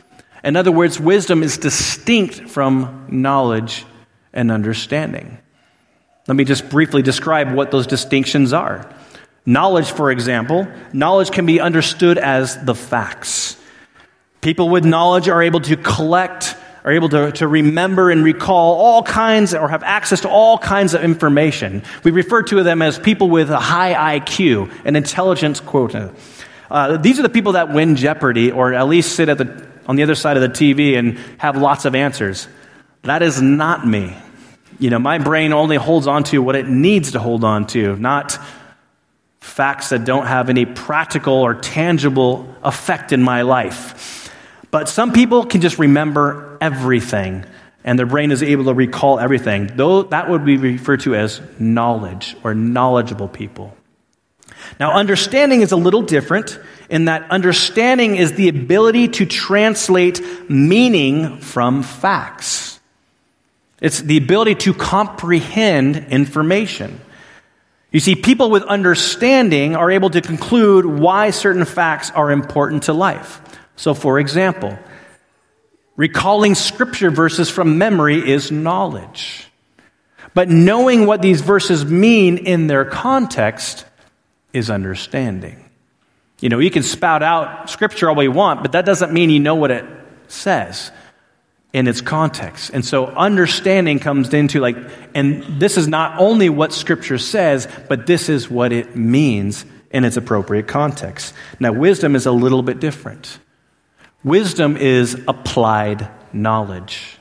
In 0.44 0.56
other 0.56 0.72
words, 0.72 1.00
wisdom 1.00 1.42
is 1.42 1.58
distinct 1.58 2.50
from 2.50 3.08
knowledge 3.10 3.86
and 4.34 4.52
understanding. 4.52 5.38
Let 6.28 6.36
me 6.36 6.44
just 6.44 6.70
briefly 6.70 7.02
describe 7.02 7.54
what 7.54 7.72
those 7.72 7.88
distinctions 7.88 8.54
are. 8.54 8.90
Knowledge, 9.46 9.92
for 9.92 10.12
example, 10.12 10.68
knowledge 10.94 11.32
can 11.32 11.46
be 11.46 11.60
understood 11.60 12.18
as 12.18 12.64
the 12.64 12.76
facts. 12.76 13.58
People 14.42 14.70
with 14.70 14.86
knowledge 14.86 15.28
are 15.28 15.42
able 15.42 15.60
to 15.62 15.76
collect, 15.76 16.56
are 16.86 16.92
able 16.92 17.10
to, 17.10 17.32
to 17.34 17.48
remember 17.48 18.10
and 18.10 18.24
recall 18.24 18.76
all 18.76 19.04
kinds 19.04 19.54
or 19.54 19.68
have 19.70 19.84
access 19.84 20.22
to 20.22 20.30
all 20.30 20.58
kinds 20.58 20.94
of 20.94 21.04
information. 21.04 21.84
We 22.04 22.12
refer 22.12 22.44
to 22.44 22.64
them 22.64 22.82
as 22.82 23.00
people 23.00 23.30
with 23.30 23.50
a 23.50 23.60
high 23.60 24.20
IQ, 24.20 24.72
an 24.86 24.96
intelligence 24.96 25.60
quota. 25.60 26.14
Uh, 26.72 26.98
these 26.98 27.20
are 27.20 27.24
the 27.24 27.30
people 27.30 27.54
that 27.54 27.74
win 27.74 27.96
Jeopardy 27.96 28.52
or 28.52 28.74
at 28.74 28.88
least 28.88 29.16
sit 29.16 29.30
at 29.30 29.38
the 29.38 29.73
on 29.88 29.96
the 29.96 30.04
other 30.04 30.16
side 30.16 30.38
of 30.38 30.42
the 30.42 30.50
TV 30.50 30.98
and 30.98 31.18
have 31.38 31.58
lots 31.58 31.86
of 31.86 31.96
answers. 31.96 32.48
That 33.04 33.22
is 33.22 33.42
not 33.42 33.86
me. 33.86 34.16
You 34.80 34.90
know, 34.90 35.00
my 35.00 35.18
brain 35.18 35.54
only 35.54 35.76
holds 35.76 36.08
on 36.08 36.24
to 36.26 36.42
what 36.42 36.56
it 36.56 36.68
needs 36.68 37.12
to 37.12 37.20
hold 37.20 37.44
on 37.44 37.68
to, 37.68 37.96
not 37.98 38.38
facts 39.40 39.90
that 39.90 40.06
don't 40.06 40.26
have 40.26 40.50
any 40.50 40.66
practical 40.66 41.34
or 41.34 41.54
tangible 41.54 42.48
effect 42.64 43.12
in 43.12 43.22
my 43.22 43.42
life. 43.44 44.32
But 44.72 44.90
some 44.90 45.14
people 45.14 45.46
can 45.46 45.62
just 45.62 45.78
remember 45.78 46.58
everything, 46.60 47.46
and 47.84 48.00
their 48.00 48.06
brain 48.06 48.32
is 48.32 48.42
able 48.42 48.66
to 48.66 48.74
recall 48.74 49.20
everything. 49.20 49.70
Though 49.76 50.04
that 50.04 50.30
would 50.30 50.46
be 50.46 50.58
referred 50.58 51.02
to 51.02 51.16
as 51.16 51.42
knowledge 51.60 52.36
or 52.44 52.56
knowledgeable 52.56 53.28
people. 53.28 53.78
Now, 54.80 54.94
understanding 54.94 55.62
is 55.62 55.72
a 55.72 55.76
little 55.76 56.02
different 56.02 56.58
in 56.90 57.06
that 57.06 57.30
understanding 57.32 58.16
is 58.16 58.34
the 58.34 58.50
ability 58.50 59.08
to 59.10 59.26
translate 59.26 60.22
meaning 60.50 61.40
from 61.40 61.84
facts. 61.84 62.80
It's 63.82 64.00
the 64.00 64.18
ability 64.18 64.56
to 64.56 64.74
comprehend 64.74 65.98
information. 66.10 67.02
You 67.92 68.00
see, 68.00 68.16
people 68.16 68.50
with 68.50 68.64
understanding 68.64 69.76
are 69.76 69.92
able 69.92 70.10
to 70.10 70.22
conclude 70.22 70.86
why 70.86 71.30
certain 71.30 71.66
facts 71.66 72.10
are 72.12 72.32
important 72.32 72.84
to 72.84 72.94
life. 72.94 73.42
So, 73.76 73.94
for 73.94 74.20
example, 74.20 74.78
recalling 75.96 76.56
scripture 76.56 77.12
verses 77.12 77.50
from 77.50 77.78
memory 77.78 78.28
is 78.28 78.52
knowledge. 78.52 79.48
But 80.34 80.50
knowing 80.50 81.06
what 81.06 81.22
these 81.22 81.42
verses 81.42 81.86
mean 81.86 82.38
in 82.38 82.68
their 82.68 82.86
context 82.86 83.86
is 84.54 84.70
understanding. 84.70 85.63
You 86.44 86.50
know, 86.50 86.60
you 86.60 86.72
can 86.72 86.84
spout 86.84 87.24
out 87.24 87.70
scripture 87.70 88.10
all 88.10 88.16
we 88.16 88.28
want, 88.28 88.64
but 88.64 88.74
that 88.74 88.84
doesn't 88.84 89.14
mean 89.14 89.30
you 89.30 89.40
know 89.40 89.56
what 89.56 89.72
it 89.72 89.86
says 90.28 90.92
in 91.72 91.88
its 91.88 92.02
context. 92.02 92.72
And 92.74 92.84
so 92.84 93.06
understanding 93.06 93.98
comes 94.00 94.34
into 94.34 94.60
like, 94.60 94.76
and 95.16 95.42
this 95.58 95.78
is 95.78 95.88
not 95.88 96.20
only 96.20 96.50
what 96.50 96.74
scripture 96.74 97.18
says, 97.18 97.66
but 97.88 98.08
this 98.08 98.28
is 98.28 98.50
what 98.50 98.74
it 98.74 98.94
means 98.94 99.66
in 99.90 100.04
its 100.04 100.18
appropriate 100.18 100.68
context. 100.68 101.34
Now, 101.62 101.72
wisdom 101.72 102.14
is 102.14 102.26
a 102.26 102.34
little 102.34 102.62
bit 102.62 102.82
different. 102.82 103.40
Wisdom 104.22 104.76
is 104.76 105.14
applied 105.30 106.10
knowledge. 106.34 107.20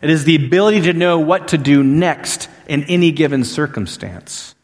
It 0.00 0.08
is 0.08 0.24
the 0.24 0.36
ability 0.36 0.80
to 0.84 0.94
know 0.94 1.18
what 1.18 1.48
to 1.48 1.58
do 1.58 1.82
next 1.82 2.48
in 2.66 2.84
any 2.84 3.12
given 3.12 3.44
circumstance. 3.44 4.54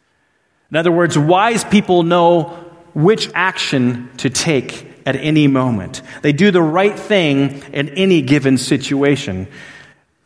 In 0.70 0.78
other 0.78 0.90
words, 0.90 1.18
wise 1.18 1.64
people 1.64 2.02
know 2.02 2.69
which 2.94 3.30
action 3.34 4.10
to 4.18 4.30
take 4.30 4.86
at 5.06 5.16
any 5.16 5.46
moment. 5.46 6.02
They 6.22 6.32
do 6.32 6.50
the 6.50 6.62
right 6.62 6.98
thing 6.98 7.62
in 7.72 7.88
any 7.90 8.22
given 8.22 8.58
situation. 8.58 9.48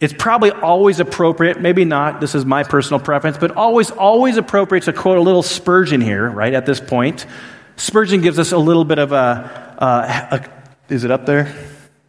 it's 0.00 0.12
probably 0.12 0.50
always 0.50 1.00
appropriate, 1.00 1.61
maybe 1.61 1.85
not, 1.85 2.20
this 2.20 2.35
is 2.35 2.44
my 2.44 2.62
personal 2.62 3.00
preference, 3.00 3.38
but 3.38 3.53
always, 3.53 3.90
always 3.90 4.37
appropriate 4.37 4.85
to 4.85 4.92
quote 4.92 5.16
a 5.16 5.20
little 5.20 5.42
Spurgeon 5.42 6.00
here, 6.00 6.29
right, 6.29 6.53
at 6.53 6.66
this 6.66 6.81
point. 6.81 7.24
Spurgeon 7.77 8.20
gives 8.20 8.38
us 8.38 8.53
a 8.53 8.59
little 8.59 8.85
bit 8.85 8.98
of 8.98 9.12
a, 9.12 9.77
a, 9.79 10.37
a 10.37 10.92
is 10.92 11.05
it 11.05 11.11
up 11.11 11.24
there? 11.24 11.55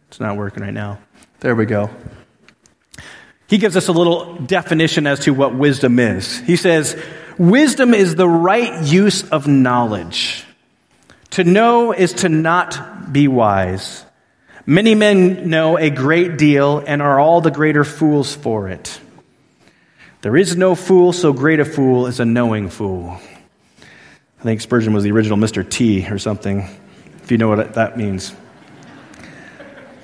It's 0.08 0.20
not 0.20 0.36
working 0.36 0.62
right 0.62 0.74
now. 0.74 0.98
There 1.40 1.54
we 1.54 1.64
go. 1.64 1.90
He 3.48 3.58
gives 3.58 3.76
us 3.76 3.88
a 3.88 3.92
little 3.92 4.34
definition 4.34 5.06
as 5.06 5.20
to 5.20 5.32
what 5.32 5.54
wisdom 5.54 5.98
is. 5.98 6.40
He 6.40 6.56
says, 6.56 7.00
Wisdom 7.38 7.92
is 7.92 8.14
the 8.14 8.28
right 8.28 8.82
use 8.82 9.28
of 9.28 9.46
knowledge. 9.46 10.44
To 11.30 11.44
know 11.44 11.92
is 11.92 12.14
to 12.14 12.30
not 12.30 13.12
be 13.12 13.28
wise. 13.28 14.04
Many 14.64 14.94
men 14.94 15.50
know 15.50 15.76
a 15.76 15.90
great 15.90 16.38
deal 16.38 16.78
and 16.78 17.02
are 17.02 17.20
all 17.20 17.42
the 17.42 17.50
greater 17.50 17.84
fools 17.84 18.34
for 18.34 18.68
it. 18.68 19.00
There 20.22 20.36
is 20.36 20.56
no 20.56 20.74
fool 20.74 21.12
so 21.12 21.32
great 21.32 21.60
a 21.60 21.64
fool 21.64 22.06
as 22.06 22.20
a 22.20 22.24
knowing 22.24 22.70
fool. 22.70 23.20
I 24.40 24.42
think 24.42 24.62
Spurgeon 24.62 24.94
was 24.94 25.04
the 25.04 25.12
original 25.12 25.36
Mr. 25.36 25.68
T 25.68 26.06
or 26.10 26.18
something, 26.18 26.68
if 27.22 27.30
you 27.30 27.38
know 27.38 27.48
what 27.48 27.74
that 27.74 27.98
means. 27.98 28.34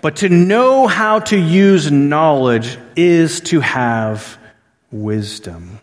But 0.03 0.17
to 0.17 0.29
know 0.29 0.87
how 0.87 1.21
to 1.21 1.39
use 1.39 1.91
knowledge 1.91 2.77
is 2.95 3.41
to 3.43 3.61
have 3.61 4.37
wisdom. 4.91 5.81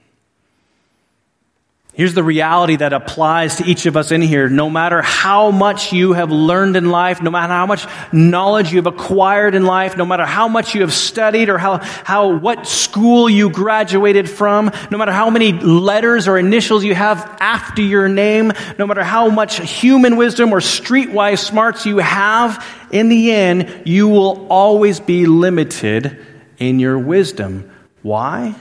Here's 2.00 2.14
the 2.14 2.24
reality 2.24 2.78
that 2.78 2.94
applies 2.94 3.58
to 3.58 3.66
each 3.66 3.86
of 3.86 3.98
us 3.98 4.12
in 4.12 4.22
here. 4.22 4.48
No 4.48 4.70
matter 4.70 5.02
how 5.02 5.52
much 5.52 5.92
you 5.92 6.14
have 6.14 6.32
learned 6.32 6.78
in 6.78 6.90
life, 6.90 7.22
no 7.22 7.30
matter 7.30 7.52
how 7.52 7.66
much 7.66 7.86
knowledge 8.14 8.72
you 8.72 8.78
have 8.78 8.88
acquired 8.88 9.54
in 9.54 9.66
life, 9.66 9.98
no 9.98 10.06
matter 10.06 10.26
how 10.26 10.48
much 10.48 10.74
you 10.74 10.80
have 10.80 10.94
studied 10.94 11.50
or 11.50 11.58
how, 11.58 11.80
how, 12.06 12.38
what 12.38 12.66
school 12.66 13.30
you 13.30 13.50
graduated 13.50 14.30
from, 14.30 14.72
no 14.90 14.98
matter 14.98 15.12
how 15.12 15.30
many 15.30 15.52
letters 15.52 16.30
or 16.30 16.38
initials 16.38 16.86
you 16.86 16.96
have 16.96 17.38
after 17.42 17.82
your 17.82 18.08
name, 18.08 18.54
no 18.78 18.88
matter 18.88 19.04
how 19.04 19.28
much 19.28 19.60
human 19.60 20.16
wisdom 20.16 20.54
or 20.54 20.62
streetwise 20.62 21.40
smarts 21.40 21.86
you 21.86 21.98
have, 21.98 22.66
in 22.92 23.10
the 23.10 23.34
end, 23.34 23.82
you 23.84 24.08
will 24.08 24.48
always 24.48 25.02
be 25.02 25.26
limited 25.26 26.18
in 26.60 26.80
your 26.80 26.98
wisdom. 26.98 27.70
Why? 28.04 28.56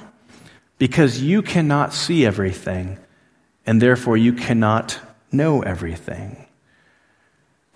Because 0.78 1.22
you 1.22 1.42
cannot 1.42 1.94
see 1.94 2.26
everything 2.26 2.98
and 3.68 3.82
therefore 3.82 4.16
you 4.16 4.32
cannot 4.32 4.98
know 5.30 5.60
everything. 5.60 6.46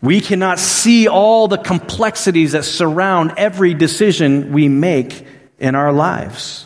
We 0.00 0.22
cannot 0.22 0.58
see 0.58 1.06
all 1.06 1.48
the 1.48 1.58
complexities 1.58 2.52
that 2.52 2.64
surround 2.64 3.34
every 3.36 3.74
decision 3.74 4.54
we 4.54 4.68
make 4.68 5.26
in 5.58 5.74
our 5.74 5.92
lives. 5.92 6.64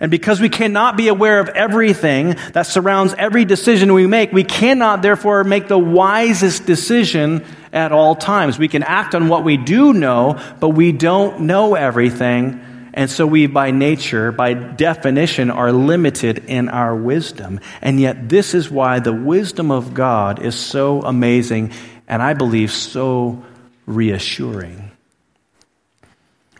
And 0.00 0.10
because 0.10 0.40
we 0.40 0.48
cannot 0.48 0.96
be 0.96 1.08
aware 1.08 1.40
of 1.40 1.50
everything 1.50 2.36
that 2.54 2.62
surrounds 2.62 3.14
every 3.18 3.44
decision 3.44 3.92
we 3.92 4.06
make, 4.06 4.32
we 4.32 4.44
cannot 4.44 5.02
therefore 5.02 5.44
make 5.44 5.68
the 5.68 5.78
wisest 5.78 6.64
decision 6.64 7.44
at 7.70 7.92
all 7.92 8.16
times. 8.16 8.58
We 8.58 8.68
can 8.68 8.82
act 8.82 9.14
on 9.14 9.28
what 9.28 9.44
we 9.44 9.58
do 9.58 9.92
know, 9.92 10.42
but 10.58 10.70
we 10.70 10.92
don't 10.92 11.40
know 11.40 11.74
everything. 11.74 12.64
And 12.98 13.08
so 13.08 13.28
we, 13.28 13.46
by 13.46 13.70
nature, 13.70 14.32
by 14.32 14.54
definition, 14.54 15.52
are 15.52 15.70
limited 15.70 16.46
in 16.46 16.68
our 16.68 16.96
wisdom. 16.96 17.60
And 17.80 18.00
yet, 18.00 18.28
this 18.28 18.54
is 18.54 18.72
why 18.72 18.98
the 18.98 19.12
wisdom 19.12 19.70
of 19.70 19.94
God 19.94 20.42
is 20.42 20.58
so 20.58 21.02
amazing 21.02 21.70
and 22.08 22.20
I 22.20 22.34
believe 22.34 22.72
so 22.72 23.44
reassuring. 23.86 24.90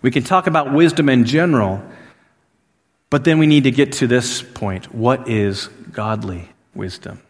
We 0.01 0.13
can 0.13 0.23
talk 0.23 0.47
about 0.47 0.73
wisdom 0.73 1.09
in 1.09 1.25
general, 1.25 1.83
but 3.11 3.25
then 3.25 3.41
we 3.41 3.49
need 3.49 3.65
to 3.65 3.73
get 3.73 3.95
to 3.95 4.07
this 4.07 4.41
point. 4.41 4.95
What 4.95 5.29
is 5.29 5.67
godly 5.91 6.51
wisdom? 6.73 7.21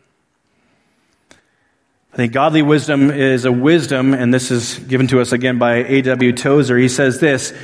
I 2.13 2.17
think 2.17 2.35
godly 2.35 2.61
wisdom 2.61 3.11
is 3.11 3.47
a 3.47 3.53
wisdom, 3.53 4.13
and 4.13 4.35
this 4.35 4.51
is 4.51 4.79
given 4.79 5.07
to 5.07 5.23
us 5.23 5.33
again 5.33 5.59
by 5.59 5.77
A.W. 5.77 6.33
Tozer. 6.33 6.77
He 6.77 6.91
says 6.91 7.21
this 7.21 7.55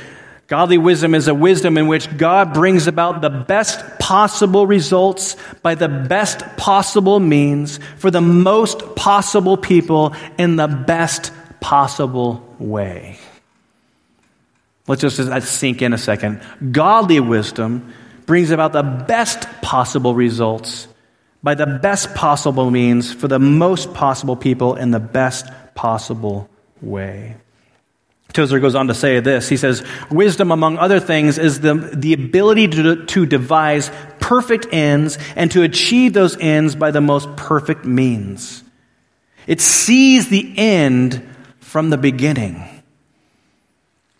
Godly 0.47 0.77
wisdom 0.77 1.15
is 1.15 1.27
a 1.27 1.33
wisdom 1.33 1.77
in 1.77 1.87
which 1.87 2.17
God 2.17 2.53
brings 2.53 2.85
about 2.85 3.21
the 3.21 3.31
best 3.31 3.83
possible 3.97 4.67
results 4.67 5.37
by 5.63 5.73
the 5.73 5.87
best 5.87 6.41
possible 6.55 7.19
means 7.19 7.79
for 7.97 8.11
the 8.11 8.21
most 8.21 8.95
possible 8.95 9.57
people 9.57 10.13
in 10.37 10.55
the 10.55 10.67
best 10.67 11.31
possible 11.59 12.47
way. 12.59 13.17
Let's 14.87 15.01
just 15.01 15.17
let 15.17 15.29
that 15.29 15.43
sink 15.43 15.81
in 15.81 15.93
a 15.93 15.97
second. 15.97 16.41
Godly 16.71 17.19
wisdom 17.19 17.91
brings 18.27 18.51
about 18.51 18.71
the 18.71 18.83
best 18.83 19.47
possible 19.63 20.13
results 20.13 20.87
by 21.41 21.55
the 21.55 21.65
best 21.65 22.13
possible 22.13 22.69
means 22.69 23.11
for 23.11 23.27
the 23.27 23.39
most 23.39 23.95
possible 23.95 24.35
people 24.35 24.75
in 24.75 24.91
the 24.91 24.99
best 24.99 25.47
possible 25.73 26.49
way. 26.81 27.35
Tozer 28.35 28.59
goes 28.59 28.75
on 28.75 28.87
to 28.87 28.93
say 28.93 29.19
this. 29.19 29.49
He 29.49 29.57
says, 29.57 29.83
Wisdom, 30.11 30.51
among 30.51 30.77
other 30.77 30.99
things, 30.99 31.37
is 31.37 31.61
the, 31.61 31.73
the 31.73 32.13
ability 32.13 32.67
to, 32.67 33.05
to 33.05 33.25
devise 33.25 33.89
perfect 34.19 34.67
ends 34.71 35.17
and 35.35 35.49
to 35.51 35.63
achieve 35.63 36.13
those 36.13 36.37
ends 36.37 36.75
by 36.75 36.91
the 36.91 37.01
most 37.01 37.35
perfect 37.35 37.85
means. 37.85 38.63
It 39.47 39.61
sees 39.61 40.29
the 40.29 40.53
end 40.57 41.27
from 41.59 41.89
the 41.89 41.97
beginning. 41.97 42.63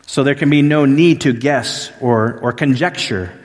So 0.08 0.23
there 0.23 0.36
can 0.36 0.49
be 0.49 0.62
no 0.62 0.86
need 0.86 1.21
to 1.21 1.34
guess 1.34 1.91
or, 1.99 2.39
or 2.39 2.54
conjecture, 2.54 3.38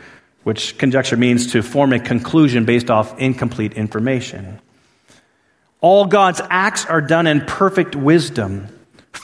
which 0.45 0.79
conjecture 0.79 1.17
means 1.17 1.53
to 1.53 1.63
form 1.63 1.93
a 1.93 1.99
conclusion 1.99 2.65
based 2.65 2.91
off 2.91 3.19
incomplete 3.19 3.73
information. 3.73 4.61
All 5.81 6.07
God's 6.07 6.41
acts 6.51 6.85
are 6.85 7.01
done 7.01 7.27
in 7.27 7.41
perfect 7.41 7.97
wisdom 7.97 8.69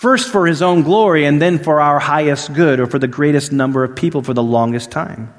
first 0.00 0.30
for 0.30 0.46
his 0.46 0.62
own 0.62 0.82
glory 0.82 1.24
and 1.24 1.40
then 1.40 1.59
for 1.59 1.80
our 1.80 1.98
highest 1.98 2.52
good 2.52 2.80
or 2.80 2.87
for 2.87 2.98
the 2.98 3.09
greatest 3.09 3.52
number 3.52 3.82
of 3.82 3.96
people 3.96 4.22
for 4.22 4.35
the 4.35 4.42
longest 4.42 4.90
time. 4.90 5.32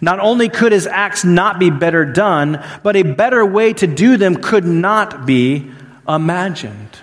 Not 0.00 0.20
only 0.20 0.48
could 0.48 0.72
his 0.72 0.86
acts 0.86 1.24
not 1.24 1.58
be 1.58 1.70
better 1.70 2.04
done, 2.04 2.62
but 2.82 2.96
a 2.96 3.02
better 3.02 3.44
way 3.44 3.72
to 3.74 3.86
do 3.86 4.16
them 4.16 4.36
could 4.36 4.64
not 4.64 5.24
be 5.24 5.70
imagined. 6.06 6.98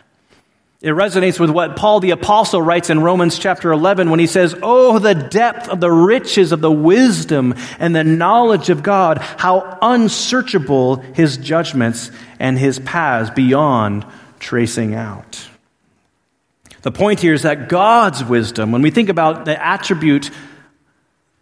It 0.82 0.89
resonates 0.89 1.39
with 1.39 1.50
what 1.50 1.78
Paul 1.78 2.02
the 2.02 2.12
Apostle 2.12 2.62
writes 2.62 2.89
in 2.89 3.00
Romans 3.00 3.39
chapter 3.39 3.72
11 3.72 4.10
when 4.10 4.19
he 4.19 4.28
says, 4.28 4.54
Oh, 4.62 5.00
the 5.00 5.15
depth 5.15 5.69
of 5.69 5.80
the 5.80 5.89
riches 5.89 6.52
of 6.52 6.60
the 6.60 6.72
wisdom 6.72 7.56
and 7.80 7.96
the 7.96 8.04
knowledge 8.04 8.69
of 8.69 8.84
God, 8.84 9.19
how 9.19 9.78
unsearchable 9.82 10.98
his 10.98 11.38
judgments 11.38 12.12
and 12.38 12.60
his 12.60 12.80
paths 12.80 13.30
beyond 13.30 14.06
tracing 14.39 14.93
out. 14.93 15.48
The 16.84 16.91
point 16.91 17.22
here 17.22 17.34
is 17.34 17.43
that 17.43 17.69
God's 17.69 18.24
wisdom, 18.24 18.72
when 18.72 18.82
we 18.82 18.91
think 18.91 19.10
about 19.10 19.46
the 19.46 19.62
attribute 19.62 20.30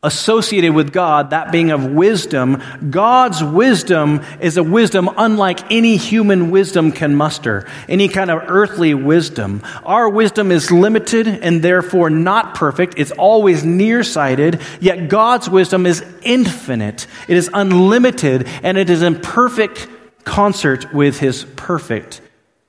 associated 0.04 0.74
with 0.74 0.92
God, 0.92 1.32
that 1.32 1.52
being 1.52 1.72
of 1.72 1.86
wisdom, 1.86 2.62
God's 2.90 3.44
wisdom 3.44 4.22
is 4.40 4.58
a 4.58 4.64
wisdom 4.64 5.10
unlike 5.18 5.72
any 5.72 5.98
human 5.98 6.52
wisdom 6.52 6.92
can 6.92 7.16
muster, 7.16 7.68
any 7.88 8.08
kind 8.08 8.32
of 8.32 8.44
earthly 8.48 8.94
wisdom. 8.94 9.64
Our 9.84 10.10
wisdom 10.10 10.52
is 10.52 10.72
limited 10.72 11.28
and 11.28 11.62
therefore 11.62 12.10
not 12.10 12.56
perfect. 12.56 12.96
It's 12.98 13.12
always 13.12 13.64
nearsighted, 13.64 14.62
yet 14.80 15.08
God's 15.08 15.50
wisdom 15.50 15.88
is 15.88 16.04
infinite. 16.22 17.08
It 17.28 17.38
is 17.38 17.50
unlimited 17.52 18.48
and 18.62 18.78
it 18.78 18.92
is 18.92 19.02
in 19.02 19.22
perfect 19.22 19.88
concert 20.24 20.94
with 20.94 21.20
his 21.20 21.46
perfect 21.56 22.22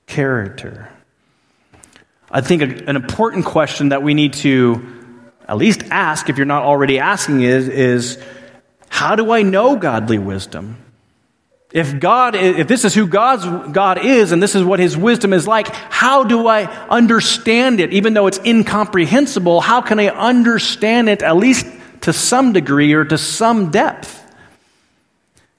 character. 0.05 0.92
I 2.35 2.41
think 2.41 2.63
an 2.63 2.95
important 2.95 3.45
question 3.45 3.89
that 3.89 4.01
we 4.01 4.15
need 4.15 4.33
to 4.33 4.81
at 5.47 5.55
least 5.55 5.83
ask, 5.91 6.29
if 6.29 6.37
you're 6.37 6.47
not 6.47 6.63
already 6.63 6.97
asking, 6.97 7.41
is, 7.41 7.69
is 7.69 8.17
how 8.89 9.15
do 9.15 9.31
I 9.31 9.43
know 9.43 9.75
godly 9.75 10.17
wisdom? 10.17 10.77
If 11.71 11.99
God, 11.99 12.35
if 12.35 12.67
this 12.67 12.85
is 12.85 12.95
who 12.95 13.05
God's 13.05 13.71
God 13.71 14.03
is 14.03 14.31
and 14.31 14.41
this 14.41 14.55
is 14.55 14.63
what 14.63 14.79
His 14.79 14.97
wisdom 14.97 15.31
is 15.31 15.47
like, 15.47 15.67
how 15.67 16.23
do 16.23 16.47
I 16.47 16.65
understand 16.87 17.79
it? 17.79 17.93
Even 17.93 18.15
though 18.15 18.25
it's 18.25 18.39
incomprehensible, 18.39 19.61
how 19.61 19.81
can 19.81 19.99
I 19.99 20.07
understand 20.07 21.09
it 21.09 21.21
at 21.21 21.35
least 21.35 21.67
to 22.01 22.13
some 22.13 22.51
degree 22.53 22.93
or 22.93 23.05
to 23.05 23.17
some 23.17 23.69
depth? 23.69 24.21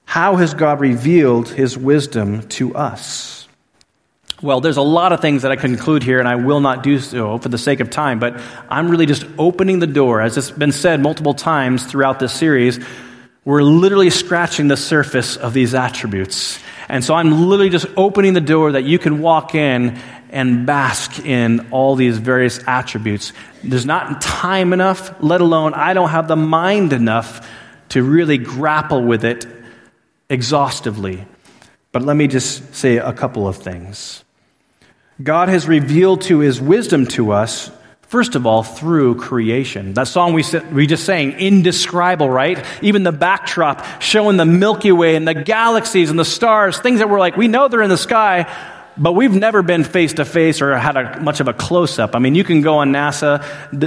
How 0.03 0.35
has 0.35 0.53
God 0.53 0.81
revealed 0.81 1.47
His 1.49 1.77
wisdom 1.77 2.47
to 2.49 2.75
us? 2.75 3.44
Well, 4.41 4.59
there's 4.59 4.77
a 4.77 4.81
lot 4.81 5.13
of 5.13 5.21
things 5.21 5.43
that 5.43 5.51
I 5.51 5.55
could 5.55 5.69
include 5.69 6.03
here, 6.03 6.19
and 6.19 6.27
I 6.27 6.35
will 6.35 6.59
not 6.59 6.83
do 6.83 6.99
so 6.99 7.37
for 7.37 7.47
the 7.47 7.57
sake 7.57 7.79
of 7.79 7.89
time, 7.89 8.19
but 8.19 8.41
I'm 8.69 8.89
really 8.89 9.05
just 9.05 9.25
opening 9.37 9.79
the 9.79 9.87
door. 9.87 10.21
As 10.21 10.37
it's 10.37 10.51
been 10.51 10.73
said 10.73 11.01
multiple 11.01 11.33
times 11.33 11.85
throughout 11.85 12.19
this 12.19 12.33
series, 12.33 12.79
we're 13.45 13.63
literally 13.63 14.09
scratching 14.09 14.67
the 14.67 14.75
surface 14.75 15.37
of 15.37 15.53
these 15.53 15.73
attributes. 15.73 16.59
And 16.89 17.03
so 17.03 17.13
I'm 17.13 17.47
literally 17.47 17.69
just 17.69 17.85
opening 17.95 18.33
the 18.33 18.41
door 18.41 18.73
that 18.73 18.83
you 18.83 18.99
can 18.99 19.21
walk 19.21 19.55
in 19.55 19.97
and 20.31 20.65
bask 20.65 21.25
in 21.25 21.67
all 21.71 21.95
these 21.95 22.17
various 22.17 22.59
attributes. 22.67 23.31
There's 23.63 23.85
not 23.85 24.19
time 24.19 24.73
enough, 24.73 25.15
let 25.23 25.39
alone 25.39 25.73
I 25.73 25.93
don't 25.93 26.09
have 26.09 26.27
the 26.27 26.35
mind 26.35 26.91
enough 26.91 27.47
to 27.89 28.03
really 28.03 28.37
grapple 28.37 29.01
with 29.01 29.23
it 29.23 29.45
exhaustively. 30.29 31.25
But 31.93 32.01
let 32.01 32.17
me 32.17 32.27
just 32.27 32.75
say 32.75 32.97
a 32.97 33.13
couple 33.13 33.47
of 33.47 33.55
things. 33.55 34.24
God 35.23 35.47
has 35.47 35.65
revealed 35.65 36.23
to 36.23 36.39
his 36.39 36.59
wisdom 36.59 37.07
to 37.07 37.31
us, 37.31 37.71
first 38.01 38.35
of 38.35 38.45
all, 38.45 38.63
through 38.63 39.15
creation. 39.15 39.93
That 39.93 40.09
song 40.09 40.33
we, 40.33 40.43
we 40.73 40.87
just 40.87 41.05
sang, 41.05 41.31
indescribable, 41.33 42.29
right? 42.29 42.63
Even 42.81 43.03
the 43.03 43.13
backdrop 43.13 44.01
showing 44.01 44.35
the 44.35 44.45
Milky 44.45 44.91
Way 44.91 45.15
and 45.15 45.25
the 45.25 45.33
galaxies 45.33 46.09
and 46.09 46.19
the 46.19 46.25
stars, 46.25 46.79
things 46.79 46.99
that 46.99 47.09
we're 47.09 47.19
like, 47.19 47.37
we 47.37 47.47
know 47.47 47.69
they're 47.69 47.81
in 47.81 47.89
the 47.89 47.97
sky, 47.97 48.53
but 48.97 49.13
we've 49.13 49.33
never 49.33 49.61
been 49.61 49.85
face 49.85 50.13
to 50.13 50.25
face 50.25 50.61
or 50.61 50.77
had 50.77 50.97
a, 50.97 51.21
much 51.21 51.39
of 51.39 51.47
a 51.47 51.53
close 51.53 51.97
up. 51.97 52.13
I 52.13 52.19
mean, 52.19 52.35
you 52.35 52.43
can 52.43 52.59
go 52.59 52.79
on 52.79 52.91
NASA, 52.91 53.41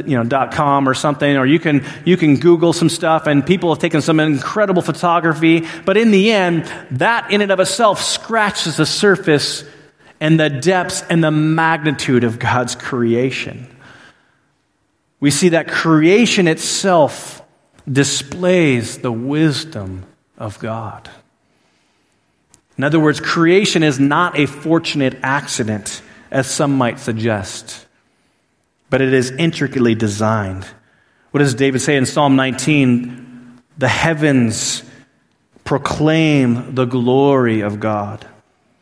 you 0.08 0.22
know, 0.22 0.48
.com 0.48 0.88
or 0.88 0.94
something, 0.94 1.36
or 1.36 1.44
you 1.44 1.58
can 1.58 1.84
you 2.06 2.16
can 2.16 2.36
Google 2.36 2.72
some 2.72 2.88
stuff, 2.88 3.26
and 3.26 3.44
people 3.44 3.70
have 3.70 3.78
taken 3.80 4.00
some 4.00 4.20
incredible 4.20 4.82
photography. 4.82 5.66
But 5.84 5.98
in 5.98 6.10
the 6.10 6.30
end, 6.30 6.64
that 6.92 7.30
in 7.30 7.40
and 7.40 7.52
of 7.52 7.60
itself 7.60 8.02
scratches 8.02 8.76
the 8.76 8.86
surface 8.86 9.64
and 10.20 10.38
the 10.38 10.50
depths 10.50 11.02
and 11.08 11.22
the 11.22 11.30
magnitude 11.30 12.24
of 12.24 12.38
God's 12.38 12.74
creation. 12.74 13.66
We 15.20 15.30
see 15.30 15.50
that 15.50 15.68
creation 15.68 16.46
itself 16.46 17.42
displays 17.90 18.98
the 18.98 19.12
wisdom 19.12 20.04
of 20.36 20.58
God. 20.58 21.10
In 22.76 22.84
other 22.84 23.00
words, 23.00 23.18
creation 23.18 23.82
is 23.82 23.98
not 23.98 24.38
a 24.38 24.46
fortunate 24.46 25.18
accident, 25.22 26.02
as 26.30 26.46
some 26.48 26.76
might 26.76 27.00
suggest, 27.00 27.86
but 28.90 29.00
it 29.00 29.12
is 29.12 29.30
intricately 29.32 29.94
designed. 29.94 30.66
What 31.30 31.38
does 31.38 31.54
David 31.54 31.80
say 31.80 31.96
in 31.96 32.06
Psalm 32.06 32.36
19? 32.36 33.62
The 33.78 33.88
heavens 33.88 34.82
proclaim 35.64 36.74
the 36.74 36.84
glory 36.84 37.62
of 37.62 37.80
God. 37.80 38.26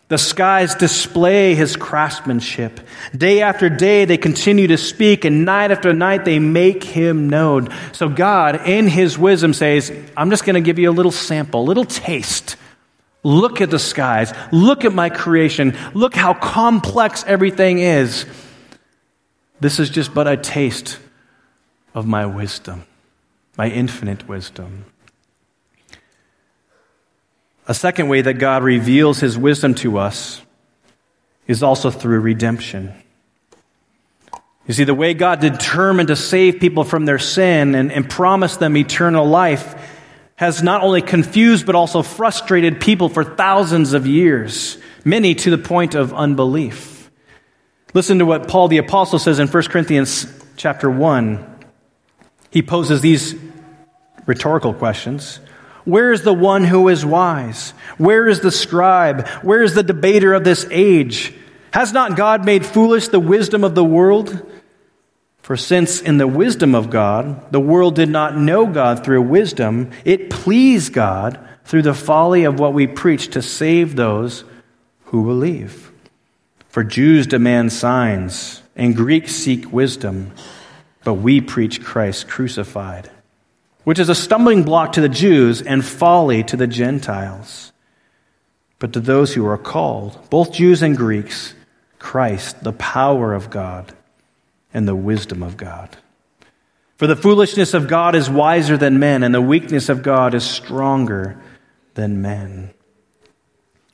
The 0.09 0.19
skies 0.19 0.75
display 0.77 1.55
his 1.55 1.75
craftsmanship. 1.75 2.81
Day 3.17 3.43
after 3.43 3.69
day 3.69 4.05
they 4.05 4.17
continue 4.17 4.69
to 4.69 4.79
speak, 4.79 5.25
and 5.25 5.45
night 5.45 5.71
after 5.73 5.93
night 5.93 6.25
they 6.25 6.39
make 6.39 6.85
him 6.85 7.29
known. 7.29 7.69
So 7.93 8.09
God, 8.09 8.67
in 8.69 8.87
his 8.87 9.19
wisdom, 9.19 9.53
says, 9.53 9.93
I'm 10.17 10.31
just 10.31 10.45
going 10.45 10.55
to 10.55 10.61
give 10.61 10.79
you 10.79 10.91
a 10.91 10.93
little 10.93 11.11
sample, 11.11 11.63
a 11.63 11.67
little 11.67 11.85
taste 11.85 12.57
Look 13.27 13.61
at 13.61 13.71
the 13.71 13.81
skies. 13.81 14.33
Look 14.53 14.85
at 14.85 14.93
my 14.93 15.11
creation. 15.11 15.77
Look 15.95 16.15
how 16.15 16.33
complex 16.33 17.25
everything 17.27 17.81
is. 17.81 18.25
This 19.59 19.81
is 19.81 19.91
just 19.91 20.15
but 20.15 20.29
a 20.29 20.37
taste 20.37 21.01
of 21.93 22.07
my 22.07 22.25
wisdom, 22.25 22.85
my 23.59 23.69
infinite 23.69 24.29
wisdom. 24.29 24.85
A 27.69 27.75
second 27.75 28.09
way 28.09 28.21
that 28.21 28.35
God 28.35 28.63
reveals 28.63 29.19
his 29.19 29.37
wisdom 29.37 29.75
to 29.77 29.99
us 29.99 30.41
is 31.47 31.63
also 31.63 31.91
through 31.91 32.21
redemption. 32.21 32.95
You 34.67 34.75
see, 34.75 34.85
the 34.85 34.95
way 34.95 35.15
God 35.15 35.41
determined 35.41 36.09
to 36.09 36.17
save 36.17 36.61
people 36.61 36.85
from 36.85 37.05
their 37.05 37.19
sin 37.19 37.75
and, 37.75 37.93
and 37.93 38.09
promise 38.09 38.57
them 38.57 38.77
eternal 38.77 39.27
life 39.27 39.75
has 40.37 40.63
not 40.63 40.83
only 40.83 41.03
confused 41.03 41.67
but 41.67 41.75
also 41.75 42.03
frustrated 42.03 42.81
people 42.81 43.09
for 43.09 43.25
thousands 43.25 43.95
of 43.95 44.07
years, 44.07 44.77
many 45.05 45.35
to 45.35 45.51
the 45.51 45.59
point 45.59 45.95
of 45.95 46.13
unbelief. 46.13 47.11
Listen 47.95 48.19
to 48.19 48.27
what 48.27 48.49
Paul 48.49 48.69
the 48.69 48.79
apostle 48.79 49.19
says 49.19 49.39
in 49.39 49.49
1 49.49 49.63
Corinthians 49.65 50.27
chapter 50.57 50.91
1. 50.91 51.55
He 52.51 52.63
poses 52.63 53.01
these 53.01 53.35
rhetorical 54.27 54.75
questions. 54.75 55.41
Where 55.87 56.13
is 56.13 56.23
the 56.23 56.35
one 56.35 56.65
who 56.65 56.89
is 56.89 57.07
wise? 57.07 57.71
Where 57.97 58.29
is 58.29 58.41
the 58.41 58.51
scribe? 58.51 59.27
Where 59.43 59.63
is 59.63 59.73
the 59.73 59.83
debater 59.83 60.35
of 60.35 60.45
this 60.45 60.67
age? 60.71 61.33
Has 61.73 61.93
not 61.93 62.17
God 62.17 62.45
made 62.45 62.67
foolish 62.67 63.09
the 63.09 63.21
wisdom 63.21 63.65
of 63.65 63.75
the 63.75 63.85
world? 63.85 64.45
For 65.41 65.57
since 65.57 66.01
in 66.03 66.19
the 66.19 66.27
wisdom 66.27 66.75
of 66.75 66.91
God, 66.91 67.53
the 67.53 67.61
world 67.61 67.95
did 67.95 68.09
not 68.09 68.37
know 68.37 68.67
God 68.67 69.05
through 69.05 69.23
wisdom, 69.23 69.93
it 70.05 70.29
pleased 70.29 70.93
God 70.93 71.39
through 71.65 71.83
the 71.83 71.95
folly 71.95 72.43
of 72.43 72.59
what 72.59 72.75
we 72.75 72.89
preach 72.89 73.29
to 73.29 73.41
save 73.41 73.95
those 73.95 74.43
who 75.05 75.25
believe. 75.25 75.93
For 76.69 76.83
Jews 76.83 77.29
demand 77.29 77.73
signs, 77.73 78.61
and 78.75 78.97
Greeks 78.97 79.33
seek 79.33 79.73
wisdom, 79.73 80.33
but 81.05 81.15
we 81.15 81.41
preach 81.41 81.83
Christ 81.83 82.27
crucified, 82.27 83.09
which 83.87 84.01
is 84.01 84.09
a 84.09 84.17
stumbling 84.17 84.65
block 84.65 84.95
to 84.95 85.01
the 85.01 85.09
Jews 85.09 85.63
and 85.63 85.85
folly 85.85 86.43
to 86.43 86.57
the 86.57 86.67
Gentiles. 86.67 87.73
But 88.81 88.95
to 88.95 89.01
those 89.01 89.33
who 89.33 89.47
are 89.47 89.57
called, 89.57 90.29
both 90.29 90.53
Jews 90.53 90.83
and 90.83 90.97
Greeks, 90.97 91.55
Christ, 92.01 92.65
the 92.65 92.73
power 92.73 93.33
of 93.33 93.49
God 93.49 93.95
and 94.75 94.89
the 94.89 94.97
wisdom 94.97 95.41
of 95.41 95.57
God. 95.57 95.97
For 96.97 97.07
the 97.07 97.15
foolishness 97.15 97.75
of 97.75 97.87
God 97.87 98.17
is 98.17 98.29
wiser 98.29 98.77
than 98.77 98.99
men, 98.99 99.23
and 99.23 99.33
the 99.33 99.41
weakness 99.41 99.89
of 99.89 100.03
God 100.03 100.35
is 100.35 100.43
stronger 100.43 101.41
than 101.95 102.21
men. 102.21 102.75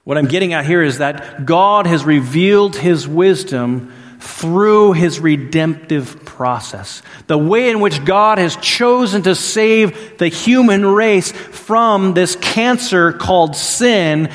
What 0.04 0.16
I'm 0.16 0.26
getting 0.26 0.54
at 0.54 0.64
here 0.64 0.82
is 0.82 0.98
that 0.98 1.44
God 1.44 1.86
has 1.86 2.02
revealed 2.02 2.76
his 2.76 3.06
wisdom 3.06 3.92
through 4.22 4.92
his 4.92 5.18
redemptive 5.18 6.24
process. 6.24 7.02
The 7.26 7.36
way 7.36 7.70
in 7.70 7.80
which 7.80 8.04
God 8.04 8.38
has 8.38 8.56
chosen 8.56 9.22
to 9.22 9.34
save 9.34 10.18
the 10.18 10.28
human 10.28 10.86
race 10.86 11.32
from 11.32 12.14
this 12.14 12.36
cancer 12.36 13.12
called 13.12 13.56
sin 13.56 14.30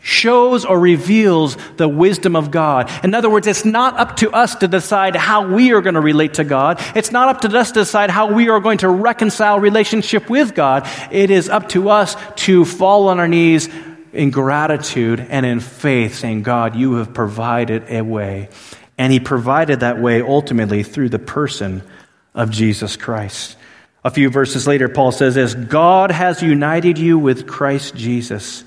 shows 0.00 0.64
or 0.64 0.78
reveals 0.78 1.58
the 1.76 1.88
wisdom 1.88 2.34
of 2.34 2.50
God. 2.50 2.90
In 3.04 3.12
other 3.12 3.28
words, 3.28 3.46
it's 3.46 3.64
not 3.64 3.98
up 3.98 4.16
to 4.18 4.30
us 4.30 4.54
to 4.56 4.68
decide 4.68 5.16
how 5.16 5.52
we 5.52 5.72
are 5.72 5.82
going 5.82 5.96
to 5.96 6.00
relate 6.00 6.34
to 6.34 6.44
God. 6.44 6.80
It's 6.94 7.10
not 7.10 7.28
up 7.28 7.40
to 7.42 7.58
us 7.58 7.72
to 7.72 7.80
decide 7.80 8.08
how 8.08 8.32
we 8.32 8.48
are 8.48 8.60
going 8.60 8.78
to 8.78 8.88
reconcile 8.88 9.60
relationship 9.60 10.30
with 10.30 10.54
God. 10.54 10.88
It 11.10 11.30
is 11.30 11.48
up 11.48 11.68
to 11.70 11.90
us 11.90 12.16
to 12.44 12.64
fall 12.64 13.08
on 13.08 13.18
our 13.18 13.28
knees 13.28 13.68
in 14.12 14.30
gratitude 14.30 15.20
and 15.20 15.44
in 15.44 15.60
faith, 15.60 16.14
saying, 16.14 16.42
God, 16.42 16.74
you 16.74 16.94
have 16.94 17.12
provided 17.12 17.84
a 17.90 18.02
way. 18.02 18.48
And 18.98 19.12
He 19.12 19.20
provided 19.20 19.80
that 19.80 20.00
way 20.00 20.22
ultimately 20.22 20.82
through 20.82 21.10
the 21.10 21.18
person 21.18 21.82
of 22.34 22.50
Jesus 22.50 22.96
Christ. 22.96 23.56
A 24.04 24.10
few 24.10 24.30
verses 24.30 24.66
later, 24.66 24.88
Paul 24.88 25.10
says, 25.10 25.36
As 25.36 25.54
God 25.54 26.10
has 26.10 26.42
united 26.42 26.96
you 26.96 27.18
with 27.18 27.46
Christ 27.46 27.96
Jesus, 27.96 28.62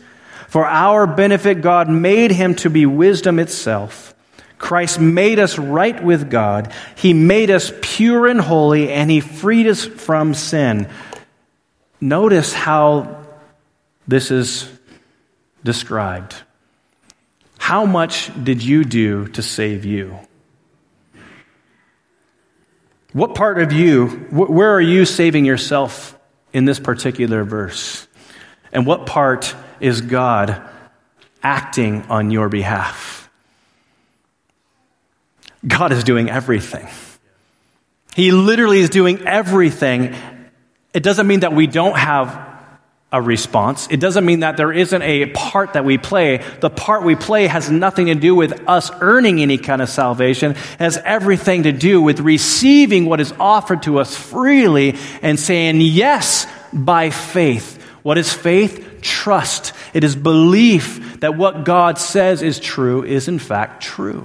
for 0.49 0.65
our 0.65 1.07
benefit, 1.07 1.61
God 1.61 1.89
made 1.89 2.31
him 2.31 2.55
to 2.55 2.69
be 2.69 2.85
wisdom 2.85 3.39
itself. 3.39 4.13
Christ 4.57 4.99
made 4.99 5.39
us 5.39 5.57
right 5.57 6.03
with 6.03 6.29
God. 6.29 6.73
He 6.95 7.13
made 7.13 7.49
us 7.49 7.71
pure 7.81 8.27
and 8.27 8.41
holy, 8.41 8.91
and 8.91 9.09
He 9.09 9.21
freed 9.21 9.67
us 9.67 9.85
from 9.85 10.33
sin. 10.33 10.89
Notice 12.01 12.53
how 12.53 13.25
this 14.07 14.31
is 14.31 14.69
described. 15.63 16.35
How 17.69 17.85
much 17.85 18.31
did 18.43 18.63
you 18.63 18.83
do 18.83 19.27
to 19.27 19.43
save 19.43 19.85
you? 19.85 20.17
What 23.13 23.35
part 23.35 23.61
of 23.61 23.71
you, 23.71 24.07
where 24.31 24.73
are 24.73 24.81
you 24.81 25.05
saving 25.05 25.45
yourself 25.45 26.17
in 26.51 26.65
this 26.65 26.79
particular 26.79 27.43
verse? 27.43 28.07
And 28.71 28.87
what 28.87 29.05
part 29.05 29.55
is 29.79 30.01
God 30.01 30.59
acting 31.43 32.01
on 32.09 32.31
your 32.31 32.49
behalf. 32.49 33.29
God 35.67 35.91
is 35.91 36.03
doing 36.03 36.27
everything. 36.27 36.87
He 38.15 38.31
literally 38.31 38.79
is 38.79 38.89
doing 38.89 39.27
everything. 39.27 40.15
It 40.95 41.03
doesn't 41.03 41.27
mean 41.27 41.41
that 41.41 41.53
we 41.53 41.67
don't 41.67 41.95
have 41.95 42.48
a 43.11 43.21
response. 43.21 43.87
It 43.89 43.99
doesn't 43.99 44.25
mean 44.25 44.41
that 44.41 44.57
there 44.57 44.71
isn't 44.71 45.01
a 45.01 45.27
part 45.27 45.73
that 45.73 45.83
we 45.83 45.97
play. 45.97 46.43
The 46.59 46.69
part 46.69 47.03
we 47.03 47.15
play 47.15 47.47
has 47.47 47.69
nothing 47.71 48.05
to 48.07 48.15
do 48.15 48.35
with 48.35 48.67
us 48.67 48.91
earning 49.01 49.41
any 49.41 49.57
kind 49.57 49.81
of 49.81 49.89
salvation. 49.89 50.51
It 50.51 50.57
has 50.79 50.97
everything 50.97 51.63
to 51.63 51.71
do 51.71 52.01
with 52.01 52.19
receiving 52.19 53.05
what 53.05 53.19
is 53.19 53.33
offered 53.39 53.83
to 53.83 53.99
us 53.99 54.15
freely 54.15 54.95
and 55.21 55.39
saying 55.39 55.81
yes 55.81 56.45
by 56.71 57.09
faith. 57.09 57.81
What 58.03 58.17
is 58.17 58.31
faith? 58.31 58.85
trust, 59.01 59.73
it 59.93 60.03
is 60.03 60.15
belief 60.15 61.19
that 61.21 61.37
what 61.37 61.63
God 61.65 61.97
says 61.97 62.41
is 62.41 62.59
true 62.59 63.03
is 63.03 63.27
in 63.27 63.39
fact 63.39 63.83
true. 63.83 64.23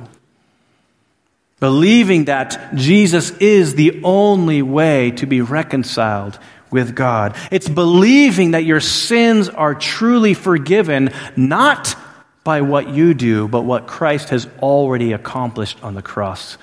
Believing 1.61 2.27
that 2.27 2.75
Jesus 2.75 3.31
is 3.39 3.75
the 3.75 4.03
only 4.03 4.63
way 4.63 5.13
to 5.13 5.27
be 5.27 5.41
reconciled 5.41 6.39
with 6.75 6.97
God. 6.97 7.37
It's 7.53 7.69
believing 7.69 8.51
that 8.51 8.65
your 8.65 8.81
sins 8.81 9.49
are 9.49 9.77
truly 9.77 10.35
forgiven, 10.35 11.11
not 11.37 11.97
by 12.43 12.63
what 12.63 12.89
you 12.89 13.15
do, 13.15 13.47
but 13.47 13.63
what 13.63 13.87
Christ 13.87 14.31
has 14.31 14.49
already 14.59 15.13
accomplished 15.13 15.81
on 15.85 15.95
the 15.95 16.03
cross. 16.03 16.59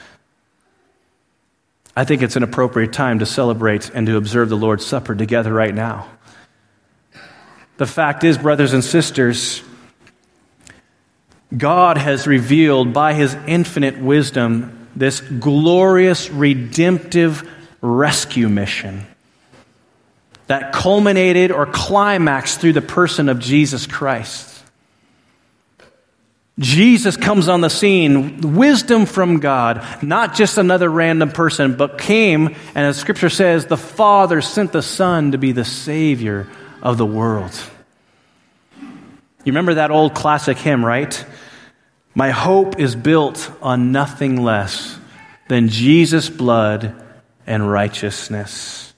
I 1.95 2.03
think 2.03 2.23
it's 2.23 2.35
an 2.35 2.43
appropriate 2.43 2.91
time 2.91 3.19
to 3.19 3.25
celebrate 3.25 3.89
and 3.89 4.05
to 4.05 4.17
observe 4.17 4.49
the 4.49 4.57
Lord's 4.57 4.85
Supper 4.85 5.15
together 5.15 5.53
right 5.53 5.73
now. 5.73 6.09
The 7.77 7.87
fact 7.87 8.25
is, 8.25 8.37
brothers 8.37 8.73
and 8.73 8.83
sisters, 8.83 9.63
God 11.57 11.97
has 11.97 12.27
revealed 12.27 12.91
by 12.91 13.13
his 13.13 13.33
infinite 13.47 13.97
wisdom 13.97 14.89
this 14.93 15.21
glorious 15.21 16.29
redemptive 16.29 17.49
rescue 17.81 18.49
mission 18.49 19.05
that 20.51 20.73
culminated 20.73 21.49
or 21.49 21.65
climaxed 21.65 22.59
through 22.59 22.73
the 22.73 22.81
person 22.81 23.29
of 23.29 23.39
Jesus 23.39 23.87
Christ. 23.87 24.61
Jesus 26.59 27.15
comes 27.15 27.47
on 27.47 27.61
the 27.61 27.69
scene, 27.69 28.55
wisdom 28.57 29.05
from 29.05 29.39
God, 29.39 30.03
not 30.03 30.35
just 30.35 30.57
another 30.57 30.89
random 30.89 31.31
person, 31.31 31.77
but 31.77 31.97
came, 31.97 32.47
and 32.47 32.85
as 32.85 32.97
scripture 32.97 33.29
says, 33.29 33.67
the 33.67 33.77
Father 33.77 34.41
sent 34.41 34.73
the 34.73 34.81
Son 34.81 35.31
to 35.31 35.37
be 35.37 35.53
the 35.53 35.63
Savior 35.63 36.49
of 36.81 36.97
the 36.97 37.05
world. 37.05 37.57
You 38.81 39.53
remember 39.53 39.75
that 39.75 39.89
old 39.89 40.13
classic 40.13 40.57
hymn, 40.57 40.83
right? 40.83 41.25
My 42.13 42.31
hope 42.31 42.77
is 42.77 42.93
built 42.93 43.49
on 43.61 43.93
nothing 43.93 44.43
less 44.43 44.99
than 45.47 45.69
Jesus' 45.69 46.29
blood 46.29 46.93
and 47.47 47.71
righteousness. 47.71 48.90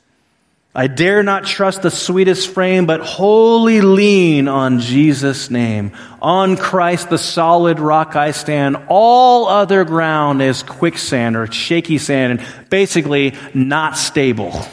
I 0.76 0.88
dare 0.88 1.21
not 1.21 1.45
trust 1.45 1.84
the 1.84 1.91
sweetest 1.91 2.49
frame, 2.49 2.88
but 2.88 3.01
wholly 3.01 3.82
lean 3.82 4.47
on 4.47 4.80
Jesus' 4.80 5.51
name. 5.51 5.91
On 6.19 6.57
Christ, 6.57 7.11
the 7.11 7.19
solid 7.19 7.80
rock 7.80 8.15
I 8.15 8.32
stand. 8.32 8.78
All 8.88 9.47
other 9.47 9.84
ground 9.86 10.41
is 10.41 10.63
quicksand 10.63 11.36
or 11.36 11.45
shaky 11.51 11.99
sand 11.99 12.39
and 12.39 12.69
basically 12.71 13.36
not 13.53 13.97
stable. 13.97 14.65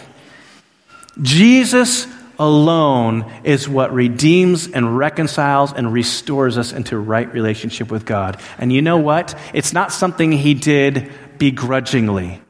Jesus 1.21 2.07
alone 2.39 3.31
is 3.45 3.69
what 3.69 3.93
redeems 3.93 4.69
and 4.69 4.97
reconciles 4.97 5.75
and 5.75 5.93
restores 5.93 6.57
us 6.57 6.73
into 6.73 6.99
right 6.99 7.31
relationship 7.31 7.91
with 7.91 8.07
God. 8.07 8.41
And 8.57 8.73
you 8.73 8.81
know 8.81 8.97
what? 8.97 9.39
It's 9.53 9.75
not 9.75 9.93
something 9.93 10.33
he 10.33 10.55
did 10.55 11.13
begrudgingly. 11.37 12.41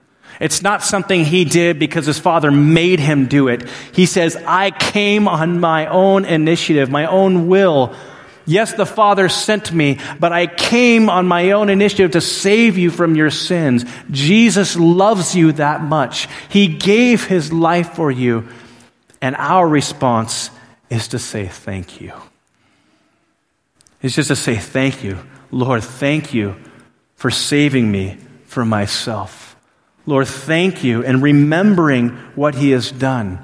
It's 0.40 0.62
not 0.62 0.82
something 0.82 1.24
he 1.24 1.44
did 1.44 1.78
because 1.78 2.06
his 2.06 2.18
father 2.18 2.50
made 2.50 2.98
him 2.98 3.26
do 3.26 3.48
it. 3.48 3.68
He 3.92 4.06
says, 4.06 4.36
I 4.36 4.70
came 4.70 5.28
on 5.28 5.60
my 5.60 5.86
own 5.86 6.24
initiative, 6.24 6.90
my 6.90 7.04
own 7.04 7.46
will. 7.46 7.94
Yes, 8.46 8.72
the 8.72 8.86
Father 8.86 9.28
sent 9.28 9.70
me, 9.70 9.98
but 10.18 10.32
I 10.32 10.46
came 10.46 11.08
on 11.08 11.28
my 11.28 11.52
own 11.52 11.68
initiative 11.68 12.12
to 12.12 12.20
save 12.20 12.78
you 12.78 12.90
from 12.90 13.14
your 13.14 13.30
sins. 13.30 13.84
Jesus 14.10 14.76
loves 14.76 15.36
you 15.36 15.52
that 15.52 15.82
much. 15.82 16.26
He 16.48 16.66
gave 16.66 17.24
his 17.24 17.52
life 17.52 17.94
for 17.94 18.10
you. 18.10 18.48
And 19.20 19.36
our 19.36 19.68
response 19.68 20.50
is 20.88 21.08
to 21.08 21.18
say 21.18 21.46
thank 21.46 22.00
you. 22.00 22.12
It's 24.02 24.16
just 24.16 24.28
to 24.28 24.36
say 24.36 24.56
thank 24.56 25.04
you. 25.04 25.18
Lord, 25.50 25.84
thank 25.84 26.32
you 26.32 26.56
for 27.16 27.30
saving 27.30 27.92
me 27.92 28.16
from 28.46 28.70
myself. 28.70 29.49
Lord, 30.10 30.26
thank 30.26 30.82
you, 30.82 31.04
and 31.04 31.22
remembering 31.22 32.08
what 32.34 32.56
he 32.56 32.72
has 32.72 32.90
done. 32.90 33.38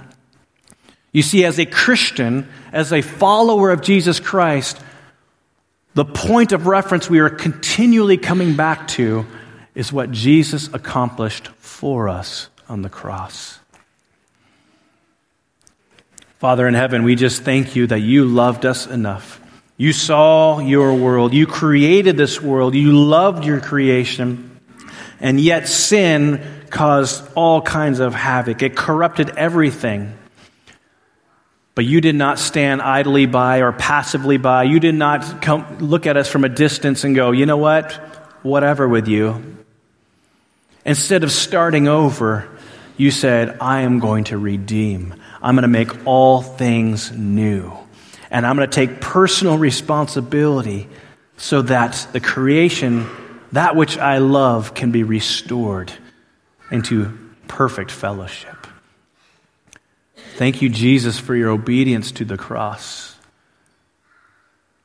You 1.12 1.22
see, 1.22 1.44
as 1.44 1.60
a 1.60 1.64
Christian, 1.64 2.48
as 2.72 2.92
a 2.92 3.02
follower 3.02 3.70
of 3.70 3.82
Jesus 3.82 4.18
Christ, 4.18 4.76
the 5.94 6.04
point 6.04 6.50
of 6.50 6.66
reference 6.66 7.08
we 7.08 7.20
are 7.20 7.30
continually 7.30 8.16
coming 8.16 8.56
back 8.56 8.88
to 8.88 9.26
is 9.76 9.92
what 9.92 10.10
Jesus 10.10 10.68
accomplished 10.74 11.46
for 11.58 12.08
us 12.08 12.48
on 12.68 12.82
the 12.82 12.90
cross. 12.90 13.60
Father 16.38 16.66
in 16.66 16.74
heaven, 16.74 17.04
we 17.04 17.14
just 17.14 17.42
thank 17.42 17.76
you 17.76 17.86
that 17.86 18.00
you 18.00 18.24
loved 18.24 18.66
us 18.66 18.88
enough. 18.88 19.40
You 19.76 19.92
saw 19.92 20.58
your 20.58 20.94
world. 20.94 21.32
You 21.32 21.46
created 21.46 22.16
this 22.16 22.42
world. 22.42 22.74
You 22.74 22.92
loved 22.92 23.44
your 23.44 23.60
creation. 23.60 24.58
And 25.20 25.40
yet 25.40 25.68
sin 25.68 26.55
caused 26.76 27.26
all 27.34 27.62
kinds 27.62 28.00
of 28.00 28.14
havoc. 28.14 28.62
It 28.62 28.76
corrupted 28.76 29.30
everything. 29.30 30.12
But 31.74 31.86
you 31.86 32.02
did 32.02 32.14
not 32.14 32.38
stand 32.38 32.82
idly 32.82 33.24
by 33.24 33.62
or 33.62 33.72
passively 33.72 34.36
by. 34.36 34.64
You 34.64 34.78
did 34.78 34.94
not 34.94 35.40
come, 35.40 35.78
look 35.78 36.06
at 36.06 36.18
us 36.18 36.28
from 36.28 36.44
a 36.44 36.50
distance 36.50 37.02
and 37.02 37.16
go, 37.16 37.32
you 37.32 37.46
know 37.46 37.56
what? 37.56 37.92
Whatever 38.42 38.86
with 38.86 39.08
you. 39.08 39.56
Instead 40.84 41.24
of 41.24 41.32
starting 41.32 41.88
over, 41.88 42.46
you 42.98 43.10
said, 43.10 43.56
I 43.58 43.80
am 43.80 43.98
going 43.98 44.24
to 44.24 44.36
redeem. 44.36 45.14
I'm 45.40 45.54
going 45.54 45.62
to 45.62 45.68
make 45.68 46.06
all 46.06 46.42
things 46.42 47.10
new. 47.10 47.72
And 48.30 48.46
I'm 48.46 48.54
going 48.56 48.68
to 48.68 48.74
take 48.74 49.00
personal 49.00 49.56
responsibility 49.56 50.88
so 51.38 51.62
that 51.62 52.06
the 52.12 52.20
creation 52.20 53.08
that 53.52 53.76
which 53.76 53.96
I 53.96 54.18
love 54.18 54.74
can 54.74 54.90
be 54.90 55.04
restored 55.04 55.90
into 56.70 57.16
perfect 57.48 57.90
fellowship. 57.90 58.66
Thank 60.36 60.60
you, 60.60 60.68
Jesus, 60.68 61.18
for 61.18 61.34
your 61.34 61.50
obedience 61.50 62.12
to 62.12 62.24
the 62.24 62.36
cross. 62.36 63.16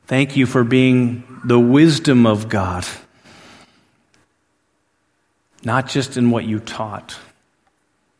Thank 0.08 0.36
you 0.36 0.46
for 0.46 0.64
being 0.64 1.42
the 1.44 1.60
wisdom 1.60 2.26
of 2.26 2.50
God, 2.50 2.86
not 5.64 5.88
just 5.88 6.18
in 6.18 6.32
what 6.32 6.46
you 6.46 6.60
taught, 6.60 7.18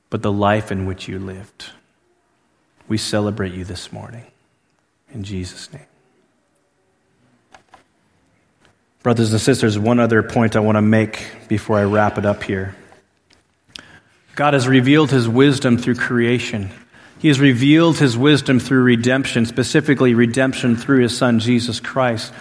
but 0.10 0.22
the 0.22 0.32
life 0.32 0.72
in 0.72 0.86
which 0.86 1.08
you 1.08 1.20
lived. 1.20 1.70
We 2.88 2.98
celebrate 2.98 3.54
you 3.54 3.64
this 3.64 3.92
morning. 3.94 4.26
In 5.14 5.24
Jesus' 5.24 5.72
name. 5.72 5.86
Brothers 9.04 9.32
and 9.32 9.42
sisters, 9.42 9.80
one 9.80 10.00
other 10.00 10.22
point 10.22 10.56
I 10.56 10.60
want 10.60 10.76
to 10.76 10.82
make 10.82 11.32
before 11.48 11.78
I 11.78 11.84
wrap 11.84 12.18
it 12.18 12.26
up 12.26 12.44
here. 12.44 12.76
God 14.36 14.54
has 14.54 14.68
revealed 14.68 15.12
his 15.12 15.28
wisdom 15.28 15.78
through 15.78 15.96
creation. 15.96 16.70
He 17.20 17.28
has 17.28 17.40
revealed 17.40 17.98
his 17.98 18.18
wisdom 18.18 18.60
through 18.60 18.84
redemption, 18.84 19.46
specifically 19.46 20.14
redemption 20.14 20.76
through 20.76 21.02
his 21.02 21.16
son 21.16 21.40
Jesus 21.40 21.80
Christ. 21.80 22.34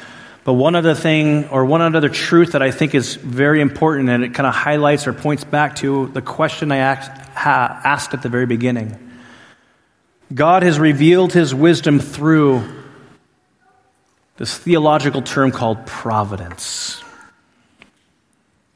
But 0.42 0.54
one 0.54 0.74
other 0.74 0.94
thing, 0.94 1.48
or 1.48 1.66
one 1.66 1.82
other 1.82 2.08
truth 2.08 2.52
that 2.52 2.62
I 2.62 2.70
think 2.70 2.94
is 2.94 3.16
very 3.16 3.60
important, 3.60 4.08
and 4.08 4.24
it 4.24 4.32
kind 4.32 4.46
of 4.46 4.54
highlights 4.54 5.06
or 5.06 5.12
points 5.12 5.44
back 5.44 5.76
to 5.76 6.06
the 6.08 6.22
question 6.22 6.72
I 6.72 6.78
asked 6.78 8.14
at 8.14 8.22
the 8.22 8.30
very 8.30 8.46
beginning. 8.46 9.10
God 10.32 10.62
has 10.62 10.78
revealed 10.78 11.32
his 11.34 11.54
wisdom 11.54 11.98
through 12.00 12.62
this 14.38 14.56
theological 14.56 15.20
term 15.20 15.50
called 15.50 15.86
providence. 15.86 17.02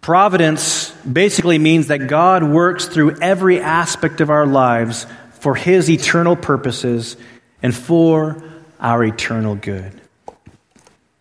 Providence 0.04 0.90
basically 1.10 1.56
means 1.56 1.86
that 1.86 2.08
God 2.08 2.42
works 2.42 2.84
through 2.84 3.16
every 3.22 3.58
aspect 3.58 4.20
of 4.20 4.28
our 4.28 4.44
lives 4.44 5.06
for 5.40 5.54
His 5.54 5.88
eternal 5.88 6.36
purposes 6.36 7.16
and 7.62 7.74
for 7.74 8.44
our 8.78 9.02
eternal 9.02 9.54
good. 9.54 9.98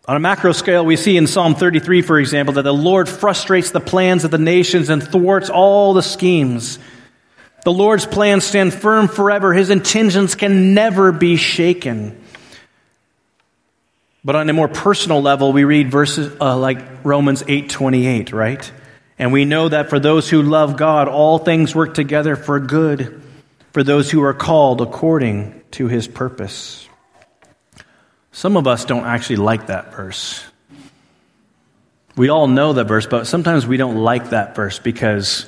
On 0.06 0.18
a 0.18 0.20
macro 0.20 0.52
scale, 0.52 0.86
we 0.86 0.98
see 0.98 1.16
in 1.16 1.28
Psalm 1.28 1.56
33, 1.56 2.02
for 2.02 2.20
example, 2.20 2.56
that 2.56 2.64
the 2.64 2.74
Lord 2.74 3.08
frustrates 3.08 3.72
the 3.72 3.80
plans 3.80 4.26
of 4.26 4.32
the 4.32 4.38
nations 4.38 4.90
and 4.90 5.02
thwarts 5.02 5.50
all 5.50 5.94
the 5.94 6.04
schemes. 6.04 6.78
The 7.64 7.72
Lord's 7.72 8.06
plans 8.06 8.44
stand 8.44 8.74
firm 8.74 9.08
forever. 9.08 9.54
His 9.54 9.70
intentions 9.70 10.36
can 10.36 10.74
never 10.74 11.14
be 11.14 11.38
shaken. 11.38 12.22
But 14.26 14.36
on 14.36 14.50
a 14.50 14.54
more 14.54 14.70
personal 14.70 15.22
level, 15.22 15.52
we 15.52 15.66
read 15.66 15.92
verses 15.92 16.36
uh, 16.40 16.58
like 16.58 17.04
Romans 17.04 17.44
8:28, 17.44 18.34
right? 18.34 18.72
And 19.20 19.32
we 19.32 19.46
know 19.46 19.70
that 19.70 19.90
for 19.90 20.00
those 20.00 20.30
who 20.30 20.42
love 20.42 20.78
God, 20.78 21.08
all 21.08 21.38
things 21.38 21.76
work 21.76 21.94
together 21.94 22.36
for 22.36 22.60
good 22.60 23.22
for 23.74 23.84
those 23.84 24.10
who 24.10 24.24
are 24.24 24.34
called 24.34 24.82
according 24.82 25.62
to 25.72 25.88
his 25.88 26.08
purpose. 26.08 26.88
Some 28.32 28.58
of 28.58 28.68
us 28.68 28.86
don't 28.86 29.06
actually 29.06 29.38
like 29.38 29.68
that 29.68 29.94
verse. 29.94 30.44
We 32.16 32.30
all 32.30 32.48
know 32.48 32.74
that 32.74 32.86
verse, 32.86 33.08
but 33.08 33.26
sometimes 33.26 33.66
we 33.66 33.78
don't 33.78 33.98
like 33.98 34.30
that 34.30 34.56
verse 34.56 34.80
because 34.80 35.48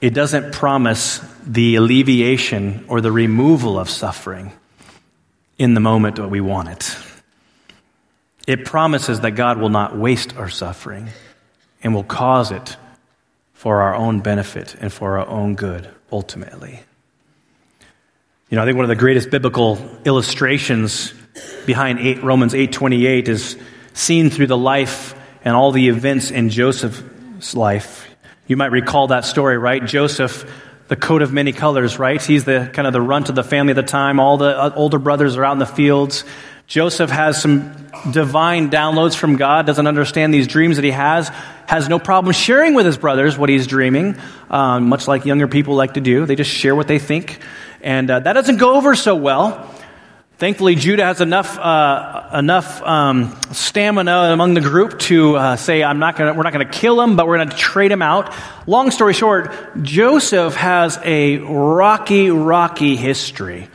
it 0.00 0.14
doesn't 0.14 0.52
promise 0.52 1.20
the 1.46 1.76
alleviation 1.76 2.84
or 2.88 3.00
the 3.00 3.12
removal 3.12 3.78
of 3.78 3.88
suffering 3.88 4.52
in 5.58 5.74
the 5.74 5.80
moment 5.80 6.16
that 6.16 6.28
we 6.28 6.40
want 6.40 6.68
it. 6.68 6.96
It 8.46 8.64
promises 8.64 9.20
that 9.20 9.32
God 9.32 9.58
will 9.58 9.68
not 9.68 9.96
waste 9.96 10.36
our 10.36 10.48
suffering 10.48 11.10
and 11.82 11.94
will 11.94 12.04
cause 12.04 12.50
it 12.50 12.76
for 13.52 13.82
our 13.82 13.94
own 13.94 14.20
benefit 14.20 14.74
and 14.80 14.92
for 14.92 15.18
our 15.18 15.28
own 15.28 15.54
good 15.54 15.88
ultimately. 16.10 16.80
You 18.48 18.56
know, 18.56 18.62
I 18.62 18.64
think 18.64 18.76
one 18.76 18.84
of 18.84 18.88
the 18.88 18.96
greatest 18.96 19.30
biblical 19.30 19.78
illustrations 20.04 21.12
behind 21.66 22.00
eight, 22.00 22.22
Romans 22.22 22.54
8:28 22.54 23.28
is 23.28 23.56
seen 23.92 24.30
through 24.30 24.48
the 24.48 24.56
life 24.56 25.14
and 25.44 25.54
all 25.54 25.72
the 25.72 25.88
events 25.88 26.30
in 26.30 26.50
Joseph's 26.50 27.54
life. 27.54 28.08
You 28.46 28.56
might 28.56 28.72
recall 28.72 29.08
that 29.08 29.24
story, 29.24 29.56
right? 29.56 29.84
Joseph, 29.84 30.50
the 30.88 30.96
coat 30.96 31.22
of 31.22 31.32
many 31.32 31.52
colors, 31.52 31.98
right? 31.98 32.20
He's 32.20 32.44
the 32.44 32.68
kind 32.72 32.86
of 32.86 32.92
the 32.92 33.00
runt 33.00 33.28
of 33.28 33.36
the 33.36 33.44
family 33.44 33.70
at 33.70 33.76
the 33.76 33.82
time. 33.84 34.18
All 34.18 34.36
the 34.36 34.58
uh, 34.58 34.72
older 34.74 34.98
brothers 34.98 35.36
are 35.36 35.44
out 35.44 35.52
in 35.52 35.58
the 35.58 35.66
fields. 35.66 36.24
Joseph 36.70 37.10
has 37.10 37.42
some 37.42 37.74
divine 38.12 38.70
downloads 38.70 39.16
from 39.16 39.34
God, 39.34 39.66
doesn't 39.66 39.88
understand 39.88 40.32
these 40.32 40.46
dreams 40.46 40.76
that 40.76 40.84
he 40.84 40.92
has, 40.92 41.28
has 41.66 41.88
no 41.88 41.98
problem 41.98 42.32
sharing 42.32 42.74
with 42.74 42.86
his 42.86 42.96
brothers 42.96 43.36
what 43.36 43.48
he's 43.48 43.66
dreaming, 43.66 44.16
um, 44.50 44.88
much 44.88 45.08
like 45.08 45.24
younger 45.24 45.48
people 45.48 45.74
like 45.74 45.94
to 45.94 46.00
do. 46.00 46.26
They 46.26 46.36
just 46.36 46.52
share 46.52 46.76
what 46.76 46.86
they 46.86 47.00
think. 47.00 47.40
And 47.80 48.08
uh, 48.08 48.20
that 48.20 48.34
doesn't 48.34 48.58
go 48.58 48.76
over 48.76 48.94
so 48.94 49.16
well. 49.16 49.68
Thankfully, 50.38 50.76
Judah 50.76 51.06
has 51.06 51.20
enough, 51.20 51.58
uh, 51.58 52.30
enough 52.34 52.80
um, 52.82 53.36
stamina 53.50 54.30
among 54.32 54.54
the 54.54 54.60
group 54.60 55.00
to 55.00 55.34
uh, 55.34 55.56
say, 55.56 55.82
I'm 55.82 55.98
not 55.98 56.14
gonna, 56.14 56.34
we're 56.34 56.44
not 56.44 56.52
going 56.52 56.64
to 56.64 56.72
kill 56.72 57.00
him, 57.00 57.16
but 57.16 57.26
we're 57.26 57.38
going 57.38 57.50
to 57.50 57.56
trade 57.56 57.90
him 57.90 58.00
out. 58.00 58.32
Long 58.68 58.92
story 58.92 59.12
short, 59.12 59.52
Joseph 59.82 60.54
has 60.54 61.00
a 61.02 61.38
rocky, 61.38 62.30
rocky 62.30 62.94
history. 62.94 63.68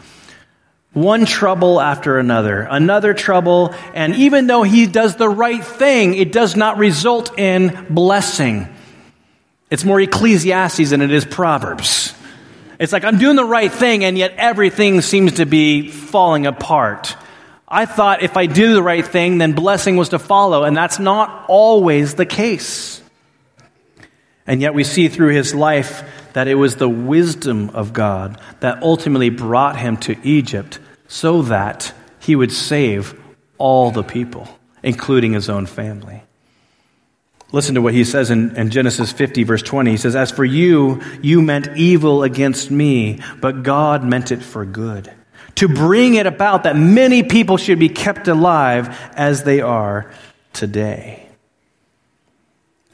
One 0.96 1.26
trouble 1.26 1.82
after 1.82 2.20
another, 2.20 2.62
another 2.62 3.14
trouble, 3.14 3.76
and 3.94 4.16
even 4.16 4.48
though 4.48 4.64
he 4.64 4.88
does 4.88 5.18
the 5.18 5.28
right 5.28 5.62
thing, 5.62 6.14
it 6.14 6.32
does 6.32 6.56
not 6.56 6.78
result 6.78 7.38
in 7.38 7.86
blessing. 7.90 8.74
It's 9.70 9.84
more 9.84 10.00
Ecclesiastes 10.00 10.92
than 10.92 11.02
it 11.02 11.12
is 11.12 11.26
Proverbs. 11.26 12.14
It's 12.80 12.94
like 12.94 13.04
I'm 13.04 13.18
doing 13.18 13.36
the 13.36 13.44
right 13.44 13.70
thing, 13.70 14.06
and 14.06 14.18
yet 14.18 14.36
everything 14.38 15.02
seems 15.02 15.34
to 15.34 15.46
be 15.46 15.90
falling 15.92 16.46
apart. 16.46 17.18
I 17.68 17.86
thought 17.86 18.24
if 18.24 18.38
I 18.38 18.46
do 18.46 18.74
the 18.74 18.82
right 18.82 19.06
thing, 19.06 19.38
then 19.38 19.52
blessing 19.52 19.98
was 19.98 20.10
to 20.10 20.20
follow, 20.20 20.64
and 20.64 20.78
that's 20.78 20.98
not 20.98 21.44
always 21.50 22.14
the 22.14 22.26
case. 22.26 23.02
And 24.48 24.62
yet 24.62 24.74
we 24.74 24.86
see 24.86 25.10
through 25.10 25.34
his 25.34 25.54
life 25.54 26.10
that 26.32 26.48
it 26.48 26.56
was 26.56 26.78
the 26.78 26.88
wisdom 26.88 27.72
of 27.72 27.92
God 27.92 28.40
that 28.62 28.82
ultimately 28.82 29.30
brought 29.30 29.78
him 29.78 29.98
to 29.98 30.16
Egypt 30.24 30.80
so 31.08 31.42
that 31.44 31.94
he 32.20 32.36
would 32.36 32.52
save 32.52 33.20
all 33.58 33.92
the 33.92 34.04
people, 34.04 34.48
including 34.84 35.34
his 35.34 35.50
own 35.50 35.66
family. 35.66 36.24
Listen 37.52 37.76
to 37.76 37.82
what 37.82 37.94
he 37.94 38.04
says 38.04 38.32
in, 38.32 38.56
in, 38.58 38.70
Genesis 38.70 39.12
50, 39.12 39.44
verse 39.44 39.62
20. 39.62 39.92
He 39.92 39.98
says, 39.98 40.16
As 40.16 40.32
for 40.32 40.44
you, 40.44 41.02
you 41.22 41.42
meant 41.42 41.70
evil 41.78 42.24
against 42.24 42.72
me, 42.72 43.20
but 43.40 43.64
God 43.64 44.04
meant 44.04 44.32
it 44.32 44.42
for 44.42 44.66
good, 44.66 45.12
to 45.56 45.68
bring 45.68 46.16
it 46.16 46.26
about 46.26 46.64
that 46.64 46.76
many 46.76 47.24
people 47.24 47.58
should 47.58 47.80
be 47.80 47.90
kept 47.90 48.28
alive 48.28 48.90
as 49.16 49.44
they 49.44 49.62
are 49.62 50.12
today. 50.54 51.25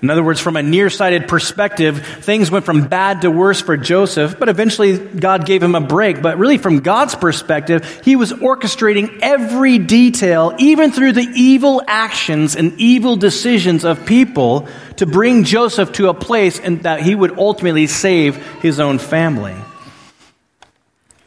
In 0.02 0.10
other 0.10 0.24
words, 0.24 0.40
from 0.40 0.58
a 0.58 0.64
nearsighted 0.64 1.28
perspective, 1.28 2.04
things 2.22 2.50
went 2.50 2.66
from 2.66 2.88
bad 2.88 3.22
to 3.22 3.30
worse 3.30 3.62
for 3.62 3.78
Joseph, 3.78 4.40
but 4.40 4.50
eventually 4.50 4.98
God 4.98 5.46
gave 5.46 5.62
him 5.62 5.76
a 5.76 5.82
break. 5.82 6.24
But 6.24 6.40
really, 6.40 6.58
from 6.58 6.80
God's 6.80 7.14
perspective, 7.14 8.02
he 8.04 8.16
was 8.16 8.34
orchestrating 8.34 9.20
every 9.22 9.78
detail, 9.78 10.56
even 10.58 10.92
through 10.92 11.14
the 11.14 11.28
evil 11.36 11.84
actions 11.86 12.56
and 12.56 12.74
evil 12.80 13.16
decisions 13.16 13.86
of 13.86 14.04
people, 14.08 14.68
to 14.96 15.06
bring 15.06 15.44
Joseph 15.44 15.92
to 15.94 16.10
a 16.10 16.16
place 16.16 16.60
and 16.60 16.82
that 16.82 17.02
he 17.02 17.14
would 17.14 17.38
ultimately 17.38 17.86
save 17.86 18.38
his 18.62 18.80
own 18.80 18.98
family. 18.98 19.56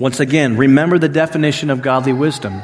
Once 0.01 0.19
again, 0.19 0.57
remember 0.57 0.99
the 0.99 1.09
definition 1.09 1.71
of 1.71 1.81
godly 1.81 2.13
wisdom. 2.13 2.61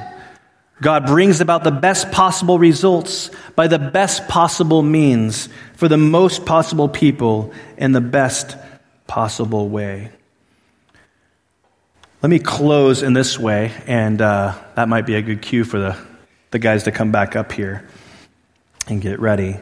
God 0.82 1.06
brings 1.06 1.40
about 1.40 1.62
the 1.62 1.70
best 1.70 2.10
possible 2.10 2.58
results 2.58 3.30
by 3.54 3.66
the 3.66 3.78
best 3.78 4.28
possible 4.28 4.82
means 4.82 5.48
for 5.74 5.88
the 5.88 5.98
most 5.98 6.46
possible 6.46 6.88
people 6.88 7.52
in 7.76 7.92
the 7.92 8.00
best 8.00 8.56
possible 9.06 9.68
way. 9.68 10.10
Let 12.22 12.30
me 12.30 12.38
close 12.38 13.02
in 13.02 13.12
this 13.12 13.38
way, 13.38 13.72
and 13.86 14.20
uh, 14.20 14.58
that 14.74 14.88
might 14.88 15.06
be 15.06 15.14
a 15.14 15.22
good 15.22 15.42
cue 15.42 15.64
for 15.64 15.78
the, 15.78 15.96
the 16.50 16.58
guys 16.58 16.84
to 16.84 16.92
come 16.92 17.12
back 17.12 17.36
up 17.36 17.52
here 17.52 17.86
and 18.88 19.00
get 19.00 19.20
ready. 19.20 19.56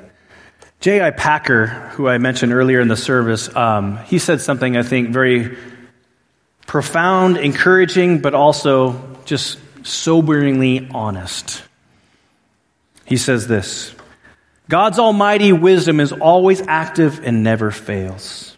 J.I. 0.80 1.10
Packer, 1.10 1.66
who 1.66 2.08
I 2.08 2.18
mentioned 2.18 2.52
earlier 2.52 2.80
in 2.80 2.88
the 2.88 2.96
service, 2.96 3.54
um, 3.56 3.98
he 4.04 4.20
said 4.20 4.40
something 4.40 4.76
I 4.76 4.82
think 4.82 5.10
very 5.10 5.56
profound, 6.66 7.36
encouraging, 7.36 8.20
but 8.20 8.34
also 8.34 9.16
just 9.24 9.58
soberingly 9.82 10.92
honest. 10.94 11.62
He 13.04 13.16
says 13.16 13.46
this 13.46 13.94
God's 14.68 14.98
almighty 14.98 15.52
wisdom 15.52 15.98
is 16.00 16.12
always 16.12 16.60
active 16.60 17.24
and 17.24 17.42
never 17.42 17.70
fails. 17.70 18.56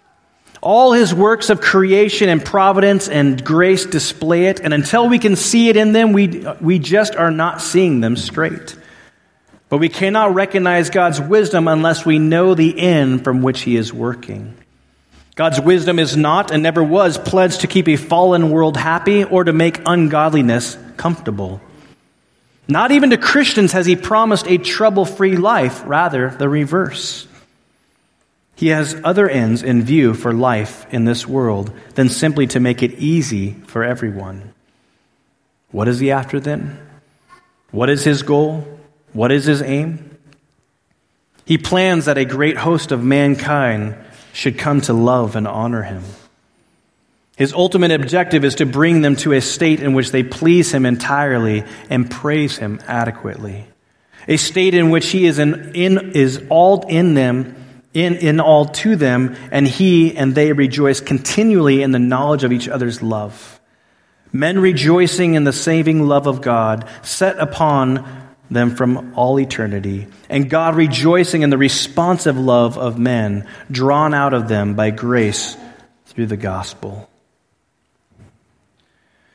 All 0.63 0.93
his 0.93 1.15
works 1.15 1.49
of 1.49 1.61
creation 1.61 2.29
and 2.29 2.45
providence 2.45 3.09
and 3.09 3.43
grace 3.43 3.87
display 3.87 4.47
it, 4.47 4.61
and 4.61 4.75
until 4.75 5.09
we 5.09 5.19
can 5.19 5.37
see 5.37 5.71
it 5.71 5.77
in 5.77 5.93
them, 5.93 6.13
we, 6.13 6.45
we 6.61 6.79
just 6.79 7.17
are 7.17 7.31
not 7.31 7.63
seeing 7.63 8.01
them 8.01 8.17
straight. 8.17 8.77
But 9.71 9.79
we 9.79 9.89
cannot 9.89 10.35
recognize 10.35 10.91
God's 10.91 11.21
wisdom 11.21 11.67
unless 11.67 12.05
we 12.05 12.19
know 12.19 12.55
the 12.55 12.79
end 12.79 13.25
from 13.25 13.41
which 13.41 13.63
he 13.63 13.77
is 13.77 13.93
working. 13.93 14.55
God's 15.41 15.59
wisdom 15.59 15.99
is 15.99 16.19
not 16.19 16.51
and 16.51 16.63
never 16.63 16.85
was 16.85 17.17
pledged 17.17 17.63
to 17.63 17.67
keep 17.67 17.89
a 17.89 17.97
fallen 17.97 18.51
world 18.51 18.77
happy 18.77 19.25
or 19.25 19.43
to 19.43 19.55
make 19.55 19.81
ungodliness 19.87 20.77
comfortable. 20.99 21.63
Not 22.69 22.93
even 22.93 23.09
to 23.09 23.17
Christians 23.17 23.73
has 23.73 23.87
he 23.87 23.97
promised 23.97 24.47
a 24.47 24.59
trouble 24.59 25.07
free 25.07 25.39
life, 25.39 25.83
rather, 25.87 26.29
the 26.29 26.47
reverse. 26.47 27.27
He 28.55 28.67
has 28.67 29.01
other 29.03 29.31
ends 29.31 29.63
in 29.63 29.81
view 29.83 30.13
for 30.13 30.35
life 30.35 30.85
in 30.93 31.07
this 31.07 31.27
world 31.27 31.73
than 31.95 32.11
simply 32.11 32.47
to 32.49 32.61
make 32.61 32.83
it 32.83 32.99
easy 32.99 33.53
for 33.67 33.83
everyone. 33.83 34.53
What 35.71 35.89
is 35.89 36.01
he 36.01 36.11
after 36.11 36.39
then? 36.39 36.79
What 37.71 37.89
is 37.89 38.05
his 38.05 38.21
goal? 38.21 38.67
What 39.15 39.33
is 39.33 39.47
his 39.47 39.63
aim? 39.63 40.19
He 41.47 41.57
plans 41.57 42.05
that 42.05 42.19
a 42.19 42.27
great 42.27 42.59
host 42.59 42.93
of 42.93 43.03
mankind 43.03 43.97
should 44.33 44.59
come 44.59 44.81
to 44.83 44.93
love 44.93 45.37
and 45.37 45.47
honor 45.47 45.83
him. 45.83 46.03
His 47.37 47.55
ultimate 47.55 47.91
objective 47.91 48.45
is 48.45 48.57
to 48.57 48.67
bring 48.67 49.01
them 49.01 49.17
to 49.17 49.33
a 49.33 49.41
state 49.41 49.81
in 49.81 49.95
which 49.95 50.11
they 50.11 50.23
please 50.23 50.73
him 50.73 50.85
entirely 50.85 51.65
and 51.89 52.11
praise 52.11 52.59
him 52.59 52.81
adequately. 52.87 53.65
A 54.29 54.37
state 54.37 54.75
in 54.75 54.91
which 54.91 55.09
he 55.09 55.25
is, 55.25 55.39
in, 55.39 55.75
in, 55.75 56.13
is 56.13 56.43
all 56.51 56.85
in 56.87 57.15
them, 57.15 57.57
in, 57.95 58.17
in 58.17 58.41
all 58.41 58.67
to 58.67 58.95
them, 58.95 59.37
and 59.51 59.67
he 59.67 60.15
and 60.17 60.35
they 60.35 60.53
rejoice 60.53 61.01
continually 61.01 61.83
in 61.83 61.93
the 61.93 61.99
knowledge 61.99 62.45
of 62.45 62.53
each 62.53 62.69
other's 62.69 63.03
love. 63.03 63.59
Men 64.33 64.61
rejoicing 64.61 65.35
in 65.35 65.45
the 65.45 65.53
saving 65.53 66.07
love 66.07 66.27
of 66.27 66.43
God 66.43 66.87
set 67.03 67.39
upon 67.39 68.20
them 68.51 68.75
from 68.75 69.15
all 69.17 69.39
eternity, 69.39 70.09
and 70.29 70.51
God 70.51 70.75
rejoicing 70.75 71.43
in 71.43 71.51
the 71.51 71.59
responsive 71.59 72.37
love 72.37 72.77
of 72.77 72.99
men 72.99 73.47
drawn 73.71 74.13
out 74.13 74.35
of 74.35 74.49
them 74.49 74.75
by 74.75 74.91
grace 74.91 75.57
through 76.07 76.27
the 76.27 76.37
gospel. 76.37 77.09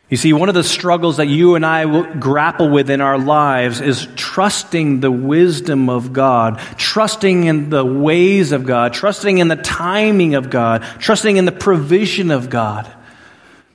You 0.09 0.17
see, 0.17 0.33
one 0.33 0.49
of 0.49 0.55
the 0.55 0.63
struggles 0.63 1.17
that 1.17 1.25
you 1.25 1.55
and 1.55 1.65
I 1.65 1.85
will 1.85 2.03
grapple 2.03 2.69
with 2.69 2.91
in 2.91 3.01
our 3.01 3.17
lives 3.17 3.81
is 3.81 4.07
trusting 4.15 4.99
the 4.99 5.09
wisdom 5.09 5.89
of 5.89 6.13
God, 6.13 6.59
trusting 6.77 7.45
in 7.45 7.71
the 7.71 7.83
ways 7.83 8.51
of 8.51 8.65
God, 8.65 8.93
trusting 8.93 9.39
in 9.39 9.47
the 9.47 9.55
timing 9.55 10.35
of 10.35 10.51
God, 10.51 10.83
trusting 10.99 11.37
in 11.37 11.45
the 11.45 11.51
provision 11.51 12.29
of 12.29 12.51
God. 12.51 12.91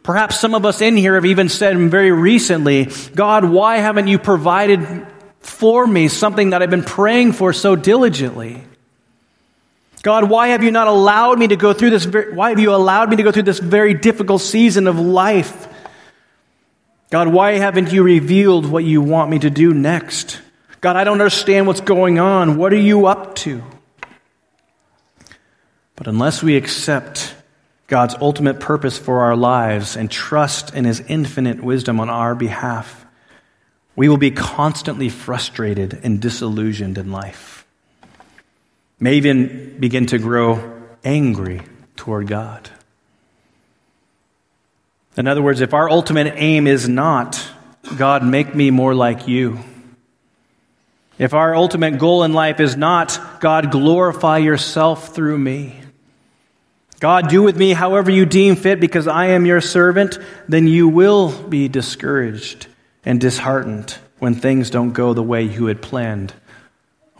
Perhaps 0.04 0.38
some 0.38 0.54
of 0.54 0.64
us 0.64 0.80
in 0.80 0.96
here 0.96 1.16
have 1.16 1.26
even 1.26 1.48
said 1.48 1.76
very 1.76 2.12
recently, 2.12 2.88
God, 3.14 3.44
why 3.44 3.78
haven't 3.78 4.06
you 4.06 4.18
provided 4.18 5.06
for 5.40 5.86
me 5.86 6.08
something 6.08 6.50
that 6.50 6.62
I've 6.62 6.70
been 6.70 6.84
praying 6.84 7.32
for 7.32 7.52
so 7.52 7.76
diligently? 7.76 8.64
God, 10.02 10.30
why 10.30 10.48
have 10.48 10.64
you 10.64 10.70
not 10.70 10.86
allowed 10.86 11.38
me 11.38 11.48
to 11.48 11.56
go 11.56 11.72
through 11.72 11.90
this? 11.90 12.06
Why 12.06 12.50
have 12.50 12.58
you 12.58 12.74
allowed 12.74 13.10
me 13.10 13.16
to 13.16 13.22
go 13.22 13.32
through 13.32 13.42
this 13.42 13.58
very 13.58 13.92
difficult 13.92 14.40
season 14.40 14.86
of 14.86 14.98
life? 14.98 15.68
God, 17.10 17.28
why 17.28 17.52
haven't 17.52 17.92
you 17.92 18.02
revealed 18.02 18.66
what 18.66 18.84
you 18.84 19.02
want 19.02 19.30
me 19.30 19.40
to 19.40 19.50
do 19.50 19.74
next? 19.74 20.40
God, 20.80 20.96
I 20.96 21.04
don't 21.04 21.20
understand 21.20 21.66
what's 21.66 21.82
going 21.82 22.18
on. 22.18 22.56
What 22.56 22.72
are 22.72 22.76
you 22.76 23.06
up 23.06 23.34
to? 23.36 23.62
But 25.96 26.06
unless 26.06 26.42
we 26.42 26.56
accept 26.56 27.34
God's 27.86 28.14
ultimate 28.14 28.60
purpose 28.60 28.96
for 28.96 29.20
our 29.20 29.36
lives 29.36 29.96
and 29.96 30.10
trust 30.10 30.72
in 30.74 30.86
His 30.86 31.00
infinite 31.00 31.62
wisdom 31.62 32.00
on 32.00 32.08
our 32.08 32.34
behalf, 32.34 33.04
we 33.96 34.08
will 34.08 34.16
be 34.16 34.30
constantly 34.30 35.08
frustrated 35.08 36.00
and 36.02 36.20
disillusioned 36.20 36.96
in 36.96 37.12
life. 37.12 37.66
May 38.98 39.14
even 39.14 39.78
begin 39.78 40.06
to 40.06 40.18
grow 40.18 40.82
angry 41.04 41.62
toward 41.96 42.26
God. 42.26 42.70
In 45.16 45.26
other 45.26 45.42
words, 45.42 45.60
if 45.60 45.74
our 45.74 45.90
ultimate 45.90 46.34
aim 46.36 46.66
is 46.66 46.88
not, 46.88 47.42
God, 47.96 48.24
make 48.24 48.54
me 48.54 48.70
more 48.70 48.94
like 48.94 49.26
you, 49.26 49.58
If 51.20 51.34
our 51.34 51.54
ultimate 51.54 51.98
goal 51.98 52.24
in 52.24 52.32
life 52.32 52.60
is 52.60 52.78
not, 52.78 53.40
God, 53.40 53.70
glorify 53.70 54.38
yourself 54.38 55.14
through 55.14 55.36
me, 55.36 55.78
God, 56.98 57.28
do 57.28 57.42
with 57.42 57.58
me 57.58 57.74
however 57.74 58.10
you 58.10 58.24
deem 58.24 58.56
fit 58.56 58.80
because 58.80 59.06
I 59.06 59.26
am 59.26 59.44
your 59.44 59.60
servant, 59.60 60.18
then 60.48 60.66
you 60.66 60.88
will 60.88 61.30
be 61.30 61.68
discouraged 61.68 62.68
and 63.04 63.20
disheartened 63.20 63.96
when 64.18 64.34
things 64.34 64.70
don't 64.70 64.92
go 64.92 65.14
the 65.14 65.22
way 65.22 65.42
you 65.42 65.66
had 65.66 65.80
planned 65.80 66.34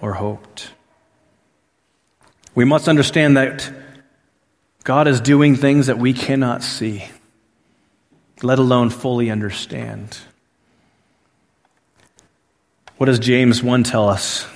or 0.01 0.15
hoped. 0.15 0.71
We 2.55 2.65
must 2.65 2.89
understand 2.89 3.37
that 3.37 3.71
God 4.85 5.09
is 5.09 5.21
doing 5.21 5.57
things 5.57 5.87
that 5.87 5.99
we 5.99 6.13
cannot 6.13 6.63
see, 6.63 7.05
let 8.43 8.59
alone 8.59 8.91
fully 8.91 9.31
understand. 9.31 10.19
What 12.97 13.07
does 13.07 13.19
James 13.19 13.63
1 13.63 13.85
tell 13.85 14.09
us? 14.09 14.47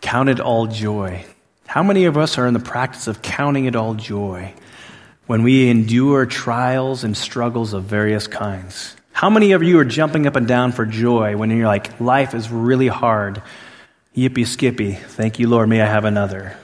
Count 0.00 0.28
it 0.28 0.40
all 0.40 0.66
joy. 0.66 1.24
How 1.66 1.82
many 1.82 2.04
of 2.04 2.16
us 2.16 2.38
are 2.38 2.46
in 2.46 2.54
the 2.54 2.60
practice 2.60 3.08
of 3.08 3.22
counting 3.22 3.64
it 3.64 3.74
all 3.74 3.94
joy 3.94 4.54
when 5.26 5.42
we 5.42 5.68
endure 5.68 6.26
trials 6.26 7.02
and 7.02 7.16
struggles 7.16 7.72
of 7.72 7.84
various 7.84 8.26
kinds? 8.26 8.96
How 9.18 9.30
many 9.30 9.50
of 9.50 9.64
you 9.64 9.80
are 9.80 9.84
jumping 9.84 10.28
up 10.28 10.36
and 10.36 10.46
down 10.46 10.70
for 10.70 10.86
joy 10.86 11.36
when 11.36 11.50
you're 11.50 11.66
like, 11.66 12.00
life 12.00 12.34
is 12.34 12.52
really 12.52 12.86
hard? 12.86 13.42
Yippee 14.16 14.46
skippy. 14.46 14.92
Thank 14.92 15.40
you, 15.40 15.48
Lord. 15.48 15.68
May 15.68 15.82
I 15.82 15.86
have 15.86 16.04
another? 16.04 16.56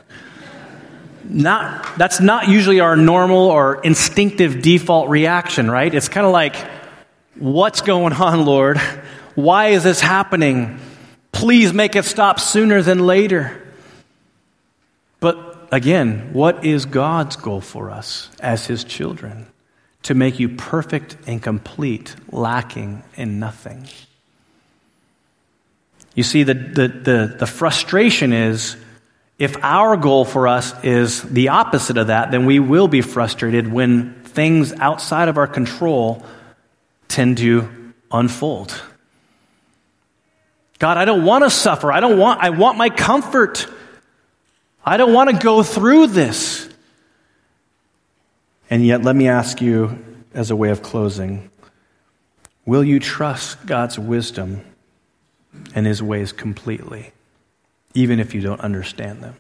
Not, 1.25 1.99
that's 1.99 2.21
not 2.21 2.47
usually 2.47 2.79
our 2.79 2.95
normal 2.95 3.49
or 3.49 3.81
instinctive 3.83 4.63
default 4.63 5.09
reaction, 5.09 5.69
right? 5.69 5.93
It's 5.93 6.09
kind 6.09 6.25
of 6.25 6.33
like, 6.33 6.55
what's 7.35 7.81
going 7.81 8.13
on, 8.13 8.47
Lord? 8.47 8.79
Why 9.35 9.71
is 9.71 9.83
this 9.83 10.01
happening? 10.01 10.79
Please 11.33 11.73
make 11.73 11.97
it 11.97 12.05
stop 12.05 12.39
sooner 12.39 12.83
than 12.83 13.01
later. 13.01 13.61
But 15.19 15.71
again, 15.73 16.33
what 16.33 16.65
is 16.65 16.87
God's 16.87 17.35
goal 17.35 17.61
for 17.61 17.91
us 17.91 18.31
as 18.39 18.69
His 18.69 18.85
children? 18.85 19.49
To 20.05 20.15
make 20.15 20.39
you 20.39 20.51
perfect 20.51 21.17
and 21.27 21.43
complete, 21.43 22.15
lacking 22.31 23.03
in 23.17 23.39
nothing. 23.39 23.89
You 26.15 26.23
see, 26.23 26.43
the, 26.43 26.55
the, 26.55 26.89
the, 26.89 27.37
the 27.41 27.47
frustration 27.47 28.33
is 28.33 28.77
if 29.39 29.57
our 29.65 29.97
goal 29.97 30.25
for 30.25 30.47
us 30.47 30.73
is 30.85 31.23
the 31.23 31.49
opposite 31.49 31.97
of 31.97 32.07
that, 32.09 32.31
then 32.31 32.47
we 32.47 32.61
will 32.61 32.87
be 32.87 33.01
frustrated 33.01 33.71
when 33.71 34.15
things 34.23 34.73
outside 34.73 35.29
of 35.29 35.39
our 35.39 35.47
control 35.47 36.25
tend 37.09 37.39
to 37.39 37.69
unfold. 38.13 38.81
God, 40.79 40.99
I 40.99 41.05
don't 41.05 41.25
want 41.25 41.45
to 41.45 41.51
suffer. 41.51 41.91
I 41.91 42.01
don't 42.01 42.19
want, 42.19 42.41
I 42.41 42.51
want 42.51 42.79
my 42.79 42.91
comfort. 42.91 43.67
I 44.85 44.97
don't 44.97 45.13
want 45.13 45.31
to 45.31 45.37
go 45.37 45.63
through 45.63 46.09
this. 46.09 46.69
And 48.71 48.85
yet, 48.85 49.03
let 49.03 49.15
me 49.15 49.29
ask 49.29 49.61
you 49.61 49.99
as 50.33 50.51
a 50.51 50.57
way 50.57 50.71
of 50.71 50.83
closing 50.83 51.51
will 52.67 52.83
you 52.83 52.99
trust 52.99 53.67
God's 53.67 53.99
wisdom 53.99 54.65
and 55.75 55.87
his 55.87 56.03
ways 56.03 56.33
completely, 56.33 57.13
even 57.93 58.21
if 58.21 58.35
you 58.35 58.41
don't 58.41 58.61
understand 58.61 59.23
them? 59.23 59.37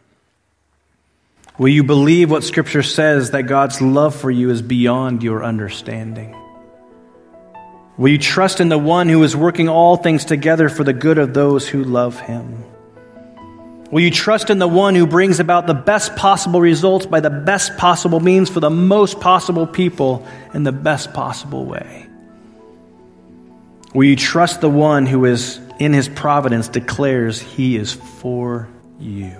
Will 1.57 1.68
you 1.68 1.85
believe 1.85 2.31
what 2.31 2.45
Scripture 2.45 2.83
says 2.83 3.31
that 3.31 3.45
God's 3.45 3.81
love 3.81 4.14
for 4.14 4.31
you 4.31 4.51
is 4.51 4.61
beyond 4.61 5.22
your 5.22 5.45
understanding? 5.45 6.37
Will 7.97 8.09
you 8.09 8.18
trust 8.18 8.61
in 8.61 8.68
the 8.68 8.79
one 8.79 9.09
who 9.09 9.22
is 9.22 9.37
working 9.37 9.68
all 9.68 9.97
things 9.97 10.25
together 10.25 10.68
for 10.68 10.83
the 10.83 10.93
good 10.93 11.16
of 11.16 11.33
those 11.33 11.68
who 11.68 11.85
love 11.85 12.18
him? 12.18 12.64
Will 13.95 14.01
you 14.01 14.11
trust 14.11 14.51
in 14.51 14.59
the 14.59 14.66
one 14.66 14.97
who 14.97 15.07
brings 15.07 15.38
about 15.38 15.68
the 15.68 15.72
best 15.72 16.16
possible 16.16 16.61
results 16.61 17.07
by 17.07 17.20
the 17.20 17.30
best 17.30 17.76
possible 17.76 18.18
means 18.18 18.51
for 18.51 18.59
the 18.59 18.68
most 18.68 19.20
possible 19.20 19.68
people 19.68 20.26
in 20.53 20.64
the 20.64 20.72
best 20.72 21.12
possible 21.12 21.64
way? 21.64 22.05
Will 23.95 24.03
you 24.03 24.16
trust 24.16 24.61
the 24.61 24.68
one 24.68 25.07
who 25.07 25.24
is 25.26 25.61
in 25.78 25.92
his 25.92 26.09
providence 26.09 26.66
declares 26.66 27.40
he 27.40 27.76
is 27.76 27.92
for 27.92 28.68
you? 28.99 29.32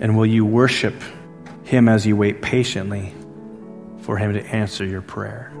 And 0.00 0.18
will 0.18 0.26
you 0.26 0.44
worship 0.44 1.00
him 1.62 1.88
as 1.88 2.06
you 2.06 2.16
wait 2.16 2.42
patiently 2.42 3.14
for 4.00 4.16
Him 4.16 4.32
to 4.32 4.42
answer 4.42 4.86
your 4.86 5.02
prayer. 5.02 5.52